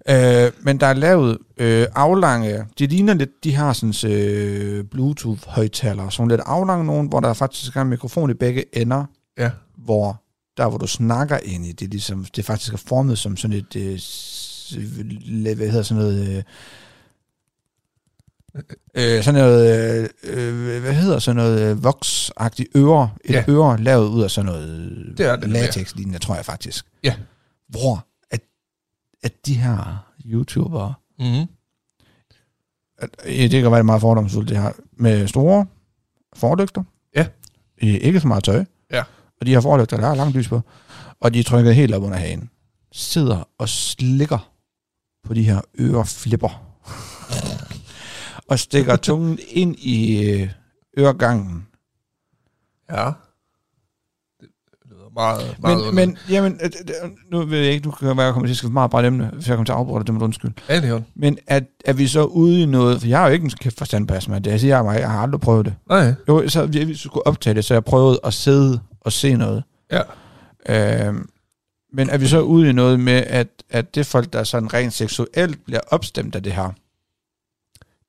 øh, 0.46 0.52
men 0.62 0.80
der 0.80 0.86
er 0.86 0.92
lavet 0.94 1.38
øh, 1.56 1.86
aflange, 1.94 2.64
de 2.78 2.86
ligner 2.86 3.14
lidt, 3.14 3.30
de 3.44 3.54
har 3.54 3.72
sådan 3.72 4.12
øh, 4.12 4.84
Bluetooth-højtalere, 4.84 6.10
sådan 6.12 6.28
lidt 6.28 6.40
aflange 6.46 6.84
nogen, 6.84 7.06
hvor 7.08 7.20
der 7.20 7.32
faktisk 7.34 7.76
er 7.76 7.82
en 7.82 7.88
mikrofon 7.88 8.30
i 8.30 8.34
begge 8.34 8.64
ender, 8.76 9.04
Ja. 9.38 9.50
hvor 9.84 10.22
der 10.56 10.68
hvor 10.68 10.78
du 10.78 10.86
snakker 10.86 11.38
ind 11.44 11.66
i, 11.66 11.72
det, 11.72 11.90
ligesom, 11.90 12.26
det 12.36 12.44
faktisk 12.44 12.72
er 12.72 12.76
formet 12.86 13.18
som 13.18 13.36
sådan 13.36 13.56
et, 13.56 13.76
øh, 13.76 13.98
hvad 15.56 15.68
hedder 15.68 15.82
sådan 15.82 16.02
noget, 16.02 16.36
øh, 16.36 16.42
øh, 18.94 19.22
sådan 19.22 19.40
noget, 19.40 20.02
øh, 20.02 20.08
øh, 20.22 20.80
hvad 20.82 20.92
hedder 20.94 21.18
sådan 21.18 21.36
noget, 21.36 21.70
øh, 21.70 21.84
voksagtigt 21.84 22.68
øre, 22.76 23.10
et 23.24 23.34
Ja. 23.34 23.44
øre 23.48 23.82
lavet 23.82 24.08
ud 24.08 24.22
af 24.22 24.30
sådan 24.30 24.46
noget 24.46 25.14
Det 25.18 25.26
er 25.26 25.36
det, 25.36 25.48
latex 25.48 25.94
lignende, 25.94 26.18
tror 26.18 26.34
jeg 26.34 26.44
faktisk. 26.44 26.86
Ja. 27.04 27.14
Hvor 27.68 28.06
at, 28.30 28.40
at 29.22 29.46
de 29.46 29.54
her 29.54 30.06
YouTubere, 30.26 30.94
Mm. 31.18 31.46
at, 32.98 33.10
ja, 33.26 33.42
det 33.46 33.62
kan 33.62 33.72
være 33.72 33.84
meget 33.84 34.00
fordomsfuldt 34.00 34.48
det 34.48 34.56
her, 34.56 34.72
med 34.96 35.26
store 35.28 35.66
forlygter, 36.36 36.82
Ja. 37.16 37.26
i 37.82 37.98
ikke 37.98 38.20
så 38.20 38.28
meget 38.28 38.44
tøj, 38.44 38.64
Ja. 38.92 39.02
og 39.40 39.46
de 39.46 39.50
her 39.50 39.60
forlygter, 39.60 39.96
der 39.96 40.06
er 40.08 40.14
langt 40.14 40.36
lys 40.36 40.48
på, 40.48 40.60
og 41.20 41.34
de 41.34 41.38
er 41.40 41.44
trykket 41.44 41.74
helt 41.74 41.94
op 41.94 42.02
under 42.02 42.18
hagen, 42.18 42.50
sidder 42.92 43.48
og 43.58 43.68
slikker 43.68 44.50
på 45.24 45.34
de 45.34 45.42
her 45.42 45.60
øreflipper, 45.80 46.69
og 48.50 48.58
stikker 48.58 48.96
tungen 48.96 49.38
ind 49.48 49.76
i 49.78 50.24
øh, 50.30 50.50
øregangen. 50.98 51.66
Ja. 52.90 53.04
Det 54.40 54.48
lyder 54.90 55.10
meget, 55.14 55.56
meget 55.60 55.94
Men, 55.94 55.94
men 55.94 56.18
jamen, 56.30 56.60
øh, 56.62 56.70
øh, 57.04 57.10
nu 57.30 57.44
ved 57.44 57.58
jeg 57.58 57.72
ikke, 57.72 57.84
du 57.84 57.90
kan 57.90 58.16
være, 58.16 58.20
jeg 58.26 58.32
kommer 58.32 58.46
til 58.46 58.52
at 58.52 58.56
skrive 58.56 58.72
meget 58.72 58.90
bare 58.90 59.06
emne, 59.06 59.30
hvis 59.32 59.48
jeg 59.48 59.56
kommer 59.56 59.64
til 59.64 59.72
at 59.72 59.78
afbryde 59.78 60.04
det 60.04 60.14
må 60.14 60.18
du 60.18 60.24
undskylde. 60.24 60.54
Ja, 60.68 60.80
det 60.80 60.90
er 60.90 61.00
Men 61.14 61.38
er, 61.46 61.60
er 61.84 61.92
vi 61.92 62.06
så 62.06 62.24
ude 62.24 62.62
i 62.62 62.66
noget, 62.66 63.00
for 63.00 63.08
jeg 63.08 63.18
har 63.18 63.26
jo 63.26 63.32
ikke 63.32 63.44
en 63.44 63.50
kæft 63.50 63.78
forstand 63.78 64.08
på 64.08 64.14
astma, 64.14 64.38
det 64.38 64.50
jeg 64.50 64.60
siger 64.60 64.76
jeg 64.76 64.84
mig, 64.84 65.00
jeg 65.00 65.10
har 65.10 65.22
aldrig 65.22 65.40
prøvet 65.40 65.66
det. 65.66 65.74
Nej, 65.88 66.14
Jo, 66.28 66.48
så 66.48 66.66
vi, 66.66 66.84
vi 66.84 66.94
skulle 66.94 67.26
optage 67.26 67.54
det, 67.54 67.64
så 67.64 67.74
jeg 67.74 67.84
prøvede 67.84 68.20
at 68.24 68.34
sidde 68.34 68.80
og 69.00 69.12
se 69.12 69.34
noget. 69.34 69.64
Ja. 69.92 70.02
Øhm, 70.68 71.28
men 71.92 72.10
er 72.10 72.18
vi 72.18 72.26
så 72.26 72.40
ude 72.40 72.68
i 72.68 72.72
noget 72.72 73.00
med, 73.00 73.22
at, 73.26 73.48
at 73.70 73.94
det 73.94 74.06
folk, 74.06 74.32
der 74.32 74.44
sådan 74.44 74.74
rent 74.74 74.92
seksuelt 74.92 75.64
bliver 75.64 75.80
opstemt 75.90 76.34
af 76.34 76.42
det 76.42 76.52
her? 76.52 76.72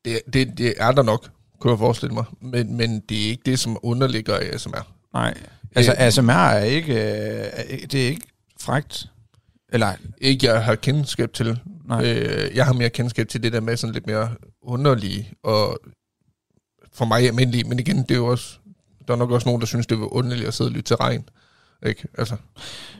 Det, 0.05 0.21
det, 0.33 0.57
det 0.57 0.73
er 0.77 0.91
der 0.91 1.03
nok, 1.03 1.29
kunne 1.59 1.71
jeg 1.71 1.79
forestille 1.79 2.13
mig. 2.13 2.23
Men, 2.41 2.77
men 2.77 2.99
det 2.99 3.25
er 3.25 3.29
ikke 3.29 3.43
det, 3.45 3.59
som 3.59 3.77
underligger 3.83 4.39
ASMR. 4.53 4.87
Nej. 5.13 5.33
Altså, 5.75 5.91
Øh, 5.91 6.01
ASMR 6.01 6.31
er 6.31 6.63
ikke, 6.63 6.93
øh, 6.93 7.49
er 7.53 7.87
det 7.87 8.03
er 8.03 8.07
ikke 8.09 8.27
frægt. 8.61 9.05
Eller, 9.73 9.93
Ikke 10.17 10.47
jeg 10.47 10.63
har 10.65 10.75
kendskab 10.75 11.33
til. 11.33 11.59
nej. 11.85 12.05
Øh, 12.05 12.55
jeg 12.55 12.65
har 12.65 12.73
mere 12.73 12.89
kendskab 12.89 13.27
til 13.27 13.43
det 13.43 13.53
der 13.53 13.59
med 13.59 13.77
sådan 13.77 13.93
lidt 13.93 14.07
mere 14.07 14.29
underlige 14.61 15.33
og 15.43 15.79
for 16.93 17.05
mig 17.05 17.27
almindelige, 17.27 17.63
men 17.63 17.79
igen, 17.79 17.97
det 17.97 18.11
er 18.11 18.15
jo 18.15 18.27
også, 18.27 18.57
der 19.07 19.13
er 19.13 19.17
nok 19.17 19.31
også 19.31 19.47
nogen, 19.47 19.61
der 19.61 19.67
synes, 19.67 19.87
det 19.87 19.99
var 19.99 20.13
underligt 20.13 20.47
at 20.47 20.53
sidde 20.53 20.67
og 20.67 20.71
lytte 20.71 20.87
til 20.87 20.95
regn. 20.95 21.29
Ikke? 21.86 22.07
Altså, 22.17 22.36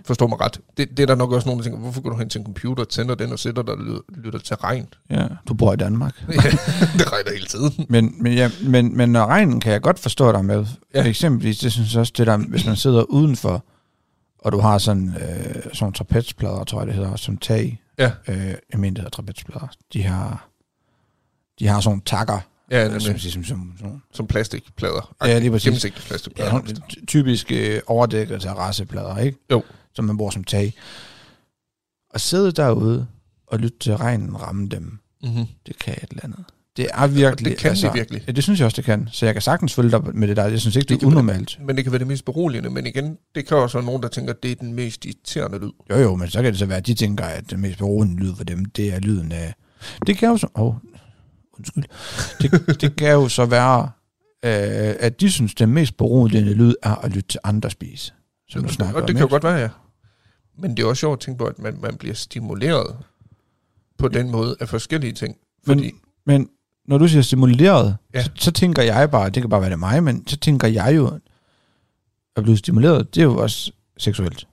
forstå 0.05 0.27
mig 0.27 0.41
ret. 0.41 0.59
Det, 0.77 0.89
det 0.89 0.99
er 0.99 1.07
der 1.07 1.15
nok 1.15 1.32
også 1.32 1.47
nogen, 1.47 1.59
der 1.59 1.63
tænker, 1.63 1.79
hvorfor 1.79 2.01
går 2.01 2.09
du 2.09 2.17
hen 2.17 2.29
til 2.29 2.39
en 2.39 2.45
computer, 2.45 2.84
tænder 2.84 3.15
den 3.15 3.32
og 3.32 3.39
sætter 3.39 3.63
dig 3.63 3.73
og 3.73 4.03
lytter, 4.17 4.39
til 4.39 4.55
regn? 4.55 4.88
Ja, 5.09 5.27
du 5.47 5.53
bor 5.53 5.73
i 5.73 5.75
Danmark. 5.75 6.23
Ja, 6.27 6.49
det 6.97 7.11
regner 7.11 7.32
hele 7.34 7.45
tiden. 7.45 7.86
Men, 7.89 8.15
men, 8.23 8.34
ja, 8.34 8.51
men, 8.63 8.97
men 8.97 9.09
når 9.09 9.25
regnen 9.25 9.59
kan 9.59 9.73
jeg 9.73 9.82
godt 9.82 9.99
forstå 9.99 10.32
dig 10.32 10.45
med. 10.45 10.65
Ja. 10.93 11.03
Eksempelvis, 11.03 11.59
det 11.59 11.71
synes 11.71 11.93
jeg 11.93 11.99
også, 11.99 12.13
det 12.17 12.27
der, 12.27 12.38
hvis 12.38 12.65
man 12.65 12.75
sidder 12.75 13.03
udenfor, 13.03 13.65
og 14.39 14.51
du 14.51 14.59
har 14.59 14.77
sådan, 14.77 15.15
øh, 15.21 15.63
sådan 15.73 15.93
trapezplader, 15.93 16.63
tror 16.63 16.79
jeg 16.79 16.88
det 16.88 16.95
hedder, 16.95 17.15
som 17.15 17.38
tag. 17.38 17.82
Ja. 17.99 18.11
Øh, 18.27 18.38
jeg 18.71 18.79
mener, 18.79 18.89
det 18.89 18.97
hedder 18.97 19.09
trapezplader. 19.09 19.67
De 19.93 20.03
har, 20.03 20.49
de 21.59 21.67
har 21.67 21.79
sådan 21.79 22.01
takker, 22.01 22.39
Ja, 22.72 22.86
øh, 22.86 22.91
nemlig. 22.91 23.01
som, 23.22 23.32
som, 23.32 23.43
som, 23.43 23.74
som 23.80 24.01
Som 24.13 24.28
plastikplader. 24.28 25.15
Ja, 25.26 25.39
lige 25.39 25.51
præcis. 25.51 25.63
Gennemsigtige 25.63 26.01
ja, 26.03 26.07
plastikplader. 26.07 26.61
ty- 26.89 27.05
typisk 27.07 27.51
øh, 27.51 27.80
overdækket 27.88 28.41
terrasseplader, 28.41 29.17
ikke? 29.17 29.38
Jo. 29.51 29.63
Som 29.95 30.05
man 30.05 30.17
bruger 30.17 30.32
som 30.32 30.43
tag. 30.43 30.74
Og 32.13 32.22
sidde 32.22 32.51
derude 32.51 33.07
og 33.47 33.59
lytte 33.59 33.78
til 33.80 33.95
regnen 33.97 34.41
ramme 34.41 34.67
dem, 34.69 34.97
Mm-hmm. 35.24 35.45
det 35.67 35.80
kan 35.80 35.93
et 35.93 36.09
eller 36.11 36.24
andet. 36.24 36.45
Det 36.78 36.88
er 36.93 37.07
virkelig... 37.07 37.51
det 37.51 37.59
kan 37.59 37.76
det 37.76 37.93
virkelig. 37.93 38.24
Ja, 38.28 38.32
det 38.32 38.43
synes 38.43 38.59
jeg 38.59 38.65
også, 38.65 38.76
det 38.76 38.86
kan. 38.86 39.09
Så 39.11 39.26
jeg 39.26 39.36
kan 39.36 39.41
sagtens 39.41 39.74
følge 39.74 39.91
dig 39.91 40.01
med 40.15 40.28
det 40.28 40.38
der. 40.38 40.45
Jeg 40.45 40.59
synes 40.59 40.76
ikke, 40.76 40.84
det, 40.84 40.89
Det 40.89 40.99
det 41.01 41.05
er 41.05 41.09
kan 41.09 41.15
være- 41.17 41.24
unormalt. 41.24 41.57
Men 41.65 41.76
det 41.76 41.86
kan 41.86 41.91
være 41.91 41.99
det 41.99 42.07
mest 42.07 42.26
beroligende. 42.26 42.69
Men 42.69 42.86
igen, 42.88 43.17
det 43.36 43.47
kan 43.47 43.57
også 43.57 43.78
være 43.78 43.86
nogen, 43.86 44.01
der 44.03 44.07
tænker, 44.09 44.34
at 44.34 44.43
det 44.43 44.51
er 44.51 44.55
den 44.55 44.74
mest 44.74 45.05
irriterende 45.05 45.59
lyd. 45.59 45.72
Jo, 45.89 45.95
jo, 45.97 46.15
men 46.15 46.30
så 46.30 46.41
kan 46.41 46.51
det 46.51 46.59
så 46.59 46.65
være, 46.65 46.78
at 46.78 46.88
de 46.88 46.93
tænker, 46.93 47.26
at 47.26 47.49
den 47.49 47.59
mest 47.61 47.78
beroligende 47.78 48.24
lyd 48.24 48.36
for 48.36 48.43
dem, 48.43 48.65
det 48.65 48.93
er 48.93 48.99
lyden 48.99 49.32
af... 49.32 49.53
Det 50.07 50.17
kan 50.17 50.30
jo 50.30 50.38
så... 50.38 50.47
Åh, 50.55 50.65
oh, 50.67 50.76
undskyld. 51.62 51.84
Det, 52.41 52.82
det 52.82 52.95
kan 52.95 53.12
jo 53.12 53.28
så 53.30 53.45
være, 53.45 53.82
øh, 54.45 54.95
at 54.99 55.22
de 55.22 55.32
synes, 55.32 55.55
den 55.55 55.70
mest 55.70 55.97
beroligende 55.97 56.53
lyd 56.53 56.74
er 56.84 56.95
at 56.95 57.12
lytte 57.12 57.28
til 57.30 57.39
andre 57.43 57.70
spise. 57.70 58.14
Som 58.49 58.64
du 58.64 58.70
snakker 58.74 59.01
og 59.01 59.07
det 59.07 59.16
kan 59.16 59.24
jo 59.26 59.30
godt 59.30 59.43
være, 59.43 59.55
ja. 59.55 59.70
Men 60.57 60.78
det 60.78 60.84
er 60.84 60.88
også 60.88 60.99
sjovt 60.99 61.14
at 61.14 61.20
tænke 61.20 61.38
på, 61.38 61.45
at 61.45 61.59
man, 61.59 61.78
man 61.82 61.95
bliver 61.97 62.16
stimuleret 62.16 62.95
på 63.97 64.07
den 64.07 64.32
måde 64.32 64.55
af 64.59 64.70
forskellige 64.70 65.14
ting. 65.14 65.36
Fordi, 65.66 65.82
Men, 65.82 65.91
men 66.26 66.49
når 66.88 66.97
du 66.97 67.07
siger 67.07 67.22
stimuleret, 67.22 67.97
Ja. 68.14 68.24
så, 68.24 68.30
så 68.36 68.51
tænker 68.51 68.82
jeg 68.84 69.12
bare, 69.12 69.30
det 69.30 69.43
kan 69.43 69.49
bare 69.49 69.62
være 69.62 69.70
det 69.70 69.80
mig, 69.80 70.03
men 70.03 70.28
så 70.28 70.38
tænker 70.38 70.68
jeg 70.68 70.95
jo, 70.95 71.20
at 72.36 72.43
blive 72.43 72.57
stimuleret, 72.57 73.16
det 73.16 73.22
er 73.22 73.26
jo 73.26 73.38
også 73.38 73.72
seksuelt. 73.97 74.47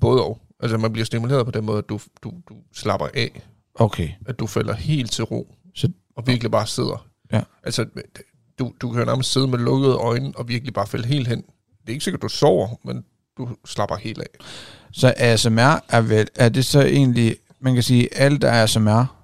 både 0.00 0.24
og. 0.24 0.40
Altså 0.60 0.78
man 0.78 0.92
bliver 0.92 1.04
stimuleret 1.06 1.44
på 1.44 1.50
den 1.50 1.64
måde, 1.64 1.78
at 1.78 1.88
du, 1.88 2.00
du, 2.22 2.32
du 2.48 2.54
slapper 2.74 3.08
af. 3.14 3.42
Okay. 3.74 4.08
At 4.26 4.38
du 4.38 4.46
falder 4.46 4.74
helt 4.74 5.12
til 5.12 5.24
ro. 5.24 5.54
Så- 5.74 5.88
og 6.16 6.26
virkelig 6.26 6.50
bare 6.50 6.66
sidder. 6.66 7.06
Ja. 7.32 7.40
Altså, 7.64 7.86
du, 8.58 8.72
du 8.80 8.90
kan 8.90 8.98
jo 9.00 9.04
nærmest 9.06 9.32
sidde 9.32 9.48
med 9.48 9.58
lukkede 9.58 9.94
øjne 9.94 10.32
og 10.36 10.48
virkelig 10.48 10.74
bare 10.74 10.86
falde 10.86 11.08
helt 11.08 11.28
hen. 11.28 11.38
Det 11.80 11.88
er 11.88 11.92
ikke 11.92 12.04
sikkert, 12.04 12.22
du 12.22 12.28
sover, 12.28 12.68
men 12.84 13.04
du 13.38 13.48
slapper 13.64 13.96
helt 13.96 14.18
af. 14.18 14.26
Så 14.92 15.14
ASMR 15.16 15.84
er 15.88 16.00
vel, 16.00 16.28
er 16.34 16.48
det 16.48 16.64
så 16.64 16.80
egentlig, 16.82 17.36
man 17.60 17.74
kan 17.74 17.82
sige, 17.82 18.16
alt 18.18 18.44
er 18.44 18.50
ASMR, 18.62 19.16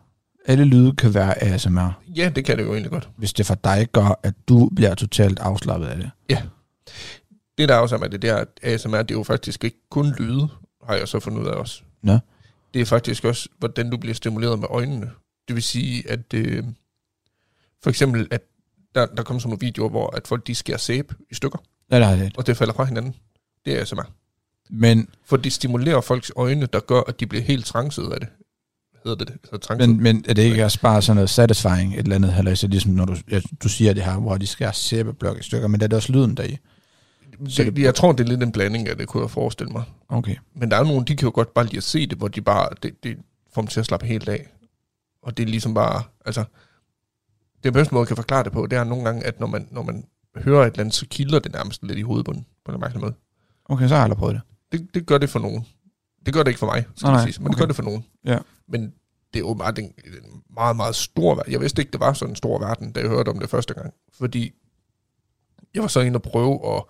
alle 0.47 0.64
lyde 0.64 0.93
kan 0.97 1.14
være 1.14 1.43
ASMR, 1.43 2.01
Ja, 2.16 2.28
det 2.36 2.45
kan 2.45 2.59
det 2.59 2.64
jo 2.64 2.72
egentlig 2.72 2.90
godt. 2.90 3.09
hvis 3.16 3.32
det 3.32 3.47
for 3.47 3.55
dig 3.55 3.88
gør, 3.93 4.20
at 4.22 4.34
du 4.49 4.70
bliver 4.76 4.95
totalt 4.95 5.38
afslappet 5.38 5.86
af 5.86 5.97
det. 5.97 6.11
Det 7.59 7.68
der 7.68 7.76
også 7.76 7.95
er 7.95 7.99
med 8.01 8.09
det 8.11 8.22
der, 8.22 8.36
at 8.36 8.49
ASMR, 8.62 8.97
det 9.03 9.11
er 9.11 9.18
jo 9.18 9.22
faktisk 9.22 9.64
ikke 9.64 9.76
kun 9.90 10.14
lyde, 10.18 10.49
har 10.86 10.95
jeg 10.95 11.09
så 11.09 11.20
fundet 11.20 11.40
ud 11.43 11.47
af 11.47 11.53
også. 11.53 11.82
Nå. 12.03 12.18
Det 12.74 12.80
er 12.82 12.86
faktisk 12.86 13.24
også, 13.24 13.49
hvordan 13.59 13.90
du 13.90 13.97
bliver 13.97 14.14
stimuleret 14.14 14.59
med 14.59 14.68
øjnene. 14.70 15.11
Det 15.49 15.55
vil 15.57 15.62
sige, 15.62 16.11
at 16.11 16.34
øh, 16.34 16.64
for 17.83 17.91
eksempel, 17.91 18.28
at 18.30 18.43
der, 18.95 19.07
der 19.07 19.22
kommer 19.22 19.41
sådan 19.41 19.49
nogle 19.51 19.61
videoer, 19.61 19.89
hvor 19.89 20.16
at 20.16 20.26
folk 20.28 20.47
de 20.47 20.55
skærer 20.55 20.78
sæbe 20.78 21.14
i 21.30 21.35
stykker, 21.35 21.59
Ja, 21.91 21.97
det 21.99 22.07
har 22.07 22.14
jeg. 22.14 22.30
og 22.37 22.47
det 22.47 22.57
falder 22.57 22.74
fra 22.74 22.85
hinanden. 22.85 23.14
Det 23.64 23.76
er 23.76 23.80
ASMR. 23.80 24.11
Men, 24.70 25.09
For 25.24 25.37
det 25.37 25.53
stimulerer 25.53 26.01
folks 26.01 26.33
øjne, 26.37 26.66
der 26.66 26.80
gør, 26.80 27.01
at 27.09 27.20
de 27.20 27.26
bliver 27.26 27.45
helt 27.45 27.66
transet 27.66 28.03
af 28.12 28.20
det. 28.20 28.28
Hvad 28.93 29.01
hedder 29.12 29.24
det? 29.24 29.35
det? 29.43 29.51
Så 29.51 29.57
transet. 29.57 29.89
men, 29.89 30.03
men 30.03 30.24
er 30.28 30.35
det 30.35 30.43
ikke 30.43 30.64
også 30.64 30.80
bare 30.80 31.03
sådan 31.03 31.16
noget 31.16 31.30
satisfying, 31.30 31.93
et 31.95 31.99
eller 31.99 32.16
andet, 32.16 32.35
eller 32.39 32.55
så 32.55 32.66
ligesom 32.66 32.93
når 32.93 33.05
du, 33.05 33.16
ja, 33.30 33.41
du 33.62 33.68
siger 33.68 33.93
det 33.93 34.03
her, 34.03 34.18
hvor 34.18 34.37
de 34.37 34.47
skærer 34.47 34.72
sæbeblok 34.72 35.39
i 35.39 35.43
stykker, 35.43 35.68
men 35.68 35.80
der 35.80 35.85
er 35.85 35.89
det 35.89 35.97
også 35.97 36.12
lyden 36.12 36.37
deri. 36.37 36.59
så 37.49 37.64
det, 37.64 37.76
det- 37.76 37.83
jeg 37.83 37.95
tror, 37.95 38.12
det 38.12 38.24
er 38.24 38.28
lidt 38.28 38.43
en 38.43 38.53
blanding 38.53 38.89
af 38.89 38.97
det, 38.97 39.09
kunne 39.09 39.22
jeg 39.22 39.30
forestille 39.30 39.72
mig. 39.72 39.83
Okay. 40.09 40.37
Men 40.55 40.70
der 40.70 40.76
er 40.76 40.80
jo 40.80 40.87
nogen, 40.87 41.05
de 41.05 41.16
kan 41.16 41.26
jo 41.26 41.33
godt 41.35 41.55
bare 41.55 41.64
lide 41.64 41.76
at 41.76 41.83
se 41.83 42.07
det, 42.07 42.18
hvor 42.18 42.28
de 42.28 42.41
bare, 42.41 42.68
det, 42.83 43.05
det 43.05 43.16
får 43.55 43.62
dem 43.62 43.68
til 43.68 43.80
at 43.80 43.87
slappe 43.87 44.07
helt 44.07 44.28
af. 44.28 44.47
Og 45.22 45.37
det 45.37 45.43
er 45.43 45.47
ligesom 45.47 45.74
bare, 45.74 46.03
altså, 46.26 46.45
det 47.64 47.72
bedste 47.72 47.94
måde, 47.94 48.02
jeg 48.02 48.08
kan 48.08 48.16
forklare 48.16 48.44
det 48.44 48.52
på, 48.52 48.66
det 48.66 48.78
er 48.78 48.84
nogle 48.84 49.04
gange, 49.04 49.24
at 49.24 49.40
når 49.40 49.46
man, 49.46 49.68
når 49.70 49.82
man 49.82 50.04
hører 50.36 50.62
et 50.62 50.66
eller 50.66 50.80
andet, 50.80 50.94
så 50.94 51.06
kilder 51.10 51.38
det 51.38 51.52
nærmest 51.52 51.82
lidt 51.82 51.98
i 51.98 52.02
hovedbunden, 52.02 52.46
på 52.64 52.72
en 52.72 52.80
mærkelig 52.80 53.00
måde. 53.00 53.14
Okay, 53.64 53.88
så 53.88 53.94
har 53.94 53.96
jeg 53.96 54.04
aldrig 54.04 54.18
prøvet 54.18 54.34
det. 54.34 54.42
Det, 54.80 54.94
det 54.94 55.06
gør 55.06 55.18
det 55.18 55.30
for 55.30 55.38
nogen. 55.38 55.66
Det 56.26 56.34
gør 56.34 56.42
det 56.42 56.50
ikke 56.50 56.58
for 56.58 56.66
mig, 56.66 56.86
skal 56.96 57.08
Nej, 57.08 57.30
sige, 57.30 57.42
men 57.42 57.46
det 57.46 57.54
okay. 57.54 57.60
gør 57.60 57.66
det 57.66 57.76
for 57.76 57.82
nogen. 57.82 58.04
Ja. 58.24 58.38
Men 58.68 58.82
det 59.34 59.40
er 59.40 59.48
jo 59.48 59.54
bare 59.54 59.78
en, 59.78 59.84
en 59.84 60.42
meget, 60.54 60.76
meget 60.76 60.94
stor 60.94 61.34
verden. 61.34 61.52
Jeg 61.52 61.60
vidste 61.60 61.82
ikke, 61.82 61.92
det 61.92 62.00
var 62.00 62.12
sådan 62.12 62.32
en 62.32 62.36
stor 62.36 62.58
verden, 62.58 62.92
da 62.92 63.00
jeg 63.00 63.08
hørte 63.08 63.28
om 63.28 63.38
det 63.38 63.50
første 63.50 63.74
gang. 63.74 63.94
Fordi 64.12 64.52
jeg 65.74 65.82
var 65.82 65.88
så 65.88 66.00
inde 66.00 66.16
og 66.16 66.22
prøve 66.22 66.76
at 66.76 66.82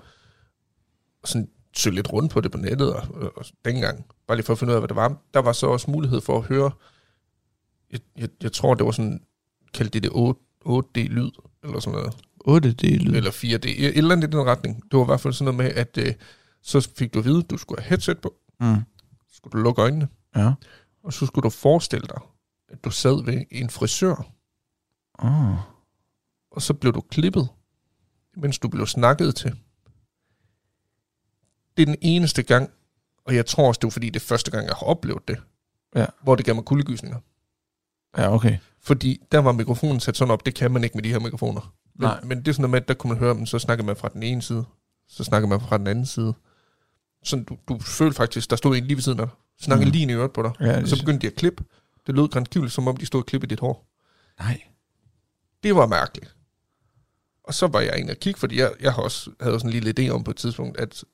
sådan 1.25 1.49
søge 1.77 1.95
lidt 1.95 2.13
rundt 2.13 2.33
på 2.33 2.41
det 2.41 2.53
på 2.53 2.59
nettet 2.59 2.95
og, 2.95 3.03
og, 3.15 3.33
og 3.37 3.45
dengang, 3.65 4.07
bare 4.27 4.37
lige 4.37 4.47
for 4.47 4.53
at 4.53 4.59
finde 4.59 4.71
ud 4.71 4.75
af, 4.75 4.81
hvad 4.81 4.89
det 4.89 4.97
var. 4.97 5.17
Der 5.35 5.41
var 5.41 5.53
så 5.53 5.67
også 5.67 5.91
mulighed 5.91 6.21
for 6.21 6.39
at 6.39 6.45
høre, 6.45 6.71
jeg, 7.91 8.01
jeg, 8.17 8.29
jeg 8.43 8.53
tror, 8.53 8.75
det 8.75 8.87
var 8.87 8.93
sådan, 8.93 9.21
kaldte 9.75 10.01
de 10.01 10.03
det 10.03 10.11
8, 10.13 10.41
8D-lyd, 10.67 11.31
eller 11.65 11.81
sådan 11.81 11.99
noget, 11.99 12.15
8 12.41 12.73
det 12.73 12.95
er 12.95 12.99
lyd. 12.99 13.15
eller 13.15 13.31
4D, 13.31 13.69
et 13.69 13.97
eller 13.99 14.13
andet 14.15 14.29
i 14.29 14.31
den 14.31 14.47
retning. 14.47 14.83
Det 14.91 14.99
var 14.99 15.05
i 15.05 15.07
hvert 15.07 15.21
fald 15.21 15.35
sådan 15.35 15.55
noget 15.55 15.73
med, 15.75 15.83
at 15.83 15.99
øh, 15.99 16.15
så 16.63 16.91
fik 16.97 17.15
du 17.15 17.19
at 17.19 17.25
vide, 17.25 17.39
at 17.39 17.51
du 17.51 17.57
skulle 17.57 17.83
have 17.83 17.89
headset 17.89 18.19
på, 18.21 18.35
Mm. 18.61 18.77
så 19.29 19.37
skulle 19.37 19.53
du 19.53 19.59
lukke 19.65 19.83
øjnene, 19.83 20.09
Ja. 20.37 20.53
og 21.05 21.13
så 21.13 21.27
skulle 21.27 21.43
du 21.45 21.51
forestille 21.51 22.07
dig, 22.07 22.21
at 22.69 22.85
du 22.85 22.91
sad 22.91 23.25
ved 23.25 23.45
en 23.51 23.71
frisør, 23.71 24.33
Oh. 25.19 25.57
og 26.51 26.63
så 26.63 26.75
blev 26.75 26.93
du 26.93 27.01
klippet, 27.01 27.49
mens 28.37 28.59
du 28.59 28.69
blev 28.69 28.87
snakket 28.87 29.35
til. 29.37 29.57
Det 31.77 31.83
er 31.83 31.87
den 31.87 31.97
eneste 32.01 32.43
gang, 32.43 32.71
og 33.25 33.35
jeg 33.35 33.47
tror 33.47 33.69
også, 33.69 33.79
det 33.79 33.85
var 33.87 33.91
fordi, 33.91 34.07
det 34.11 34.23
er 34.23 34.27
første 34.27 34.51
gang, 34.51 34.67
jeg 34.67 34.75
har 34.79 34.87
oplevet 34.87 35.29
det, 35.29 35.39
Ja. 35.97 36.07
hvor 36.23 36.35
det 36.37 36.45
gav 36.45 36.55
mig 36.55 36.65
kuldegysninger. 36.65 37.19
Ja, 38.19 38.35
okay. 38.35 38.59
Fordi 38.81 39.21
der 39.33 39.39
var 39.39 39.53
mikrofonen 39.53 40.01
sat 40.01 40.17
sådan 40.17 40.33
op, 40.33 40.47
det 40.47 40.55
kan 40.55 40.71
man 40.71 40.85
ikke 40.85 40.97
med 40.97 41.03
de 41.03 41.09
her 41.09 41.19
mikrofoner. 41.19 41.75
Men, 41.95 42.07
Nej. 42.09 42.21
men 42.25 42.39
det 42.39 42.49
er 42.49 42.53
sådan 42.53 42.63
noget 42.63 42.71
med, 42.71 42.81
at 42.81 42.89
der 42.89 42.95
kunne 42.95 43.09
man 43.09 43.19
høre, 43.19 43.35
men 43.35 43.47
så 43.47 43.59
snakker 43.59 43.85
man 43.85 43.97
fra 43.97 44.09
den 44.09 44.23
ene 44.23 44.43
side, 44.43 44.65
så 45.09 45.25
snakker 45.25 45.49
man 45.49 45.61
fra 45.61 45.79
den 45.79 45.87
anden 45.87 46.07
side. 46.07 46.35
Så 47.25 47.45
du, 47.49 47.57
du 47.69 47.79
følte 47.79 48.17
faktisk, 48.17 48.51
der 48.51 48.57
stod 48.57 48.77
en 48.77 48.85
lige 48.85 48.97
ved 48.97 49.03
siden 49.03 49.21
af 49.21 49.27
dig, 49.27 49.37
snakkede 49.61 49.87
Mm. 49.89 49.93
lige 49.93 50.11
i 50.11 50.15
øret 50.15 50.33
på 50.33 50.43
dig. 50.43 50.51
Ja, 50.61 50.81
Og 50.81 50.89
så 50.89 50.97
begyndte 50.99 51.23
de 51.27 51.33
at 51.33 51.35
klippe. 51.39 51.65
Det 52.07 52.15
lød 52.15 52.29
grænskivligt, 52.29 52.75
som 52.75 52.89
om 52.89 52.97
de 52.97 53.07
stod 53.07 53.21
og 53.21 53.27
klippede 53.27 53.51
dit 53.51 53.61
hår. 53.61 53.87
Nej. 54.39 54.63
Det 55.63 55.75
var 55.77 55.87
mærkeligt. 55.87 56.37
Og 57.45 57.55
så 57.55 57.67
var 57.67 57.81
jeg 57.81 57.99
inde 57.99 58.11
og 58.11 58.17
kigge, 58.17 58.41
fordi 58.41 58.59
jeg, 58.61 58.73
jeg 58.81 58.93
har 58.93 59.03
også, 59.03 59.31
havde 59.41 59.61
sådan 59.61 59.77
en 59.77 59.83
lille 59.83 60.09
idé 60.09 60.11
om 60.15 60.25
på 60.25 60.31
et 60.31 60.37
tidspunkt, 60.37 60.79
at 60.81 61.05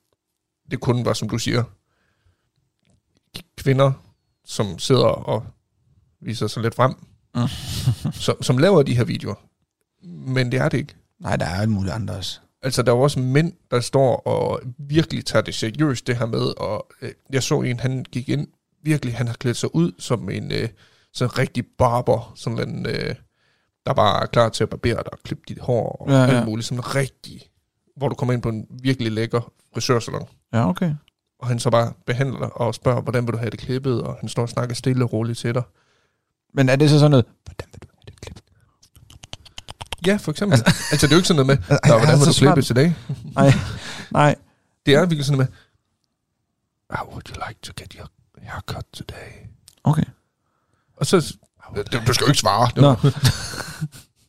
det 0.70 0.80
kun 0.80 1.04
var, 1.04 1.12
som 1.12 1.28
du 1.28 1.38
siger, 1.38 1.64
kvinder, 3.56 3.92
som 4.44 4.78
sidder 4.78 5.04
og 5.06 5.46
viser 6.22 6.46
sig 6.46 6.62
lidt 6.62 6.74
frem, 6.74 6.94
Mm. 7.34 7.42
som, 8.12 8.42
som 8.42 8.58
laver 8.58 8.82
de 8.82 8.96
her 8.96 9.04
videoer. 9.04 9.34
Men 10.06 10.52
det 10.52 10.60
er 10.60 10.68
det 10.68 10.78
ikke. 10.78 10.94
Nej, 11.20 11.36
der 11.36 11.46
er 11.46 11.60
alt 11.60 11.70
muligt 11.70 11.94
andet 11.94 12.16
også. 12.16 12.40
Altså, 12.62 12.82
der 12.82 12.92
er 12.92 12.96
jo 12.96 13.02
også 13.02 13.20
mænd, 13.20 13.52
der 13.70 13.80
står 13.80 14.16
og 14.16 14.60
virkelig 14.78 15.24
tager 15.26 15.42
det 15.42 15.54
seriøst, 15.54 16.06
det 16.06 16.16
her 16.16 16.26
med, 16.26 16.40
og 16.60 16.86
øh, 17.02 17.10
jeg 17.32 17.42
så 17.42 17.60
en, 17.60 17.80
han 17.80 18.04
gik 18.12 18.28
ind, 18.28 18.48
virkelig, 18.82 19.14
han 19.16 19.26
har 19.26 19.34
klædt 19.34 19.56
sig 19.56 19.74
ud 19.74 19.92
som 19.98 20.30
en 20.30 20.52
øh, 20.52 20.68
sådan 21.12 21.38
rigtig 21.38 21.64
barber, 21.78 22.32
sådan 22.36 22.68
en, 22.68 22.86
øh, 22.86 23.14
der 23.86 23.92
bare 23.94 24.22
er 24.22 24.26
klar 24.26 24.48
til 24.48 24.62
at 24.62 24.68
barbere 24.70 24.96
dig 24.96 25.12
og 25.12 25.18
klippe 25.24 25.44
dit 25.48 25.58
hår, 25.58 25.88
og 26.00 26.08
Ja, 26.10 26.14
ja, 26.16 26.24
ja. 26.24 26.36
alt 26.38 26.46
muligt, 26.46 26.66
sådan 26.68 26.94
rigtig, 26.94 27.42
hvor 27.96 28.08
du 28.08 28.14
kommer 28.14 28.32
ind 28.32 28.42
på 28.42 28.48
en 28.48 28.66
virkelig 28.82 29.12
lækker 29.12 29.52
frisørsalon, 29.74 30.28
Ja, 30.52 30.68
okay. 30.68 30.94
og 31.38 31.48
han 31.48 31.58
så 31.58 31.70
bare 31.70 31.92
behandler 32.06 32.38
dig 32.38 32.56
og 32.56 32.74
spørger, 32.74 33.00
hvordan 33.00 33.26
vil 33.26 33.32
du 33.32 33.38
have 33.38 33.50
det 33.50 33.58
klippet, 33.58 34.02
og 34.02 34.16
han 34.20 34.28
står 34.28 34.42
og 34.42 34.48
snakker 34.48 34.74
stille 34.74 35.04
og 35.04 35.12
roligt 35.12 35.38
til 35.38 35.54
dig. 35.54 35.62
Men 36.54 36.68
er 36.68 36.76
det 36.76 36.90
så 36.90 36.98
sådan 36.98 37.10
noget, 37.10 37.26
hvordan 37.44 37.68
vil 37.72 37.80
du 37.82 37.86
have 37.94 38.04
det 38.06 38.20
klippet? 38.20 38.42
Ja, 40.06 40.16
for 40.16 40.30
eksempel. 40.30 40.58
Altså, 40.58 40.84
altså 40.90 41.06
det 41.06 41.12
er 41.12 41.16
jo 41.16 41.18
ikke 41.18 41.28
sådan 41.28 41.46
noget 41.46 41.60
med, 41.70 41.78
Nå, 41.88 41.98
hvordan 41.98 42.18
vil 42.18 42.26
altså, 42.26 42.40
du 42.40 42.46
klippe 42.46 42.62
til 42.62 42.76
dag? 42.76 42.96
Nej, 43.34 43.52
nej. 44.10 44.34
Det 44.86 44.94
er 44.94 45.00
virkelig 45.00 45.24
sådan 45.24 45.38
noget 45.38 45.50
med, 45.50 45.56
How 46.96 47.06
would 47.10 47.28
you 47.28 47.34
like 47.48 47.60
to 47.62 47.72
get 47.76 47.92
your 47.92 48.08
haircut 48.42 48.84
today? 48.92 49.30
Okay. 49.84 50.04
Og 50.96 51.06
så... 51.06 51.36
Du, 51.76 51.98
du 52.06 52.12
skal 52.14 52.24
jo 52.24 52.30
ikke 52.30 52.40
svare. 52.40 52.66
Det 52.74 52.82
Nå, 52.82 52.88
var, 52.88 53.04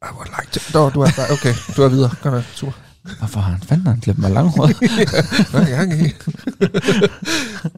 I 0.07 0.11
would 0.13 0.30
like 0.39 0.51
to... 0.51 0.59
Nå, 0.74 0.89
du 0.89 1.01
er 1.01 1.11
bare... 1.15 1.32
Okay, 1.32 1.53
du 1.76 1.82
er 1.82 1.89
videre. 1.89 2.11
Godt 2.22 2.34
nok. 2.34 2.43
Super. 2.43 2.74
Hvorfor 3.20 3.39
har 3.39 3.52
han 3.52 3.62
fanden 3.62 3.88
han 3.88 4.02
klippet 4.02 4.22
mig 4.22 4.32
langhåret? 4.32 4.76
I? 6.02 6.14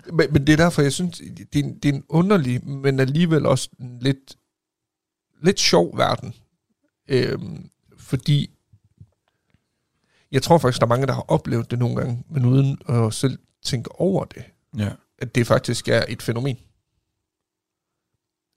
men, 0.17 0.33
men 0.33 0.47
det 0.47 0.53
er 0.53 0.57
derfor, 0.57 0.81
jeg 0.81 0.93
synes, 0.93 1.17
det 1.53 1.59
er, 1.59 1.63
en- 1.63 1.77
det 1.79 1.89
er 1.89 1.93
en 1.93 2.03
underlig, 2.09 2.67
men 2.67 2.99
alligevel 2.99 3.45
også 3.45 3.69
en 3.79 3.97
lidt, 4.01 4.35
lidt 5.43 5.59
sjov 5.59 5.97
verden. 5.97 6.33
Øhm, 7.07 7.69
fordi 7.97 8.49
jeg 10.31 10.43
tror 10.43 10.57
faktisk, 10.57 10.79
der 10.81 10.85
er 10.85 10.89
mange, 10.89 11.07
der 11.07 11.13
har 11.13 11.25
oplevet 11.31 11.71
det 11.71 11.79
nogle 11.79 11.95
gange, 11.95 12.23
men 12.29 12.45
uden 12.45 12.77
at 12.89 13.13
selv 13.13 13.39
tænke 13.65 13.91
over 14.01 14.25
det, 14.25 14.43
Ja. 14.77 14.89
at 15.17 15.35
det 15.35 15.47
faktisk 15.47 15.87
er 15.87 16.03
et 16.09 16.21
fænomen. 16.21 16.57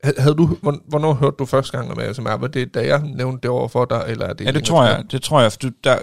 Ha- 0.04 0.12
Havde 0.18 0.34
du, 0.34 0.46
hvorn- 0.46 0.82
hvornår 0.88 1.12
hørte 1.14 1.36
du 1.38 1.46
første 1.46 1.78
gang 1.78 1.90
om 1.90 1.98
ASMR? 1.98 2.30
Var 2.36 2.46
det, 2.48 2.74
da 2.74 2.86
jeg 2.86 3.02
nævnte 3.02 3.42
det 3.42 3.50
over 3.50 3.68
for 3.68 3.84
dig, 3.84 4.04
eller 4.08 4.26
er 4.26 4.32
det 4.32 4.44
Ja, 4.44 4.50
det 4.52 4.64
tror 4.64 4.84
jeg. 4.84 5.04
Det 5.10 5.22
tror 5.22 5.40
jeg. 5.40 5.52
For 5.52 5.58
du, 5.58 5.70
der, 5.84 5.98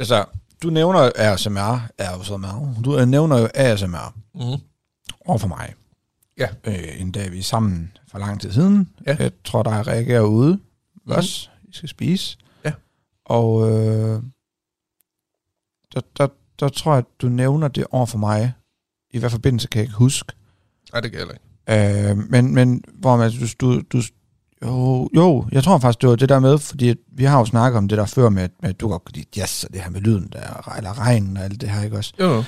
altså, 0.00 0.24
du 0.62 0.70
nævner 0.70 1.10
ASMR, 1.16 1.88
ASMR. 1.98 2.82
Du 2.84 3.04
nævner 3.04 3.38
jo 3.38 3.48
ASMR 3.54 4.14
Mm. 4.34 4.60
over 5.26 5.38
for 5.38 5.48
mig. 5.48 5.74
Ja. 6.38 6.48
Øh, 6.64 7.00
en 7.00 7.12
dag 7.12 7.32
vi 7.32 7.38
er 7.38 7.42
sammen 7.42 7.92
for 8.08 8.18
lang 8.18 8.40
tid 8.40 8.52
siden. 8.52 8.88
Ja. 9.06 9.16
Jeg 9.18 9.30
tror, 9.44 9.62
der 9.62 9.70
er 9.70 9.86
reagerer 9.88 10.20
ude. 10.22 10.52
Mhm. 10.52 10.62
Mm. 11.06 11.12
Også. 11.12 11.48
I 11.64 11.72
skal 11.72 11.88
spise. 11.88 12.36
Ja. 12.64 12.72
Og 13.24 13.70
øh, 13.70 14.22
der, 15.94 16.00
der, 16.16 16.28
der 16.60 16.68
tror 16.68 16.92
jeg, 16.92 16.98
at 16.98 17.20
du 17.22 17.28
nævner 17.28 17.68
det 17.68 17.86
over 17.90 18.06
for 18.06 18.18
mig. 18.18 18.52
I 19.10 19.18
hvad 19.18 19.30
forbindelse 19.30 19.68
kan 19.68 19.78
jeg 19.78 19.84
ikke 19.84 19.96
huske. 19.96 20.32
Nej, 20.92 21.00
det 21.00 21.10
heller 21.16 21.34
ikke. 21.34 22.10
Øh, 22.10 22.16
men, 22.18 22.54
men 22.54 22.84
hvor 22.94 23.16
man, 23.16 23.30
du, 23.30 23.46
du, 23.60 23.80
du, 23.92 24.02
jo, 24.64 25.08
jo, 25.16 25.46
jeg 25.52 25.64
tror 25.64 25.78
faktisk, 25.78 26.00
det 26.00 26.08
var 26.08 26.16
det 26.16 26.28
der 26.28 26.38
med, 26.38 26.58
fordi 26.58 26.94
vi 27.12 27.24
har 27.24 27.38
jo 27.38 27.44
snakket 27.44 27.78
om 27.78 27.88
det 27.88 27.98
der 27.98 28.06
før 28.06 28.28
med, 28.28 28.42
at- 28.42 28.50
med 28.62 28.70
at 28.70 28.80
du 28.80 28.88
godt 28.88 29.04
kan 29.04 29.12
lide 29.14 29.26
jazz 29.40 29.64
og 29.64 29.72
det 29.72 29.80
her 29.82 29.90
med 29.90 30.00
lyden 30.00 30.28
der, 30.32 30.74
eller 30.76 30.98
regnen 30.98 31.36
og 31.36 31.42
alt 31.44 31.60
det 31.60 31.70
her, 31.70 31.82
ikke 31.82 31.96
også? 31.96 32.12
Jo. 32.20 32.44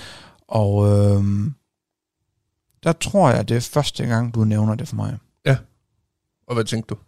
Og 0.49 0.87
øh, 0.89 1.25
der 2.85 2.93
tror 2.93 3.31
jeg, 3.31 3.49
det 3.49 3.57
er 3.57 3.61
første 3.61 4.07
gang, 4.07 4.35
du 4.35 4.45
nævner 4.45 4.75
det 4.75 4.89
for 4.89 4.97
mig. 4.97 5.19
Og 6.47 6.55
hvad 6.55 6.65
tænkte 6.65 6.95
du? 6.95 6.99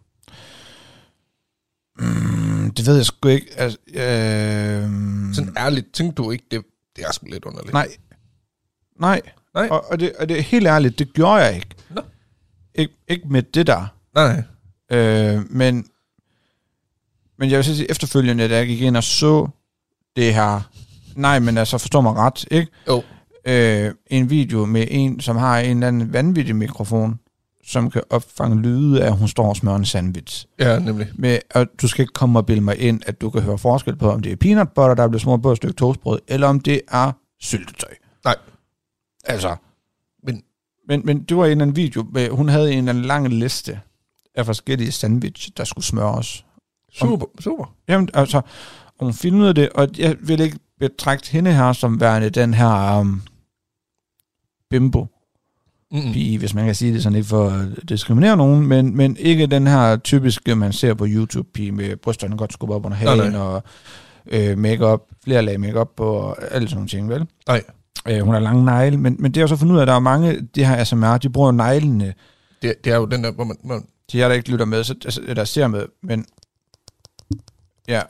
Mm, 1.99 2.71
det 2.71 2.85
ved 2.87 2.95
jeg 2.95 3.05
sgu 3.05 3.27
ikke. 3.29 3.47
Altså, 3.57 3.77
øh, 3.87 5.33
Sådan 5.33 5.53
ærligt, 5.57 5.93
tænkte 5.93 6.15
du 6.23 6.31
ikke, 6.31 6.45
det, 6.51 6.63
det 6.95 7.03
er 7.07 7.11
sgu 7.11 7.25
lidt 7.27 7.45
underligt? 7.45 7.73
nej. 7.73 7.87
Nej. 8.99 9.21
Nej. 9.53 9.67
Og, 9.71 9.91
og, 9.91 9.99
det, 9.99 10.13
og 10.19 10.29
det 10.29 10.37
er 10.37 10.41
helt 10.41 10.67
ærligt, 10.67 10.99
det 10.99 11.13
gjorde 11.13 11.33
jeg 11.33 11.55
ikke. 11.55 11.67
Nå. 11.89 12.01
Ik- 12.79 13.05
ikke 13.07 13.27
med 13.27 13.41
det 13.43 13.67
der. 13.67 13.93
Nej. 14.15 14.43
Øh, 14.91 15.51
men, 15.51 15.85
men 17.39 17.49
jeg 17.49 17.57
vil 17.57 17.65
sige, 17.65 17.91
efterfølgende, 17.91 18.49
da 18.49 18.55
jeg 18.57 18.67
gik 18.67 18.81
ind 18.81 18.97
og 18.97 19.03
så 19.03 19.47
det 20.15 20.33
her, 20.33 20.61
nej, 21.15 21.39
men 21.39 21.57
altså, 21.57 21.77
forstår 21.77 22.01
mig 22.01 22.13
ret, 22.13 22.45
ikke? 22.51 22.71
Jo. 22.87 23.03
Øh, 23.47 23.93
en 24.07 24.29
video 24.29 24.65
med 24.65 24.87
en, 24.91 25.19
som 25.19 25.35
har 25.37 25.59
en 25.59 25.77
eller 25.77 25.87
anden 25.87 26.13
vanvittig 26.13 26.55
mikrofon, 26.55 27.19
som 27.67 27.89
kan 27.89 28.01
opfange 28.09 28.61
lyde 28.61 29.03
af, 29.03 29.07
at 29.07 29.17
hun 29.17 29.27
står 29.27 29.49
og 29.49 29.55
smører 29.55 29.75
en 29.75 29.85
sandwich. 29.85 30.45
Ja, 30.59 30.79
nemlig. 30.79 31.07
Med, 31.15 31.39
og 31.55 31.67
du 31.81 31.87
skal 31.87 32.01
ikke 32.01 32.13
komme 32.13 32.39
og 32.39 32.45
bilde 32.45 32.61
mig 32.61 32.79
ind, 32.79 33.01
at 33.05 33.21
du 33.21 33.29
kan 33.29 33.41
høre 33.41 33.57
forskel 33.57 33.95
på, 33.95 34.11
om 34.11 34.21
det 34.21 34.31
er 34.31 34.35
peanut 34.35 34.69
butter, 34.71 34.95
der 34.95 35.03
er 35.03 35.07
blevet 35.07 35.21
smurt 35.21 35.41
på 35.41 35.51
et 35.51 35.57
stykke 35.57 35.75
toastbrød, 35.75 36.19
eller 36.27 36.47
om 36.47 36.59
det 36.59 36.81
er 36.91 37.11
syltetøj. 37.39 37.89
Nej. 38.25 38.35
Altså. 39.25 39.55
Men- 40.23 40.41
men, 40.87 41.01
men 41.05 41.23
det 41.23 41.37
var 41.37 41.45
en 41.45 41.51
eller 41.51 41.61
anden 41.61 41.75
video, 41.75 42.05
med, 42.13 42.29
hun 42.29 42.49
havde 42.49 42.71
en 42.71 42.77
eller 42.77 42.89
anden 42.91 43.05
lang 43.05 43.27
liste 43.29 43.79
af 44.35 44.45
forskellige 44.45 44.91
sandwich, 44.91 45.49
der 45.57 45.63
skulle 45.63 45.85
smøres. 45.85 46.45
Super, 46.93 47.25
super. 47.39 47.73
Jamen, 47.87 48.09
altså, 48.13 48.37
og 48.97 49.05
hun 49.05 49.13
filmede 49.13 49.53
det, 49.53 49.69
og 49.69 49.87
jeg 49.97 50.15
vil 50.21 50.39
ikke 50.39 50.59
betragte 50.79 51.31
hende 51.31 51.53
her 51.53 51.73
som 51.73 51.99
værende 52.01 52.29
den 52.29 52.53
her 52.53 52.99
um, 52.99 53.21
bimbo 54.69 55.07
Mm-mm. 55.91 56.13
pige, 56.13 56.37
hvis 56.37 56.53
man 56.53 56.65
kan 56.65 56.75
sige 56.75 56.93
det 56.93 57.03
sådan 57.03 57.15
ikke 57.15 57.27
for 57.27 57.49
at 57.49 57.89
diskriminere 57.89 58.37
nogen, 58.37 58.67
men, 58.67 58.97
men 58.97 59.17
ikke 59.19 59.45
den 59.47 59.67
her 59.67 59.97
typiske, 59.97 60.55
man 60.55 60.73
ser 60.73 60.93
på 60.93 61.05
YouTube 61.09 61.47
pige 61.53 61.71
med 61.71 61.95
brysterne 61.95 62.37
godt 62.37 62.53
skubbet 62.53 62.75
op 62.75 62.85
under 62.85 62.97
Nej, 63.03 63.15
hagen 63.15 63.31
nej. 63.31 63.41
og 63.41 63.63
øh, 64.27 64.57
makeup, 64.57 65.01
flere 65.23 65.41
lag 65.41 65.59
makeup 65.59 65.89
på 65.97 66.05
og 66.05 66.37
alle 66.51 66.67
sådan 66.67 66.77
nogle 66.77 66.89
ting, 66.89 67.09
vel? 67.09 67.27
Nej. 67.47 67.63
Øh, 68.07 68.19
hun 68.21 68.33
har 68.33 68.41
lange 68.41 68.65
negle, 68.65 68.97
men, 68.97 69.15
men 69.19 69.31
det 69.31 69.37
er 69.37 69.41
jo 69.41 69.47
så 69.47 69.55
fundet 69.55 69.73
ud 69.73 69.77
af, 69.77 69.81
at 69.81 69.87
der 69.87 69.93
er 69.93 69.99
mange, 69.99 70.41
de 70.55 70.65
her 70.65 70.75
ASMR, 70.75 71.17
de 71.17 71.29
bruger 71.29 71.51
neglene, 71.51 72.13
Det, 72.61 72.73
det 72.83 72.93
er 72.93 72.97
jo 72.97 73.05
den 73.05 73.23
der, 73.23 73.31
hvor 73.31 73.43
man... 73.43 73.57
man 73.63 73.85
de 74.11 74.17
jer, 74.17 74.27
der 74.27 74.35
ikke 74.35 74.49
lytter 74.51 74.65
med, 74.65 74.83
så, 74.83 74.95
altså, 75.05 75.21
der 75.35 75.43
ser 75.45 75.67
med, 75.67 75.85
men 76.01 76.25
ja, 77.87 78.01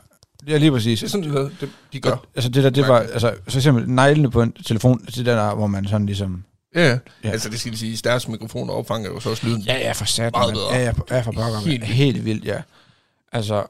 det 0.45 0.55
er 0.55 0.57
lige 0.57 0.71
præcis. 0.71 0.99
det 0.99 1.05
er 1.05 1.09
sådan 1.09 1.27
noget, 1.29 1.57
det, 1.61 1.69
de 1.93 1.99
gør. 1.99 2.25
Altså 2.35 2.49
det 2.49 2.63
der, 2.63 2.69
det 2.69 2.87
var, 2.87 2.99
altså 2.99 3.35
for 3.47 3.57
eksempel 3.57 3.89
neglene 3.89 4.31
på 4.31 4.41
en 4.41 4.51
telefon, 4.53 5.05
det 5.05 5.25
der, 5.25 5.35
der 5.35 5.55
hvor 5.55 5.67
man 5.67 5.87
sådan 5.87 6.05
ligesom, 6.05 6.43
Ja, 6.75 6.89
ja. 6.89 6.99
Ja. 7.23 7.29
Altså, 7.29 7.49
det 7.49 7.59
skal 7.59 7.77
sige, 7.77 7.97
deres 8.03 8.27
mikrofoner 8.27 8.73
opfanger 8.73 9.09
jo 9.09 9.19
så 9.19 9.29
også 9.29 9.47
lyden. 9.47 9.61
ja, 9.61 9.77
ja, 9.77 9.91
for 9.91 10.05
sat, 10.05 10.33
Meget 10.33 10.53
bedre. 10.53 10.73
ja, 10.73 10.79
ja, 10.79 10.91
ja, 11.11 11.21
for 11.21 11.31
pokker, 11.31 11.59
Helt 11.59 11.65
vildt. 11.81 11.83
helt 11.85 12.25
vildt, 12.25 12.45
ja. 12.45 12.61
Altså, 13.31 13.65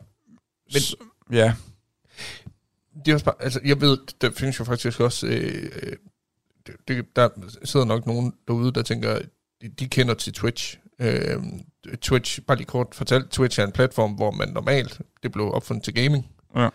Men- 0.74 0.82
men, 1.30 1.38
ja, 1.38 1.54
Det 3.06 3.12
er 3.12 3.14
også 3.14 3.26
bare, 3.26 3.36
altså, 3.40 3.60
jeg 3.66 3.82
ved, 3.82 3.98
der 4.22 4.30
findes 4.38 4.60
jo 4.60 4.64
faktisk 4.64 5.00
også, 5.00 5.28
øh, 5.28 5.70
øh, 5.84 5.94
det, 6.68 6.76
det, 6.88 7.06
der 7.16 7.30
sidder 7.64 7.86
nok 7.86 8.06
nogen 8.06 8.34
derude, 8.48 8.72
der 8.72 8.82
tænker, 8.82 9.20
de, 9.62 9.68
de 9.70 9.88
kender 9.88 10.14
til 10.14 10.34
Twitch. 10.34 10.78
Øh, 11.00 11.38
Twitch, 12.02 12.42
bare 12.42 12.58
lige 12.58 12.66
kort 12.68 12.88
fortalt, 12.96 13.30
Twitch 13.32 13.60
er 13.60 13.64
en 13.66 13.72
platform, 13.72 14.12
hvor 14.12 14.32
man 14.32 14.50
normalt, 14.50 15.02
det 15.24 15.32
blev 15.32 15.52
opfundet 15.54 15.84
til 15.84 15.94
gaming. 15.94 16.28
Ja. 16.56 16.70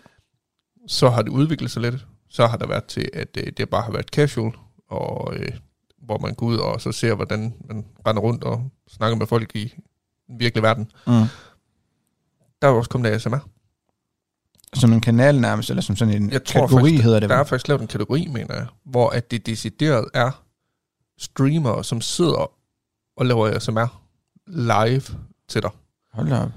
Så 0.89 1.09
har 1.11 1.23
det 1.23 1.31
udviklet 1.31 1.71
sig 1.71 1.83
lidt. 1.83 2.07
Så 2.29 2.47
har 2.47 2.57
der 2.57 2.66
været 2.66 2.85
til, 2.85 3.09
at 3.12 3.29
øh, 3.37 3.53
det 3.57 3.71
bare 3.71 3.83
har 3.83 3.93
været 3.93 4.07
casual, 4.09 4.53
og 4.89 5.35
øh, 5.37 5.53
hvor 6.03 6.18
man 6.18 6.35
går 6.35 6.47
ud 6.47 6.57
og 6.57 6.81
så 6.81 6.93
ser, 6.93 7.14
hvordan 7.14 7.55
man 7.68 7.85
render 8.07 8.23
rundt 8.23 8.45
og 8.45 8.71
snakker 8.89 9.16
med 9.16 9.27
folk 9.27 9.57
i 9.57 9.75
den 10.27 10.41
virkelige 10.41 10.62
verden. 10.62 10.91
mm. 11.07 11.12
Der 12.62 12.68
er 12.68 12.73
også 12.73 12.91
kommet 12.91 13.11
ASMR. 13.11 13.39
som 14.75 14.93
en 14.93 15.01
kanal 15.01 15.41
nærmest, 15.41 15.71
eller 15.71 15.83
som 15.83 15.97
sådan 15.97 16.23
en 16.23 16.31
Jeg 16.31 16.45
tror 16.45 16.61
kategori 16.61 16.83
faktisk, 16.91 17.05
hedder 17.05 17.21
det. 17.21 17.29
Der 17.29 17.37
er 17.37 17.45
faktisk 17.45 17.68
lavet 17.68 17.81
en 17.83 17.89
kategori, 17.89 18.27
mener 18.27 18.55
jeg, 18.55 18.66
hvor 18.85 19.11
at 19.11 19.31
det 19.31 19.47
decideret 19.47 20.05
er 20.14 20.45
streamere, 21.18 21.85
som 21.85 22.01
sidder 22.01 22.51
og 23.16 23.27
laver 23.27 23.47
ASMR 23.57 24.01
live 24.47 25.03
til 25.49 25.62
dig. 25.62 25.70
Hold 26.12 26.32
op. 26.32 26.51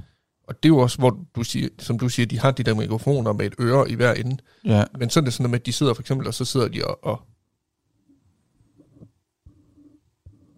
Og 0.48 0.64
det 0.64 0.70
er 0.70 0.74
jo 0.74 0.78
også, 0.78 0.98
hvor 0.98 1.20
du 1.36 1.44
siger, 1.44 1.70
som 1.80 2.00
du 2.00 2.10
siger, 2.10 2.26
de 2.26 2.40
har 2.40 2.52
de 2.52 2.64
der 2.64 2.76
mikrofoner 2.76 3.34
med 3.34 3.46
et 3.46 3.56
øre 3.60 3.90
i 3.90 3.96
hver 3.96 4.14
ende. 4.14 4.38
Ja, 4.66 4.84
Men 5.00 5.10
så 5.10 5.20
er 5.20 5.24
det 5.24 5.34
sådan 5.34 5.44
noget 5.44 5.52
med, 5.52 5.60
at 5.60 5.66
de 5.66 5.74
sidder 5.74 5.94
for 5.94 6.02
eksempel, 6.02 6.28
og 6.28 6.34
så 6.34 6.46
sidder 6.46 6.68
de 6.68 6.86
og, 6.86 7.00
og 7.04 7.22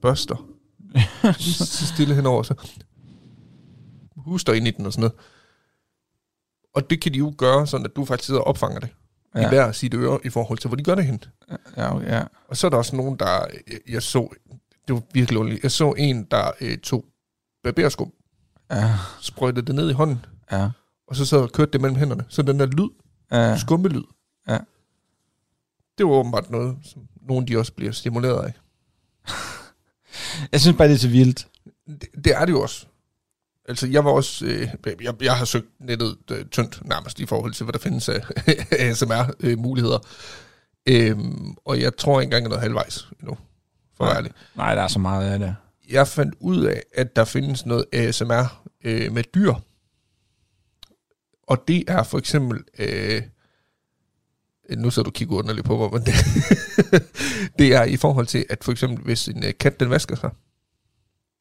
børster. 0.01 0.47
så 1.39 1.87
stille 1.87 2.15
henover, 2.15 2.43
så 2.43 2.69
huster 4.15 4.53
ind 4.53 4.67
i 4.67 4.71
den 4.71 4.85
og 4.85 4.93
sådan 4.93 5.01
noget. 5.01 5.15
Og 6.73 6.89
det 6.89 7.01
kan 7.01 7.13
de 7.13 7.17
jo 7.17 7.33
gøre, 7.37 7.67
sådan 7.67 7.85
at 7.85 7.95
du 7.95 8.05
faktisk 8.05 8.25
sidder 8.25 8.41
og 8.41 8.47
opfanger 8.47 8.79
det 8.79 8.89
ja. 9.35 9.45
i 9.45 9.49
hver 9.49 9.71
sit 9.71 9.93
øre 9.93 10.19
i 10.23 10.29
forhold 10.29 10.59
til, 10.59 10.67
hvor 10.67 10.75
de 10.75 10.83
gør 10.83 10.95
det 10.95 11.05
hen. 11.05 11.23
ja, 11.77 11.95
okay, 11.95 12.07
ja. 12.07 12.23
Og 12.47 12.57
så 12.57 12.67
er 12.67 12.69
der 12.69 12.77
også 12.77 12.95
nogen, 12.95 13.19
der, 13.19 13.47
jeg, 13.67 13.79
jeg 13.89 14.03
så, 14.03 14.29
det 14.87 14.95
var 14.95 15.01
virkelig 15.13 15.39
underligt, 15.39 15.63
jeg 15.63 15.71
så 15.71 15.93
en, 15.97 16.23
der 16.23 16.51
øh, 16.61 16.77
tog 16.77 17.05
barberskum, 17.65 18.11
Ja, 18.71 18.93
sprøjtede 19.21 19.65
det 19.65 19.75
ned 19.75 19.89
i 19.89 19.93
hånden, 19.93 20.25
ja, 20.51 20.69
og 21.07 21.15
så 21.15 21.25
sad 21.25 21.37
og 21.39 21.51
kørte 21.51 21.71
det 21.71 21.81
mellem 21.81 21.97
hænderne. 21.97 22.25
Så 22.29 22.41
den 22.41 22.59
der 22.59 22.65
lyd, 22.65 22.89
ja. 23.31 23.57
skummelyd, 23.57 24.03
Ja. 24.47 24.57
det 25.97 26.05
var 26.05 26.11
åbenbart 26.11 26.49
noget, 26.51 26.77
som 26.83 27.01
nogen 27.27 27.47
de 27.47 27.57
også 27.57 27.73
bliver 27.73 27.91
stimuleret 27.91 28.43
af. 28.45 28.53
Jeg 30.51 30.61
synes 30.61 30.77
bare, 30.77 30.87
det 30.87 30.93
er 30.93 30.97
så 30.99 31.09
vildt. 31.09 31.47
Det, 31.87 32.07
det 32.25 32.35
er 32.35 32.45
det 32.45 32.51
jo 32.53 32.61
også. 32.61 32.85
Altså, 33.69 33.87
jeg 33.87 34.05
var 34.05 34.11
også, 34.11 34.45
øh, 34.45 34.67
jeg, 35.01 35.13
jeg 35.23 35.37
har 35.37 35.45
søgt 35.45 35.65
nettet 35.79 36.17
øh, 36.31 36.45
tyndt 36.45 36.81
nærmest 36.85 37.19
i 37.19 37.25
forhold 37.25 37.53
til, 37.53 37.63
hvad 37.63 37.73
der 37.73 37.79
findes 37.79 38.09
af 38.09 38.21
ASMR-muligheder. 38.79 39.99
Øhm, 40.85 41.55
og 41.65 41.81
jeg 41.81 41.97
tror 41.97 42.21
ikke 42.21 42.27
engang, 42.27 42.41
jeg 42.41 42.45
er 42.45 42.49
noget 42.49 42.61
halvvejs 42.61 43.07
endnu, 43.19 43.37
for 43.97 44.05
Nej. 44.05 44.15
ærlig. 44.15 44.31
Nej, 44.55 44.75
der 44.75 44.81
er 44.81 44.87
så 44.87 44.99
meget 44.99 45.31
af 45.31 45.39
det. 45.39 45.55
Jeg 45.89 46.07
fandt 46.07 46.35
ud 46.39 46.65
af, 46.65 46.83
at 46.93 47.15
der 47.15 47.25
findes 47.25 47.65
noget 47.65 47.85
ASMR 47.93 48.63
øh, 48.83 49.11
med 49.11 49.23
dyr. 49.23 49.53
Og 51.47 51.63
det 51.67 51.83
er 51.87 52.03
for 52.03 52.17
eksempel... 52.17 52.63
Øh, 52.79 53.21
nu 54.77 54.89
så 54.89 55.01
du 55.01 55.11
kigge 55.11 55.35
underligt 55.35 55.65
på 55.65 55.77
mig, 55.77 55.89
men 55.91 56.01
det, 56.01 56.13
det 57.59 57.75
er 57.75 57.83
i 57.83 57.97
forhold 57.97 58.27
til, 58.27 58.45
at 58.49 58.63
for 58.63 58.71
eksempel 58.71 59.03
hvis 59.03 59.27
en 59.27 59.43
øh, 59.43 59.53
kat 59.59 59.79
den 59.79 59.89
vasker 59.89 60.15
sig, 60.15 60.29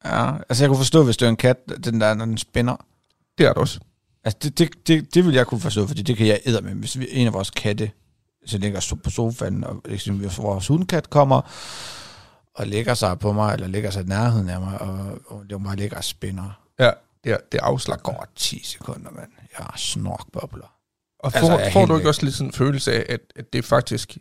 Ja, 0.04 0.36
altså 0.36 0.64
jeg 0.64 0.68
kunne 0.68 0.78
forstå, 0.78 1.04
hvis 1.04 1.16
det 1.16 1.26
er 1.26 1.30
en 1.30 1.36
kat, 1.36 1.56
den 1.84 2.00
der, 2.00 2.14
når 2.14 2.24
den 2.24 2.38
spænder. 2.38 2.76
det 3.38 3.46
er 3.46 3.52
det 3.52 3.58
også. 3.58 3.80
Altså 4.24 4.38
det, 4.42 4.58
det, 4.58 4.88
det, 4.88 5.14
det 5.14 5.26
vil 5.26 5.34
jeg 5.34 5.46
kunne 5.46 5.60
forstå, 5.60 5.86
fordi 5.86 6.02
det 6.02 6.16
kan 6.16 6.26
jeg 6.26 6.40
æde 6.46 6.60
med. 6.62 6.74
Hvis 6.74 6.98
vi, 6.98 7.06
en 7.10 7.26
af 7.26 7.32
vores 7.32 7.50
katte 7.50 7.90
så 8.46 8.58
ligger 8.58 8.94
på 9.04 9.10
sofaen, 9.10 9.64
og 9.64 9.82
liksom, 9.88 10.16
hvis 10.16 10.38
vores 10.38 10.66
hundkat 10.66 11.10
kommer 11.10 11.40
og 12.54 12.66
lægger 12.66 12.94
sig 12.94 13.18
på 13.18 13.32
mig, 13.32 13.54
eller 13.54 13.66
lægger 13.66 13.90
sig 13.90 14.02
i 14.02 14.06
nærheden 14.06 14.48
af 14.48 14.60
mig, 14.60 14.80
og, 14.80 15.18
og 15.26 15.44
det 15.50 15.62
bare 15.64 15.76
ligger 15.76 15.96
og 15.96 16.04
spænder. 16.04 16.60
Ja, 16.78 16.90
det 17.24 17.32
er, 17.32 17.36
det 17.52 17.58
er 17.58 17.58
Der 17.58 17.64
afslag. 17.66 17.98
går 18.02 18.26
10 18.36 18.64
sekunder, 18.64 19.10
mand. 19.10 19.30
Jeg 19.58 19.66
har 19.66 19.74
snorkbobler. 19.76 20.74
Og 21.18 21.32
Altså, 21.34 21.40
får, 21.40 21.58
er 21.58 21.70
får 21.70 21.86
du 21.86 21.94
ikke 21.94 22.04
væk. 22.04 22.08
også 22.08 22.22
lidt 22.24 22.34
sådan 22.34 22.48
en 22.48 22.52
følelse 22.52 22.92
af, 22.92 23.06
at, 23.14 23.20
at 23.36 23.52
det 23.52 23.64
faktisk 23.64 24.18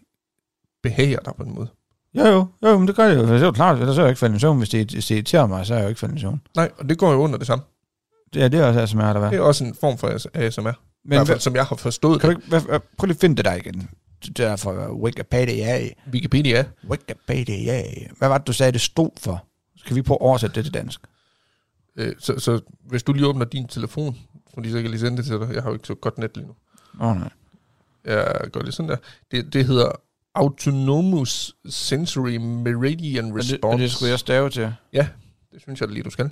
behager 0.84 1.20
dig 1.20 1.34
på 1.38 1.44
en 1.44 1.56
måde? 1.56 1.68
Jo, 2.16 2.26
jo, 2.26 2.48
jo, 2.64 2.78
men 2.80 2.88
det 2.88 2.96
gør 2.96 3.08
det 3.08 3.16
jo. 3.18 3.22
Det 3.22 3.42
er 3.42 3.46
jo 3.46 3.52
klart, 3.52 3.78
så 3.78 4.02
er 4.02 4.06
jeg 4.06 4.10
ikke 4.10 4.20
faldet 4.20 4.38
i 4.38 4.40
søvn. 4.40 4.58
Hvis 4.58 4.70
det, 4.70 4.92
hvis 4.92 5.06
det 5.06 5.16
irriterer 5.16 5.46
mig, 5.48 5.66
så 5.66 5.74
er 5.74 5.78
jeg 5.78 5.84
jo 5.84 5.90
ikke 5.90 6.00
faldet 6.00 6.18
i 6.18 6.20
søvn. 6.22 6.42
Nej, 6.56 6.72
og 6.78 6.90
det 6.90 6.98
går 6.98 7.12
jo 7.12 7.18
under 7.18 7.38
det 7.38 7.48
samme. 7.48 7.64
Ja, 8.36 8.48
det 8.48 8.60
er 8.60 8.66
også 8.68 8.80
ASMR, 8.80 9.02
der 9.02 9.14
Det 9.14 9.22
var. 9.22 9.32
er 9.32 9.40
også 9.40 9.64
en 9.64 9.76
form 9.76 9.98
for 9.98 10.08
ASMR. 10.34 10.62
I 10.62 10.64
Men 10.64 10.74
hvert 11.06 11.18
fald, 11.20 11.28
hvad, 11.28 11.40
som 11.40 11.56
jeg 11.56 11.66
har 11.66 11.76
forstået 11.76 12.22
kan 12.22 12.30
du 12.30 12.36
det. 12.36 12.42
ikke, 12.42 12.50
hvad, 12.50 12.62
hvad, 12.62 12.80
prøv 12.98 13.06
lige 13.06 13.16
at 13.16 13.22
finde 13.22 13.36
det 13.36 13.46
der 13.46 13.54
igen. 13.54 13.90
Det 14.26 14.38
der 14.38 14.56
fra 14.56 14.94
Wikipedia. 14.94 15.90
Wikipedia. 16.14 16.66
Wikipedia. 16.90 17.84
Hvad 18.18 18.28
var 18.28 18.38
det, 18.38 18.48
du 18.48 18.54
sagde, 18.54 18.72
det 18.72 18.82
stod 18.82 19.10
for? 19.20 19.46
Skal 19.78 19.96
vi 19.96 20.02
prøve 20.02 20.16
at 20.16 20.22
oversætte 20.22 20.56
det 20.56 20.64
til 20.66 20.74
dansk? 20.74 21.02
Øh, 21.96 22.14
så, 22.20 22.40
så 22.40 22.62
hvis 22.86 23.04
du 23.04 23.14
lige 23.14 23.28
åbner 23.28 23.46
din 23.46 23.68
telefon, 23.68 24.18
fordi 24.54 24.70
så 24.70 24.76
kan 24.76 24.82
jeg 24.84 24.90
lige 24.90 25.00
sende 25.00 25.18
det 25.18 25.26
til 25.26 25.40
dig. 25.40 25.50
Jeg 25.54 25.64
har 25.64 25.70
jo 25.70 25.74
ikke 25.76 25.88
så 25.88 25.96
godt 25.96 26.18
net 26.18 26.38
lige 26.38 26.48
nu. 26.48 26.54
Åh, 27.02 27.08
oh, 27.08 27.18
nej. 27.18 27.30
Jeg 28.06 28.50
gør 28.52 28.62
det 28.62 28.74
sådan 28.74 28.90
der. 28.90 28.96
Det, 29.32 29.54
det 29.54 29.66
hedder 29.66 29.92
Autonomous 30.36 31.56
Sensory 31.70 32.36
Meridian 32.36 33.26
Og 33.26 33.32
det, 33.32 33.40
Response. 33.40 33.64
og 33.64 33.80
det 33.80 33.92
skulle 33.92 34.10
jeg 34.10 34.20
stave 34.20 34.50
til. 34.50 34.74
det 35.54 35.62
synes 35.62 35.82
jeg 35.82 35.90
lige, 35.90 36.04
du 36.04 36.10
skal. 36.10 36.30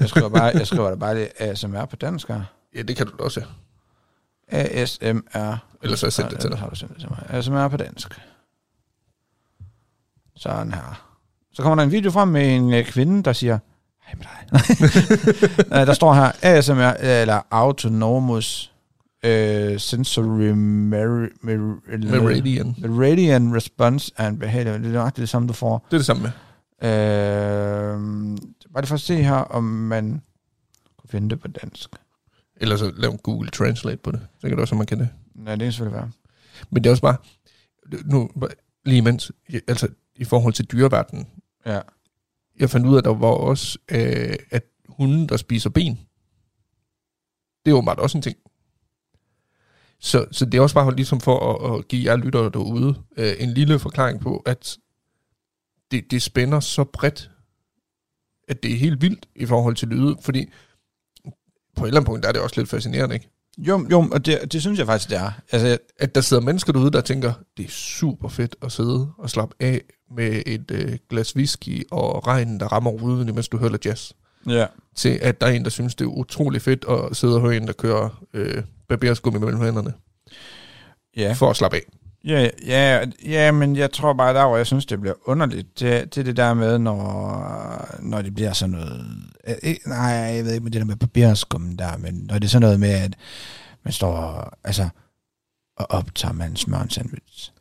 Jeg 0.00 0.08
skriver 0.08 0.28
bare, 0.28 0.44
jeg 0.44 0.66
skriver 0.66 0.88
da 0.88 0.96
bare 0.96 1.14
det 1.14 1.28
ASMR 1.38 1.84
på 1.84 1.96
dansk 1.96 2.28
her. 2.28 2.42
Ja, 2.76 2.82
det 2.82 2.96
kan 2.96 3.06
du 3.06 3.12
også. 3.24 3.42
ASMR. 4.50 5.56
Ellers 5.82 6.00
har 6.00 6.06
jeg 6.06 6.12
sendt 6.12 6.30
det 6.30 6.40
til 6.40 6.50
dig. 6.50 6.58
Har 6.58 6.68
du 6.68 6.74
sendt 6.76 6.92
det 6.92 7.00
til 7.00 7.08
mig. 7.10 7.26
ASMR 7.28 7.68
på 7.68 7.76
dansk. 7.76 8.20
Sådan 10.36 10.72
her. 10.72 11.04
Så 11.52 11.62
kommer 11.62 11.74
der 11.76 11.82
en 11.82 11.92
video 11.92 12.10
frem 12.10 12.28
med 12.28 12.56
en 12.56 12.72
øh, 12.74 12.84
kvinde, 12.84 13.22
der 13.22 13.32
siger, 13.32 13.58
hej 14.06 14.14
med 14.16 14.26
dig. 15.68 15.68
Der 15.86 15.92
står 15.92 16.14
her, 16.14 16.32
ASMR, 16.42 16.92
eller 17.00 17.40
Autonomous 17.50 18.72
øh, 19.24 19.80
Sensory 19.80 20.48
Mer- 20.50 21.28
Mer- 21.42 22.20
Meridian. 22.22 22.74
Meridian 22.78 23.54
Response 23.54 24.12
and 24.16 24.38
Behavior. 24.40 24.72
Det 24.78 24.86
er 24.86 24.92
nøjagtigt 24.92 25.20
det 25.20 25.28
samme, 25.28 25.48
du 25.48 25.52
får. 25.52 25.86
Det 25.90 25.94
er 25.94 25.98
det 25.98 26.06
samme 26.06 26.22
med. 26.22 26.30
Øh, 26.90 27.98
bare 28.72 28.82
lige 28.82 28.86
for 28.86 28.94
at 28.94 29.00
se 29.00 29.22
her, 29.22 29.34
om 29.34 29.64
man 29.64 30.22
kunne 31.00 31.10
finde 31.10 31.30
det 31.30 31.40
på 31.40 31.48
dansk. 31.48 31.90
Ellers 32.60 32.80
så 32.80 32.92
lav 32.96 33.16
Google 33.16 33.50
Translate 33.50 33.96
på 33.96 34.10
det. 34.10 34.20
Så 34.38 34.40
kan 34.48 34.50
det 34.50 34.60
også, 34.60 34.74
at 34.74 34.78
man 34.78 34.86
kan 34.86 34.98
det. 34.98 35.08
Nej, 35.34 35.54
det 35.54 35.62
kan 35.64 35.72
selvfølgelig 35.72 35.98
være. 36.00 36.10
Men 36.70 36.84
det 36.84 36.88
er 36.88 36.92
også 36.92 37.02
bare, 37.02 37.16
nu, 38.04 38.30
lige 38.84 38.98
imens, 38.98 39.32
altså 39.68 39.88
i 40.16 40.24
forhold 40.24 40.52
til 40.52 40.64
dyreverdenen, 40.64 41.26
Ja. 41.66 41.80
jeg 42.58 42.70
fandt 42.70 42.86
ud 42.86 42.94
af, 42.94 42.98
at 42.98 43.04
der 43.04 43.14
var 43.14 43.28
også, 43.28 43.78
øh, 43.90 44.36
at 44.50 44.64
hunde, 44.88 45.28
der 45.28 45.36
spiser 45.36 45.70
ben, 45.70 45.98
det 47.64 47.70
er 47.70 47.74
åbenbart 47.76 47.98
også 47.98 48.18
en 48.18 48.22
ting. 48.22 48.36
Så, 50.00 50.26
så 50.32 50.44
det 50.44 50.54
er 50.58 50.62
også 50.62 50.74
bare 50.74 50.96
ligesom 50.96 51.20
for 51.20 51.54
at, 51.54 51.78
at 51.78 51.88
give 51.88 52.10
jer 52.10 52.16
lyttere 52.16 52.50
derude 52.50 52.94
øh, 53.16 53.32
en 53.38 53.50
lille 53.50 53.78
forklaring 53.78 54.20
på, 54.20 54.36
at 54.46 54.78
det, 55.90 56.10
det 56.10 56.22
spænder 56.22 56.60
så 56.60 56.84
bredt, 56.84 57.30
at 58.48 58.62
det 58.62 58.72
er 58.72 58.76
helt 58.76 59.02
vildt 59.02 59.28
i 59.34 59.46
forhold 59.46 59.76
til 59.76 59.88
lyde, 59.88 60.16
fordi 60.22 60.46
på 61.78 61.84
et 61.84 61.88
eller 61.88 62.00
andet 62.00 62.06
punkt 62.06 62.22
der 62.22 62.28
er 62.28 62.32
det 62.32 62.42
også 62.42 62.60
lidt 62.60 62.70
fascinerende, 62.70 63.14
ikke? 63.14 63.28
Jo, 63.58 63.86
jo 63.90 64.08
og 64.12 64.26
det, 64.26 64.52
det 64.52 64.60
synes 64.60 64.78
jeg 64.78 64.86
faktisk, 64.86 65.10
det 65.10 65.18
er. 65.18 65.30
Altså, 65.52 65.78
at 65.98 66.14
der 66.14 66.20
sidder 66.20 66.42
mennesker 66.42 66.72
derude, 66.72 66.90
der 66.90 67.00
tænker, 67.00 67.32
det 67.56 67.64
er 67.64 67.70
super 67.70 68.28
fedt 68.28 68.56
at 68.62 68.72
sidde 68.72 69.10
og 69.18 69.30
slappe 69.30 69.54
af 69.60 69.80
med 70.16 70.42
et 70.46 70.70
øh, 70.70 70.98
glas 71.10 71.36
whisky 71.36 71.82
og 71.90 72.26
regnen, 72.26 72.60
der 72.60 72.66
rammer 72.66 72.90
ruden, 72.90 73.34
mens 73.34 73.48
du 73.48 73.56
hører 73.58 73.78
jazz. 73.84 74.12
ja. 74.48 74.66
Til 74.96 75.18
at 75.22 75.40
der 75.40 75.46
er 75.46 75.50
en, 75.50 75.64
der 75.64 75.70
synes, 75.70 75.94
det 75.94 76.04
er 76.04 76.08
utrolig 76.08 76.62
fedt 76.62 76.84
at 76.88 77.16
sidde 77.16 77.34
og 77.34 77.40
høre 77.40 77.56
en, 77.56 77.66
der 77.66 77.72
kører 77.72 78.24
øh, 78.34 78.62
barberskum 78.88 79.32
mellem 79.32 79.60
hænderne, 79.60 79.92
Ja. 81.16 81.32
for 81.32 81.50
at 81.50 81.56
slappe 81.56 81.76
af. 81.76 81.82
Ja, 82.24 82.48
ja, 82.66 83.04
ja, 83.24 83.52
men 83.52 83.76
jeg 83.76 83.92
tror 83.92 84.12
bare, 84.12 84.34
der 84.34 84.46
hvor 84.46 84.56
jeg 84.56 84.66
synes, 84.66 84.86
det 84.86 85.00
bliver 85.00 85.14
underligt, 85.24 85.80
det, 85.80 86.14
det 86.14 86.20
er 86.20 86.24
det 86.24 86.36
der 86.36 86.54
med, 86.54 86.78
når, 86.78 87.96
når 88.02 88.22
det 88.22 88.34
bliver 88.34 88.52
sådan 88.52 88.70
noget... 88.70 89.06
Øh, 89.48 89.54
ikke- 89.62 89.88
nej, 89.88 90.00
jeg 90.10 90.44
ved 90.44 90.52
ikke 90.52 90.64
med 90.64 90.70
det 90.72 90.78
der 90.80 90.84
med 90.86 90.96
papirskummen 90.96 91.78
der, 91.78 91.96
men 91.96 92.14
når 92.14 92.34
det 92.34 92.44
er 92.44 92.48
sådan 92.48 92.62
noget 92.62 92.80
med, 92.80 92.90
at 92.90 93.14
man 93.84 93.92
står 93.92 94.48
altså, 94.64 94.88
og 95.76 95.86
optager 95.90 96.32
man 96.34 96.56
smør 96.56 96.78
en 96.78 96.90
sandwich. 96.90 97.52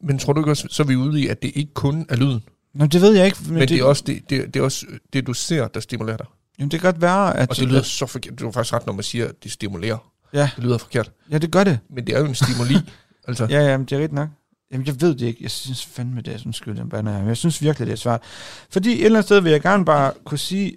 Men 0.00 0.18
tror 0.18 0.32
du 0.32 0.40
ikke 0.40 0.50
også, 0.50 0.68
så 0.70 0.82
er 0.82 0.86
vi 0.86 0.96
ude 0.96 1.20
i, 1.20 1.26
at 1.28 1.42
det 1.42 1.50
ikke 1.54 1.74
kun 1.74 2.06
er 2.08 2.16
lyden, 2.16 2.42
Nå, 2.74 2.86
det 2.86 3.00
ved 3.00 3.12
jeg 3.16 3.26
ikke. 3.26 3.38
Men, 3.40 3.50
men, 3.50 3.58
men 3.58 3.68
det, 3.68 3.78
er 3.80 3.84
også 3.84 4.02
det, 4.06 4.30
det, 4.30 4.54
det 4.54 4.60
er 4.60 4.64
også 4.64 4.86
det, 5.12 5.26
du 5.26 5.32
ser, 5.34 5.68
der 5.68 5.80
stimulerer 5.80 6.16
dig. 6.16 6.26
Jamen, 6.58 6.70
det 6.70 6.80
kan 6.80 6.92
godt 6.92 7.02
være, 7.02 7.36
at... 7.36 7.50
Og 7.50 7.56
det 7.56 7.68
lyder 7.68 7.82
så 7.82 8.06
forkert. 8.06 8.38
Du 8.40 8.44
har 8.44 8.52
faktisk 8.52 8.74
ret, 8.74 8.86
når 8.86 8.92
man 8.92 9.02
siger, 9.04 9.28
at 9.28 9.34
det 9.44 9.52
stimulerer. 9.52 10.12
Ja. 10.32 10.50
Det 10.56 10.64
lyder 10.64 10.78
forkert. 10.78 11.10
Ja, 11.30 11.38
det 11.38 11.50
gør 11.52 11.64
det. 11.64 11.78
Men 11.90 12.06
det 12.06 12.14
er 12.14 12.18
jo 12.20 12.26
en 12.26 12.34
stimuli. 12.34 12.74
altså, 13.28 13.46
Ja, 13.50 13.60
ja, 13.60 13.76
men 13.76 13.86
det 13.86 13.92
er 13.92 13.96
rigtigt 13.98 14.12
nok. 14.12 14.28
Jamen, 14.72 14.86
jeg 14.86 15.00
ved 15.00 15.14
det 15.14 15.26
ikke. 15.26 15.38
Jeg 15.42 15.50
synes 15.50 15.84
fandme, 15.86 16.20
det 16.20 16.34
er 16.34 16.38
sådan 16.38 16.52
skyld, 16.52 16.76
den 16.76 16.88
bander 16.88 17.12
her. 17.12 17.18
Men 17.18 17.28
jeg 17.28 17.36
synes 17.36 17.62
virkelig, 17.62 17.86
det 17.86 17.92
er 17.92 17.96
svært. 17.96 18.22
Fordi 18.70 18.92
et 18.92 19.04
eller 19.04 19.18
andet 19.18 19.24
sted 19.24 19.40
vil 19.40 19.52
jeg 19.52 19.60
gerne 19.62 19.84
bare 19.84 20.12
kunne 20.24 20.38
sige, 20.38 20.76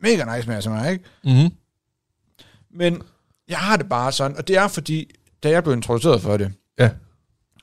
mega 0.00 0.36
nice 0.36 0.48
med 0.48 0.56
ASMR, 0.56 0.84
ikke? 0.84 1.04
mm-hmm. 1.24 1.50
Men 2.70 3.02
jeg 3.48 3.58
har 3.58 3.76
det 3.76 3.88
bare 3.88 4.12
sådan, 4.12 4.36
og 4.36 4.48
det 4.48 4.56
er 4.56 4.68
fordi, 4.68 5.10
da 5.42 5.50
jeg 5.50 5.62
blev 5.64 5.74
introduceret 5.76 6.22
for 6.22 6.36
det, 6.36 6.52
Ja. 6.78 6.90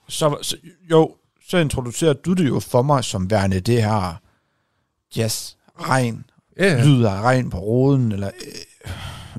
så, 0.08 0.38
så 0.42 0.58
jo, 0.92 1.16
så 1.50 1.58
introducerede 1.58 2.20
du 2.26 2.34
det 2.34 2.48
jo 2.48 2.60
for 2.60 2.82
mig 2.82 3.04
som 3.04 3.30
værende 3.32 3.60
det 3.60 3.84
her 3.84 4.22
jazz, 5.18 5.54
regn, 5.82 6.26
ja. 6.58 6.84
lyd 6.86 7.04
af 7.04 7.22
regn 7.22 7.50
på 7.50 7.60
roden, 7.60 8.12
eller 8.12 8.28
øh, 8.28 8.92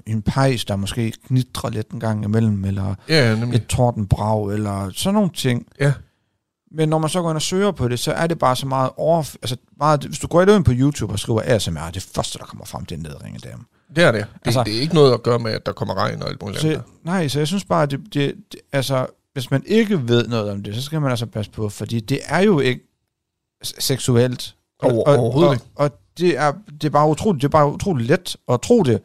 en 0.07 0.23
pejs, 0.23 0.65
der 0.65 0.77
måske 0.77 1.13
knitrer 1.27 1.71
lidt 1.71 1.91
en 1.91 2.01
gang 2.01 2.25
imellem, 2.25 2.65
eller 2.65 2.95
ja, 3.09 3.35
nemlig. 3.35 3.57
et 3.57 3.67
tordenbrag, 3.67 4.51
eller 4.53 4.91
sådan 4.95 5.15
nogle 5.15 5.31
ting. 5.35 5.67
Ja. 5.81 5.93
Men 6.73 6.89
når 6.89 6.99
man 6.99 7.11
så 7.11 7.23
går 7.23 7.31
ind 7.31 7.37
og 7.37 7.43
søger 7.43 7.71
på 7.71 7.89
det, 7.89 7.99
så 7.99 8.13
er 8.13 8.27
det 8.27 8.39
bare 8.39 8.57
så 8.57 8.67
meget 8.67 8.91
over... 8.97 9.19
Altså 9.43 9.57
meget, 9.79 10.05
hvis 10.05 10.19
du 10.19 10.27
går 10.27 10.43
ind 10.43 10.65
på 10.65 10.73
YouTube 10.75 11.13
og 11.13 11.19
skriver 11.19 11.43
ASMR, 11.45 11.91
det 11.95 12.03
første, 12.03 12.39
der 12.39 12.45
kommer 12.45 12.65
frem, 12.65 12.85
det 12.85 12.93
er 12.95 12.97
en 12.97 13.03
nedringe 13.03 13.39
dame. 13.39 13.63
Det 13.97 14.05
er 14.05 14.13
det. 14.13 14.21
Det, 14.35 14.41
Altså- 14.47 14.63
det 14.65 14.77
er 14.77 14.81
ikke 14.81 14.95
noget 14.95 15.13
at 15.15 15.23
gøre 15.23 15.39
med, 15.39 15.53
at 15.53 15.67
der 15.67 15.73
kommer 15.73 15.95
regn 15.95 16.23
og 16.23 16.29
alt 16.29 16.43
muligt 16.43 16.61
Så, 16.61 16.67
andet. 16.69 16.83
nej, 17.05 17.29
så 17.29 17.39
jeg 17.41 17.47
synes 17.47 17.65
bare, 17.65 17.83
at 17.83 17.91
det, 17.91 18.01
det, 18.15 18.35
det, 18.53 18.61
altså, 18.73 19.07
hvis 19.33 19.51
man 19.51 19.63
ikke 19.67 20.09
ved 20.09 20.29
noget 20.29 20.51
om 20.51 20.63
det, 20.63 20.75
så 20.75 20.83
skal 20.83 21.01
man 21.01 21.11
altså 21.11 21.27
passe 21.27 21.51
på, 21.51 21.69
fordi 21.69 22.01
det 22.01 22.21
er 22.25 22.41
jo 22.41 22.61
ikke 22.61 22.81
seksuelt. 23.63 24.55
Over- 24.83 25.05
og, 25.05 25.17
overhovedet 25.17 25.49
og, 25.49 25.55
ikke. 25.55 25.67
Og 25.77 25.91
det 26.19 26.39
er, 26.39 26.53
det 26.73 26.85
er 26.85 26.91
bare 26.91 27.09
utroligt, 27.09 27.43
det 27.43 27.49
er 27.49 27.53
bare 27.53 27.73
utroligt 27.73 28.09
let 28.09 28.37
at 28.49 28.61
tro 28.61 28.83
det. 28.83 29.01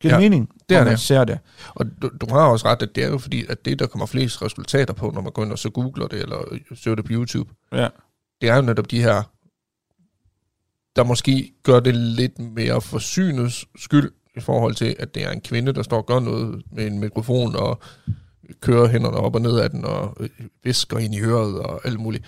Giver 0.00 0.14
Ja, 0.14 0.20
mening, 0.20 0.48
det 0.68 0.74
er 0.74 0.78
når 0.80 0.84
man 0.84 0.92
det. 0.92 1.00
ser 1.00 1.24
det. 1.24 1.38
Og 1.74 1.86
du, 2.02 2.10
du 2.20 2.26
har 2.34 2.46
også 2.46 2.66
ret, 2.66 2.82
at 2.82 2.94
det 2.94 3.04
er 3.04 3.08
jo 3.08 3.18
fordi, 3.18 3.46
at 3.48 3.64
det, 3.64 3.78
der 3.78 3.86
kommer 3.86 4.06
flest 4.06 4.42
resultater 4.42 4.94
på, 4.94 5.10
når 5.10 5.20
man 5.20 5.32
går 5.32 5.44
ind 5.44 5.52
og 5.52 5.58
så 5.58 5.70
googler 5.70 6.06
det, 6.06 6.22
eller 6.22 6.58
søger 6.74 6.94
det 6.94 7.04
på 7.04 7.12
YouTube, 7.12 7.54
Ja. 7.72 7.88
det 8.40 8.48
er 8.48 8.56
jo 8.56 8.62
netop 8.62 8.90
de 8.90 9.02
her, 9.02 9.22
der 10.96 11.04
måske 11.04 11.52
gør 11.62 11.80
det 11.80 11.96
lidt 11.96 12.38
mere 12.38 12.80
for 12.80 12.98
synets 12.98 13.66
skyld, 13.76 14.12
i 14.36 14.40
forhold 14.40 14.74
til, 14.74 14.96
at 14.98 15.14
det 15.14 15.24
er 15.24 15.30
en 15.30 15.40
kvinde, 15.40 15.72
der 15.72 15.82
står 15.82 15.96
og 15.96 16.06
gør 16.06 16.20
noget 16.20 16.62
med 16.72 16.86
en 16.86 16.98
mikrofon, 16.98 17.56
og 17.56 17.80
kører 18.60 18.88
hænderne 18.88 19.16
op 19.16 19.34
og 19.34 19.40
ned 19.40 19.58
af 19.58 19.70
den, 19.70 19.84
og 19.84 20.16
øh, 20.20 20.28
visker 20.64 20.98
ind 20.98 21.14
i 21.14 21.20
øret, 21.20 21.58
og 21.58 21.86
alt 21.86 22.00
muligt. 22.00 22.24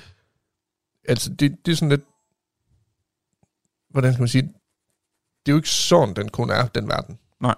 Altså, 1.08 1.30
det, 1.34 1.56
det 1.66 1.72
er 1.72 1.76
sådan 1.76 1.88
lidt, 1.88 2.04
hvordan 3.90 4.12
skal 4.12 4.20
man 4.22 4.28
sige, 4.28 4.42
det 4.42 5.48
er 5.48 5.52
jo 5.52 5.56
ikke 5.56 5.68
sådan, 5.68 6.14
den 6.14 6.28
kun 6.28 6.50
er, 6.50 6.66
den 6.66 6.88
verden. 6.88 7.18
Nej. 7.40 7.54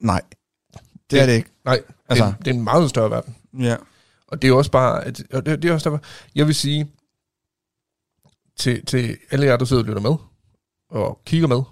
Nej, 0.00 0.22
det 1.10 1.20
er 1.20 1.26
det 1.26 1.32
ikke. 1.32 1.50
Nej, 1.64 1.82
altså, 2.08 2.24
det, 2.24 2.32
er, 2.32 2.38
det 2.38 2.48
er 2.48 2.54
en 2.54 2.64
meget 2.64 2.90
større 2.90 3.10
verden. 3.10 3.36
Ja. 3.58 3.76
Og 4.26 4.42
det 4.42 4.48
er 4.48 4.52
jo 4.52 4.58
også 4.58 4.70
bare, 4.70 5.04
at, 5.04 5.22
og 5.32 5.46
det, 5.46 5.62
det 5.62 5.68
er 5.68 5.74
også 5.74 5.90
derfor, 5.90 6.04
jeg 6.34 6.46
vil 6.46 6.54
sige, 6.54 6.90
til, 8.56 8.86
til 8.86 9.18
alle 9.30 9.46
jer, 9.46 9.56
der 9.56 9.64
sidder 9.64 9.82
og 9.82 9.86
lytter 9.86 10.02
med, 10.02 10.16
og 10.88 11.20
kigger 11.24 11.48
med, 11.48 11.62